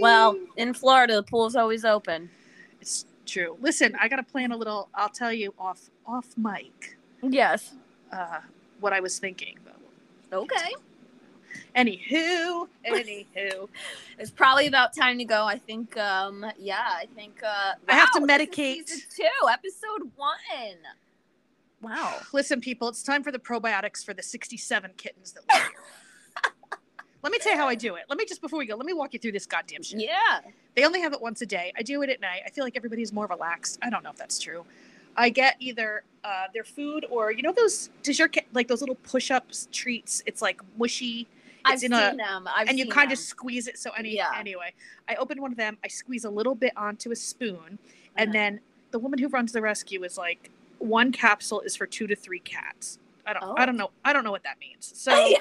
Well, 0.00 0.36
in 0.56 0.74
Florida, 0.74 1.14
the 1.14 1.22
pool's 1.22 1.54
always 1.56 1.84
open. 1.84 2.28
It's 2.80 3.06
true. 3.26 3.56
Listen, 3.60 3.96
I 4.00 4.08
got 4.08 4.16
to 4.16 4.22
plan 4.22 4.52
a 4.52 4.56
little. 4.56 4.88
I'll 4.94 5.08
tell 5.08 5.32
you 5.32 5.54
off 5.58 5.90
off 6.06 6.26
mic 6.36 6.96
Yes. 7.22 7.74
uh, 8.12 8.40
what 8.80 8.92
I 8.92 9.00
was 9.00 9.18
thinking. 9.18 9.58
Okay. 10.32 10.72
anywho, 11.76 12.66
anywho, 12.90 13.68
It's 14.18 14.30
probably 14.30 14.66
about 14.66 14.94
time 14.96 15.18
to 15.18 15.24
go. 15.24 15.44
I 15.44 15.58
think, 15.58 15.96
um, 15.98 16.46
yeah, 16.58 16.82
I 16.86 17.06
think, 17.14 17.42
uh, 17.44 17.72
I 17.88 17.94
have 17.94 18.10
to 18.12 18.20
wow, 18.20 18.26
medicate. 18.26 18.86
Two, 19.14 19.48
episode 19.50 20.10
one. 20.16 20.78
Wow. 21.82 22.20
Listen, 22.32 22.60
people, 22.60 22.88
it's 22.88 23.02
time 23.02 23.22
for 23.22 23.30
the 23.32 23.38
probiotics 23.38 24.04
for 24.04 24.14
the 24.14 24.22
67 24.22 24.92
kittens 24.96 25.32
that 25.32 25.42
live 25.52 25.62
here. 25.62 25.70
let 27.22 27.32
me 27.32 27.38
tell 27.38 27.52
you 27.52 27.58
how 27.58 27.68
I 27.68 27.74
do 27.74 27.94
it. 27.94 28.04
Let 28.08 28.18
me 28.18 28.24
just 28.24 28.40
before 28.40 28.58
we 28.58 28.66
go, 28.66 28.74
let 28.76 28.86
me 28.86 28.92
walk 28.92 29.12
you 29.12 29.18
through 29.18 29.32
this 29.32 29.46
goddamn 29.46 29.82
shit. 29.82 30.00
Yeah. 30.00 30.40
They 30.74 30.84
only 30.84 31.00
have 31.00 31.12
it 31.12 31.20
once 31.20 31.40
a 31.42 31.46
day. 31.46 31.72
I 31.76 31.82
do 31.82 32.02
it 32.02 32.10
at 32.10 32.20
night. 32.20 32.42
I 32.46 32.50
feel 32.50 32.64
like 32.64 32.76
everybody's 32.76 33.12
more 33.12 33.26
relaxed. 33.26 33.78
I 33.82 33.90
don't 33.90 34.02
know 34.02 34.10
if 34.10 34.16
that's 34.16 34.38
true. 34.38 34.64
I 35.16 35.28
get 35.28 35.56
either 35.60 36.04
uh, 36.24 36.44
their 36.54 36.64
food 36.64 37.04
or 37.10 37.30
you 37.32 37.42
know 37.42 37.52
those 37.52 37.90
does 38.02 38.18
your 38.18 38.28
cat 38.28 38.44
like 38.54 38.66
those 38.68 38.80
little 38.80 38.94
push-ups 38.96 39.68
treats? 39.72 40.22
It's 40.26 40.40
like 40.42 40.60
mushy. 40.78 41.26
I've 41.64 41.74
in 41.74 41.78
seen 41.80 41.92
a- 41.92 42.16
them. 42.16 42.48
I've 42.52 42.68
and 42.68 42.78
you 42.78 42.86
kind 42.88 43.08
them. 43.10 43.12
of 43.12 43.18
squeeze 43.18 43.68
it. 43.68 43.78
So 43.78 43.90
any 43.92 44.16
Yeah. 44.16 44.30
anyway, 44.36 44.72
I 45.08 45.14
open 45.16 45.40
one 45.40 45.52
of 45.52 45.58
them. 45.58 45.78
I 45.84 45.88
squeeze 45.88 46.24
a 46.24 46.30
little 46.30 46.54
bit 46.54 46.72
onto 46.76 47.12
a 47.12 47.16
spoon, 47.16 47.78
and 48.16 48.30
Uh-huh. 48.30 48.32
then 48.32 48.60
the 48.90 48.98
woman 48.98 49.18
who 49.18 49.28
runs 49.28 49.52
the 49.52 49.60
rescue 49.62 50.02
is 50.04 50.18
like, 50.18 50.50
one 50.78 51.12
capsule 51.12 51.60
is 51.60 51.76
for 51.76 51.86
two 51.86 52.06
to 52.08 52.16
three 52.16 52.40
cats. 52.40 52.98
I 53.26 53.32
don't. 53.34 53.42
I 53.44 53.62
Oh. 53.62 53.66
don't 53.66 53.76
know. 53.76 53.90
I 54.04 54.12
don't 54.12 54.24
know 54.24 54.32
what 54.32 54.42
that 54.44 54.58
means. 54.58 54.92
So 54.96 55.34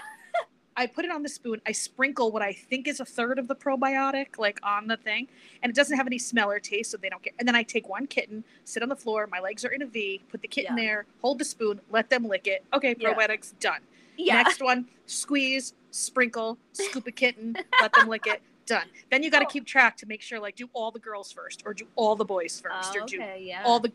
I 0.81 0.87
put 0.87 1.05
it 1.05 1.11
on 1.11 1.21
the 1.21 1.29
spoon. 1.29 1.61
I 1.65 1.71
sprinkle 1.73 2.31
what 2.31 2.41
I 2.41 2.53
think 2.53 2.87
is 2.87 2.99
a 2.99 3.05
third 3.05 3.37
of 3.37 3.47
the 3.47 3.55
probiotic, 3.55 4.37
like 4.39 4.59
on 4.63 4.87
the 4.87 4.97
thing, 4.97 5.27
and 5.61 5.69
it 5.69 5.75
doesn't 5.75 5.95
have 5.95 6.07
any 6.07 6.17
smell 6.17 6.49
or 6.49 6.59
taste, 6.59 6.91
so 6.91 6.97
they 6.97 7.07
don't 7.09 7.21
get. 7.21 7.33
And 7.39 7.47
then 7.47 7.55
I 7.55 7.63
take 7.63 7.87
one 7.87 8.07
kitten, 8.07 8.43
sit 8.65 8.81
on 8.81 8.89
the 8.89 8.95
floor. 8.95 9.27
My 9.31 9.39
legs 9.39 9.63
are 9.63 9.69
in 9.69 9.81
a 9.83 9.85
V. 9.85 10.21
Put 10.29 10.41
the 10.41 10.47
kitten 10.47 10.75
Yeah. 10.77 10.83
there. 10.83 11.05
Hold 11.21 11.37
the 11.39 11.45
spoon. 11.45 11.79
Let 11.91 12.09
them 12.09 12.27
lick 12.27 12.47
it. 12.47 12.65
Okay, 12.73 12.95
Yeah. 12.97 13.13
probiotics 13.13 13.53
done. 13.59 13.81
yeah. 14.17 14.41
Next 14.41 14.61
one, 14.61 14.87
squeeze, 15.05 15.73
sprinkle, 15.91 16.57
scoop 16.73 17.05
a 17.07 17.11
kitten, 17.11 17.55
let 17.79 17.93
them 17.93 18.07
lick 18.07 18.25
it. 18.27 18.41
Done. 18.65 18.87
Then 19.09 19.21
you 19.23 19.29
got 19.31 19.39
to 19.39 19.45
Oh. 19.45 19.49
keep 19.49 19.65
track 19.65 19.97
to 19.97 20.05
make 20.05 20.21
sure, 20.21 20.39
like, 20.39 20.55
do 20.55 20.69
all 20.73 20.91
the 20.91 20.99
girls 20.99 21.31
first, 21.31 21.63
or 21.65 21.73
do 21.73 21.87
all 21.95 22.15
the 22.15 22.25
boys 22.25 22.59
first, 22.59 22.93
Oh, 22.95 23.01
or 23.01 23.05
do 23.05 23.17
okay, 23.21 23.41
yeah. 23.43 23.63
all 23.65 23.79
the. 23.79 23.91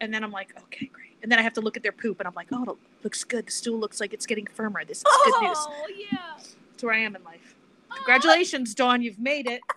And 0.00 0.12
then 0.14 0.22
I'm 0.24 0.30
like, 0.32 0.56
okay, 0.64 0.86
great. 0.86 1.09
And 1.22 1.30
then 1.30 1.38
I 1.38 1.42
have 1.42 1.52
to 1.54 1.60
look 1.60 1.76
at 1.76 1.82
their 1.82 1.92
poop, 1.92 2.18
and 2.20 2.26
I'm 2.26 2.34
like, 2.34 2.48
oh, 2.52 2.62
it 2.72 3.04
looks 3.04 3.24
good. 3.24 3.46
The 3.46 3.52
stool 3.52 3.78
looks 3.78 4.00
like 4.00 4.12
it's 4.14 4.26
getting 4.26 4.46
firmer. 4.46 4.84
This 4.84 4.98
is 4.98 5.04
good 5.04 5.34
oh, 5.36 5.40
news. 5.42 5.58
Oh, 5.60 5.86
yeah. 5.96 6.18
That's 6.70 6.82
where 6.82 6.94
I 6.94 6.98
am 6.98 7.14
in 7.16 7.22
life. 7.24 7.54
Congratulations, 7.94 8.74
Dawn. 8.74 9.02
You've 9.02 9.18
made 9.18 9.46
it. 9.46 9.60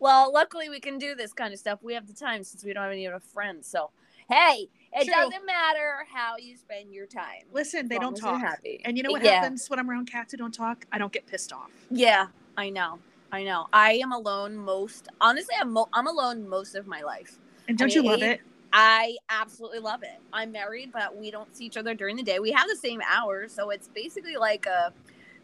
Well, 0.00 0.32
luckily 0.32 0.70
we 0.70 0.80
can 0.80 0.96
do 0.98 1.14
this 1.14 1.34
kind 1.34 1.52
of 1.52 1.60
stuff. 1.60 1.80
We 1.82 1.92
have 1.92 2.06
the 2.06 2.14
time 2.14 2.42
since 2.42 2.64
we 2.64 2.72
don't 2.72 2.82
have 2.82 2.92
any 2.92 3.06
other 3.06 3.20
friends. 3.20 3.68
So, 3.68 3.90
hey, 4.30 4.68
it 4.94 5.04
True. 5.04 5.12
doesn't 5.12 5.44
matter 5.44 6.06
how 6.10 6.38
you 6.38 6.56
spend 6.56 6.90
your 6.92 7.04
time. 7.06 7.42
Listen, 7.52 7.86
they 7.86 7.96
don't 7.96 8.04
long 8.04 8.14
as 8.14 8.20
you're 8.22 8.30
talk. 8.32 8.40
Happy. 8.40 8.80
And 8.86 8.96
you 8.96 9.02
know 9.02 9.10
what 9.10 9.22
Yeah. 9.22 9.42
happens 9.42 9.68
when 9.68 9.78
I'm 9.78 9.90
around 9.90 10.10
cats 10.10 10.32
who 10.32 10.38
don't 10.38 10.54
talk? 10.54 10.86
I 10.90 10.96
don't 10.96 11.12
get 11.12 11.26
pissed 11.26 11.52
off. 11.52 11.70
Yeah, 11.90 12.28
I 12.56 12.70
know. 12.70 12.98
I 13.30 13.44
know. 13.44 13.66
I 13.74 13.92
am 14.02 14.10
alone 14.12 14.56
most. 14.56 15.08
Honestly, 15.20 15.54
I'm 15.60 15.70
mo- 15.70 15.90
I'm 15.92 16.06
alone 16.06 16.48
most 16.48 16.74
of 16.74 16.86
my 16.86 17.02
life. 17.02 17.38
And 17.68 17.76
don't 17.76 17.88
mean, 17.88 18.02
you 18.02 18.10
love 18.10 18.22
it- 18.22 18.40
it? 18.40 18.40
I 18.72 19.16
absolutely 19.28 19.80
love 19.80 20.02
it. 20.02 20.20
I'm 20.32 20.52
married, 20.52 20.92
but 20.92 21.16
we 21.16 21.30
don't 21.30 21.54
see 21.54 21.66
each 21.66 21.76
other 21.76 21.94
during 21.94 22.16
the 22.16 22.22
day. 22.22 22.38
We 22.38 22.52
have 22.52 22.68
the 22.68 22.76
same 22.76 23.00
hours, 23.08 23.52
so 23.52 23.70
it's 23.70 23.88
basically 23.88 24.36
like 24.36 24.66
a 24.66 24.92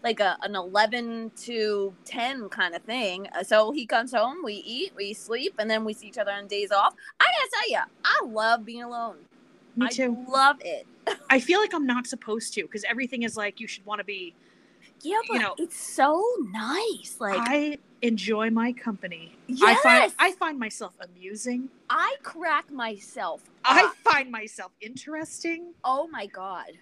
like 0.02 0.20
a 0.20 0.36
an 0.42 0.54
11 0.54 1.32
to 1.44 1.92
10 2.04 2.48
kind 2.50 2.74
of 2.74 2.82
thing. 2.82 3.26
Uh, 3.36 3.42
So 3.42 3.72
he 3.72 3.86
comes 3.86 4.12
home, 4.14 4.38
we 4.44 4.54
eat, 4.54 4.92
we 4.96 5.12
sleep, 5.14 5.54
and 5.58 5.68
then 5.70 5.84
we 5.84 5.92
see 5.94 6.08
each 6.08 6.18
other 6.18 6.30
on 6.32 6.46
days 6.46 6.70
off. 6.70 6.94
I 7.18 7.24
gotta 7.24 7.50
tell 7.52 7.70
you, 7.70 7.92
I 8.04 8.26
love 8.26 8.64
being 8.64 8.82
alone. 8.82 9.16
Me 9.74 9.86
I 9.86 9.90
too. 9.90 10.16
love 10.28 10.56
it. 10.60 10.86
I 11.30 11.40
feel 11.40 11.60
like 11.60 11.74
I'm 11.74 11.86
not 11.86 12.06
supposed 12.06 12.54
to 12.54 12.62
because 12.62 12.84
everything 12.84 13.22
is 13.22 13.36
like 13.36 13.60
you 13.60 13.66
should 13.66 13.84
want 13.86 13.98
to 14.00 14.04
be. 14.04 14.34
Yeah, 15.02 15.16
You 15.16 15.22
but 15.28 15.38
know, 15.38 15.54
it's 15.58 15.76
so 15.76 16.24
nice. 16.50 17.16
Like 17.20 17.36
I 17.38 17.78
enjoy 18.02 18.50
my 18.50 18.72
company. 18.72 19.32
I 19.48 19.52
yes, 19.52 19.80
find 19.82 20.12
I 20.18 20.32
find 20.32 20.58
myself 20.58 20.94
amusing. 21.00 21.68
I 21.90 22.16
crack 22.22 22.70
myself. 22.70 23.42
I 23.64 23.92
find 24.04 24.30
myself 24.30 24.72
interesting. 24.80 25.72
oh 25.84 26.08
my 26.08 26.26
god. 26.26 26.72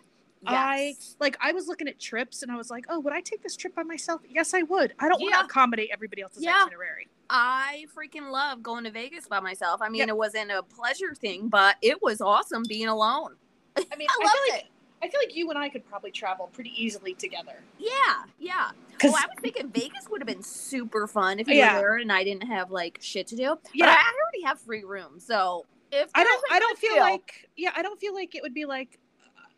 I 0.47 0.95
like 1.21 1.37
I 1.41 1.53
was 1.53 1.69
looking 1.69 1.89
at 1.89 1.99
trips 1.99 2.43
and 2.43 2.53
I 2.53 2.57
was 2.57 2.71
like, 2.71 2.85
oh, 2.91 3.01
would 3.01 3.15
I 3.15 3.23
take 3.23 3.43
this 3.43 3.57
trip 3.57 3.75
by 3.75 3.83
myself? 3.83 4.21
Yes, 4.29 4.53
I 4.53 4.63
would. 4.63 4.93
I 4.99 5.09
don't 5.09 5.21
want 5.21 5.35
to 5.35 5.41
accommodate 5.45 5.89
everybody 5.93 6.21
else's 6.23 6.43
Yeah. 6.43 6.65
itinerary. 6.67 7.09
I 7.31 7.87
freaking 7.97 8.31
love 8.31 8.63
going 8.63 8.85
to 8.85 8.91
Vegas 8.91 9.27
by 9.27 9.41
myself. 9.41 9.81
I 9.81 9.89
mean, 9.89 10.07
it 10.09 10.17
wasn't 10.17 10.51
a 10.51 10.63
pleasure 10.63 11.15
thing, 11.15 11.49
but 11.49 11.77
it 11.81 12.03
was 12.03 12.21
awesome 12.21 12.63
being 12.69 12.89
alone. 12.89 13.37
I 13.77 13.97
mean, 13.97 14.07
I 14.11 14.17
I, 14.21 14.25
loved 14.25 14.37
feel 14.45 14.55
like 14.55 14.65
it. 14.65 14.71
I 15.05 15.09
feel 15.11 15.21
like 15.21 15.37
you 15.37 15.51
and 15.51 15.59
I 15.59 15.69
could 15.69 15.87
probably 15.87 16.11
travel 16.11 16.49
pretty 16.53 16.73
easily 16.83 17.13
together. 17.13 17.63
Yeah, 17.79 17.91
yeah. 18.39 18.71
Because 18.93 19.13
Oh, 19.13 19.17
I 19.19 19.27
was 19.27 19.39
thinking 19.43 19.69
Vegas 19.69 20.09
would 20.11 20.23
have 20.23 20.27
been 20.27 20.43
super 20.43 21.07
fun 21.07 21.39
if 21.39 21.47
you 21.47 21.57
Yeah. 21.57 21.75
were 21.75 21.81
there 21.81 21.97
and 21.99 22.11
I 22.11 22.25
didn't 22.25 22.47
have 22.49 22.71
like 22.71 22.99
shit 23.03 23.27
to 23.29 23.37
do. 23.37 23.43
Yeah. 23.75 23.87
But 23.87 23.89
I 23.91 24.03
already 24.23 24.43
have 24.47 24.59
free 24.61 24.83
room, 24.85 25.21
so 25.21 25.67
if 25.93 26.09
I 26.15 26.25
don't. 26.25 26.43
I 26.51 26.59
don't 26.59 26.79
feel 26.79 26.99
like. 27.01 27.49
Yeah, 27.57 27.71
I 27.77 27.83
don't 27.83 28.01
feel 28.01 28.15
like 28.15 28.35
it 28.35 28.43
would 28.43 28.55
be 28.55 28.65
like. 28.65 28.99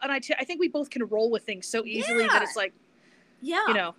And 0.02 0.10
I, 0.12 0.20
I 0.38 0.44
think 0.44 0.58
we 0.60 0.68
both 0.68 0.90
can 0.90 1.04
roll 1.06 1.30
with 1.30 1.44
things 1.44 1.66
so 1.66 1.84
easily 1.84 2.26
that 2.26 2.42
it's 2.42 2.56
like 2.56 2.74
yeah, 3.40 3.66
you 3.68 3.74
know, 3.74 3.94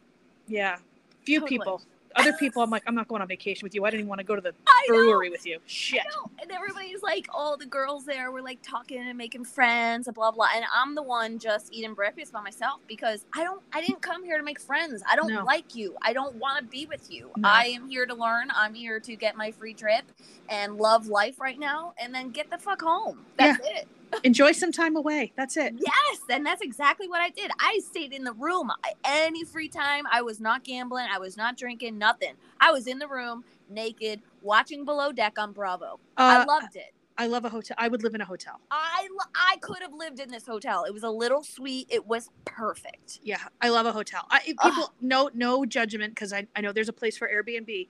yeah. 0.47 0.77
Few 1.23 1.39
Totally. 1.39 1.57
people. 1.57 1.81
Other 2.17 2.33
people, 2.33 2.61
I'm 2.61 2.69
like, 2.69 2.83
I'm 2.87 2.95
not 2.95 3.07
going 3.07 3.21
on 3.21 3.27
vacation 3.27 3.65
with 3.65 3.75
you. 3.75 3.85
I 3.85 3.89
didn't 3.89 4.01
even 4.01 4.09
want 4.09 4.19
to 4.19 4.25
go 4.25 4.35
to 4.35 4.41
the 4.41 4.53
brewery 4.87 5.29
with 5.29 5.45
you. 5.45 5.59
Shit. 5.67 6.01
And 6.41 6.51
everybody's 6.51 7.01
like, 7.03 7.27
all 7.33 7.57
the 7.57 7.65
girls 7.65 8.05
there 8.05 8.31
were 8.31 8.41
like 8.41 8.59
talking 8.61 8.99
and 8.99 9.17
making 9.17 9.45
friends 9.45 10.07
and 10.07 10.15
blah 10.15 10.31
blah. 10.31 10.47
And 10.55 10.65
I'm 10.73 10.95
the 10.95 11.03
one 11.03 11.39
just 11.39 11.73
eating 11.73 11.93
breakfast 11.93 12.31
by 12.33 12.41
myself 12.41 12.79
because 12.87 13.25
I 13.33 13.43
don't. 13.43 13.61
I 13.73 13.81
didn't 13.81 14.01
come 14.01 14.23
here 14.23 14.37
to 14.37 14.43
make 14.43 14.59
friends. 14.59 15.03
I 15.09 15.15
don't 15.15 15.31
No. 15.33 15.43
like 15.43 15.75
you. 15.75 15.95
I 16.01 16.13
don't 16.13 16.35
want 16.35 16.59
to 16.59 16.65
be 16.65 16.85
with 16.85 17.11
you. 17.11 17.29
No. 17.37 17.47
I 17.49 17.65
am 17.65 17.87
here 17.87 18.05
to 18.05 18.15
learn. 18.15 18.49
I'm 18.55 18.73
here 18.73 18.99
to 18.99 19.15
get 19.15 19.35
my 19.35 19.51
free 19.51 19.73
trip 19.73 20.05
and 20.49 20.77
love 20.77 21.07
life 21.07 21.39
right 21.39 21.59
now, 21.59 21.93
and 22.01 22.13
then 22.13 22.29
get 22.29 22.49
the 22.49 22.57
fuck 22.57 22.81
home. 22.81 23.25
That's 23.37 23.59
it. 23.67 23.87
Enjoy 24.23 24.51
some 24.51 24.71
time 24.71 24.95
away. 24.95 25.33
That's 25.35 25.57
it. 25.57 25.73
Yes, 25.77 26.19
and 26.29 26.45
that's 26.45 26.61
exactly 26.61 27.07
what 27.07 27.21
I 27.21 27.29
did. 27.29 27.51
I 27.59 27.79
stayed 27.85 28.13
in 28.13 28.23
the 28.23 28.33
room 28.33 28.71
any 29.03 29.43
free 29.43 29.69
time. 29.69 30.05
I 30.11 30.21
was 30.21 30.39
not 30.39 30.63
gambling. 30.63 31.07
I 31.11 31.19
was 31.19 31.37
not 31.37 31.57
drinking. 31.57 31.97
Nothing. 31.97 32.33
I 32.59 32.71
was 32.71 32.87
in 32.87 32.99
the 32.99 33.07
room, 33.07 33.43
naked, 33.69 34.21
watching 34.41 34.85
Below 34.85 35.11
Deck 35.11 35.37
on 35.37 35.51
Bravo. 35.51 35.99
I 36.17 36.37
Uh, 36.37 36.45
loved 36.47 36.75
it. 36.75 36.93
I 37.19 37.25
love 37.25 37.45
a 37.45 37.49
hotel. 37.49 37.75
I 37.79 37.87
would 37.87 38.03
live 38.03 38.13
in 38.13 38.21
a 38.21 38.25
hotel. 38.25 38.59
I 38.69 39.07
I 39.33 39.57
could 39.61 39.81
have 39.81 39.93
lived 39.93 40.19
in 40.19 40.29
this 40.29 40.45
hotel. 40.45 40.83
It 40.83 40.93
was 40.93 41.01
a 41.01 41.09
little 41.09 41.43
sweet. 41.43 41.87
It 41.89 42.05
was 42.05 42.29
perfect. 42.45 43.19
Yeah, 43.23 43.39
I 43.59 43.69
love 43.69 43.87
a 43.87 43.91
hotel. 43.91 44.27
I, 44.29 44.41
if 44.45 44.55
Ugh. 44.59 44.71
people, 44.71 44.93
no, 45.01 45.31
no 45.33 45.65
judgment 45.65 46.13
because 46.13 46.31
I, 46.31 46.45
I 46.55 46.61
know 46.61 46.71
there's 46.71 46.89
a 46.89 46.93
place 46.93 47.17
for 47.17 47.27
Airbnb. 47.27 47.87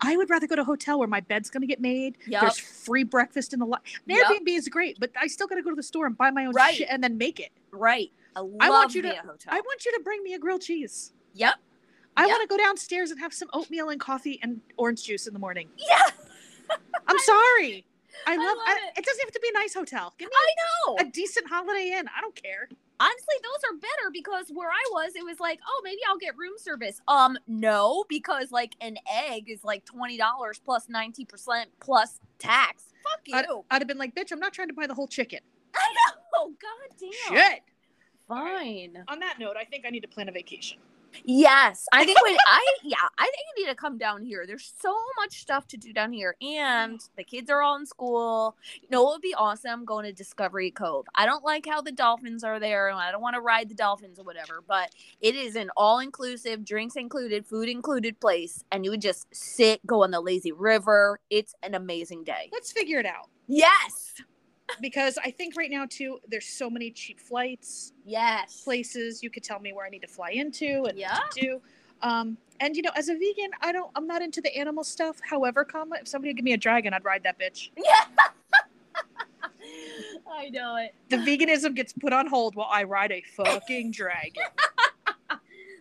I 0.00 0.16
would 0.16 0.28
rather 0.30 0.46
go 0.46 0.56
to 0.56 0.62
a 0.62 0.64
hotel 0.64 0.98
where 0.98 1.08
my 1.08 1.20
bed's 1.20 1.48
going 1.50 1.60
to 1.62 1.66
get 1.66 1.80
made. 1.80 2.18
Yep. 2.26 2.40
There's 2.40 2.58
free 2.58 3.04
breakfast 3.04 3.52
in 3.52 3.60
the 3.60 3.66
lot. 3.66 3.82
Yep. 4.06 4.26
Airbnb 4.26 4.48
is 4.48 4.68
great, 4.68 4.98
but 5.00 5.10
I 5.20 5.26
still 5.26 5.46
got 5.46 5.54
to 5.56 5.62
go 5.62 5.70
to 5.70 5.76
the 5.76 5.82
store 5.82 6.06
and 6.06 6.16
buy 6.16 6.30
my 6.30 6.44
own 6.46 6.52
Right. 6.54 6.74
shit 6.74 6.88
and 6.90 7.02
then 7.02 7.16
make 7.18 7.40
it. 7.40 7.50
Right. 7.70 8.12
I 8.34 8.40
love 8.40 8.56
I 8.60 8.70
want 8.70 8.94
you 8.94 9.02
to-. 9.02 9.16
I 9.48 9.60
want 9.60 9.84
you 9.86 9.92
to 9.92 10.00
bring 10.04 10.22
me 10.22 10.34
a 10.34 10.38
grilled 10.38 10.62
cheese. 10.62 11.12
yep. 11.34 11.54
I 12.18 12.22
Yep. 12.22 12.30
want 12.30 12.42
to 12.42 12.56
go 12.56 12.56
downstairs 12.62 13.10
and 13.10 13.20
have 13.20 13.34
some 13.34 13.48
oatmeal 13.52 13.90
and 13.90 14.00
coffee 14.00 14.38
and 14.42 14.60
orange 14.78 15.04
juice 15.04 15.26
in 15.26 15.34
the 15.34 15.38
morning. 15.38 15.68
Yeah. 15.76 16.00
I'm 17.06 17.18
sorry. 17.18 17.84
I 18.26 18.32
I 18.32 18.36
love, 18.36 18.46
love 18.56 18.66
I- 18.66 18.80
it. 18.94 18.98
it. 19.00 19.04
doesn't 19.04 19.20
have 19.22 19.32
to 19.32 19.40
be 19.40 19.48
a 19.50 19.52
nice 19.58 19.74
hotel. 19.74 20.14
Give 20.18 20.28
me 20.28 20.34
I 20.34 20.54
know. 20.88 20.96
a 21.00 21.04
decent 21.10 21.46
Holiday 21.48 21.94
Inn. 21.96 22.06
I 22.16 22.20
don't 22.22 22.34
care. 22.34 22.68
Honestly, 22.98 23.34
those 23.42 23.70
are 23.70 23.76
better 23.76 24.10
because 24.12 24.46
where 24.48 24.70
I 24.70 24.82
was, 24.92 25.12
it 25.14 25.24
was 25.24 25.38
like, 25.38 25.60
oh, 25.66 25.80
maybe 25.84 26.00
I'll 26.08 26.16
get 26.16 26.36
room 26.36 26.54
service. 26.56 27.00
Um, 27.08 27.36
no, 27.46 28.04
because 28.08 28.50
like 28.50 28.74
an 28.80 28.96
egg 29.12 29.50
is 29.50 29.64
like 29.64 29.84
twenty 29.84 30.16
dollars 30.16 30.60
plus 30.64 30.88
ninety 30.88 31.24
percent 31.24 31.70
plus 31.80 32.20
tax. 32.38 32.84
Fuck 33.04 33.20
you. 33.26 33.36
I'd, 33.36 33.46
I'd 33.70 33.82
have 33.82 33.88
been 33.88 33.98
like, 33.98 34.14
bitch, 34.14 34.32
I'm 34.32 34.40
not 34.40 34.52
trying 34.52 34.68
to 34.68 34.74
buy 34.74 34.86
the 34.86 34.94
whole 34.94 35.06
chicken. 35.08 35.40
I 35.74 35.94
know. 36.38 36.46
God 36.48 36.98
damn. 36.98 37.36
Shit. 37.36 37.62
Fine. 38.28 39.04
On 39.08 39.20
that 39.20 39.38
note, 39.38 39.56
I 39.58 39.64
think 39.64 39.84
I 39.86 39.90
need 39.90 40.00
to 40.00 40.08
plan 40.08 40.28
a 40.28 40.32
vacation. 40.32 40.78
Yes, 41.28 41.86
I 41.92 42.04
think 42.04 42.22
when 42.22 42.36
I 42.46 42.64
yeah, 42.84 42.98
I 43.18 43.24
think 43.24 43.34
you 43.56 43.64
need 43.64 43.70
to 43.70 43.74
come 43.74 43.98
down 43.98 44.22
here. 44.22 44.44
There's 44.46 44.72
so 44.80 44.96
much 45.18 45.40
stuff 45.40 45.66
to 45.68 45.76
do 45.76 45.92
down 45.92 46.12
here, 46.12 46.36
and 46.40 47.00
the 47.16 47.24
kids 47.24 47.50
are 47.50 47.62
all 47.62 47.74
in 47.76 47.84
school. 47.84 48.56
You 48.80 48.88
know, 48.92 49.08
it 49.08 49.14
would 49.14 49.22
be 49.22 49.34
awesome 49.34 49.84
going 49.84 50.04
to 50.04 50.12
Discovery 50.12 50.70
Cove. 50.70 51.06
I 51.16 51.26
don't 51.26 51.42
like 51.42 51.66
how 51.66 51.82
the 51.82 51.90
dolphins 51.90 52.44
are 52.44 52.60
there, 52.60 52.88
and 52.90 52.96
I 52.96 53.10
don't 53.10 53.22
want 53.22 53.34
to 53.34 53.40
ride 53.40 53.68
the 53.68 53.74
dolphins 53.74 54.20
or 54.20 54.22
whatever. 54.22 54.62
But 54.68 54.90
it 55.20 55.34
is 55.34 55.56
an 55.56 55.70
all-inclusive, 55.76 56.64
drinks 56.64 56.94
included, 56.94 57.44
food 57.44 57.68
included 57.68 58.20
place, 58.20 58.62
and 58.70 58.84
you 58.84 58.92
would 58.92 59.02
just 59.02 59.26
sit, 59.34 59.84
go 59.84 60.04
on 60.04 60.12
the 60.12 60.20
lazy 60.20 60.52
river. 60.52 61.18
It's 61.28 61.56
an 61.64 61.74
amazing 61.74 62.22
day. 62.22 62.50
Let's 62.52 62.70
figure 62.70 63.00
it 63.00 63.06
out. 63.06 63.30
Yes, 63.48 64.05
Because 64.80 65.18
I 65.24 65.30
think 65.30 65.56
right 65.56 65.70
now, 65.70 65.86
too, 65.88 66.18
there's 66.28 66.46
so 66.46 66.68
many 66.68 66.90
cheap 66.90 67.20
flights, 67.20 67.92
yes, 68.04 68.62
places 68.64 69.22
you 69.22 69.30
could 69.30 69.44
tell 69.44 69.60
me 69.60 69.72
where 69.72 69.86
I 69.86 69.90
need 69.90 70.02
to 70.02 70.08
fly 70.08 70.30
into 70.30 70.84
and 70.88 70.98
Yeah. 70.98 71.18
what 71.18 71.30
to 71.32 71.40
do. 71.40 71.60
Um, 72.02 72.36
and 72.60 72.76
you 72.76 72.82
know, 72.82 72.90
as 72.96 73.08
a 73.08 73.14
vegan, 73.14 73.50
I 73.62 73.72
don't, 73.72 73.90
I'm 73.94 74.06
not 74.06 74.22
into 74.22 74.40
the 74.40 74.54
animal 74.56 74.84
stuff. 74.84 75.18
However, 75.22 75.64
comma, 75.64 75.96
if 76.00 76.08
somebody 76.08 76.30
would 76.30 76.36
give 76.36 76.44
me 76.44 76.52
a 76.52 76.56
dragon, 76.58 76.92
I'd 76.94 77.04
ride 77.04 77.22
that 77.22 77.38
bitch. 77.38 77.70
Yeah. 77.76 77.84
I 80.30 80.50
know 80.50 80.76
it. 80.76 80.94
The 81.08 81.16
veganism 81.18 81.74
gets 81.74 81.92
put 81.92 82.12
on 82.12 82.26
hold 82.26 82.54
while 82.54 82.68
I 82.70 82.84
ride 82.84 83.12
a 83.12 83.22
fucking 83.36 83.90
dragon. 83.92 84.42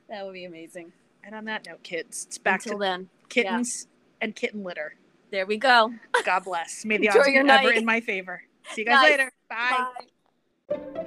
That 0.09 0.25
would 0.25 0.33
be 0.33 0.45
amazing. 0.45 0.91
And 1.23 1.35
on 1.35 1.45
that 1.45 1.65
note, 1.65 1.83
kids, 1.83 2.25
it's 2.27 2.37
back 2.37 2.63
Until 2.63 2.79
to 2.79 2.85
then, 2.85 3.09
kittens 3.29 3.87
and 4.21 4.35
kitten 4.35 4.63
litter. 4.63 4.95
there 5.31 5.45
we 5.45 5.57
go. 5.57 5.93
God 6.23 6.43
bless. 6.45 6.85
May 6.85 6.97
the 6.97 7.09
odds 7.09 7.25
be 7.25 7.35
ever 7.35 7.71
in 7.71 7.85
my 7.85 7.99
favor. 7.99 8.43
See 8.71 8.81
you 8.81 8.85
guys 8.85 9.01
Nice. 9.01 9.11
later. 9.11 9.31
Bye. 9.49 9.85
Bye. 10.69 11.05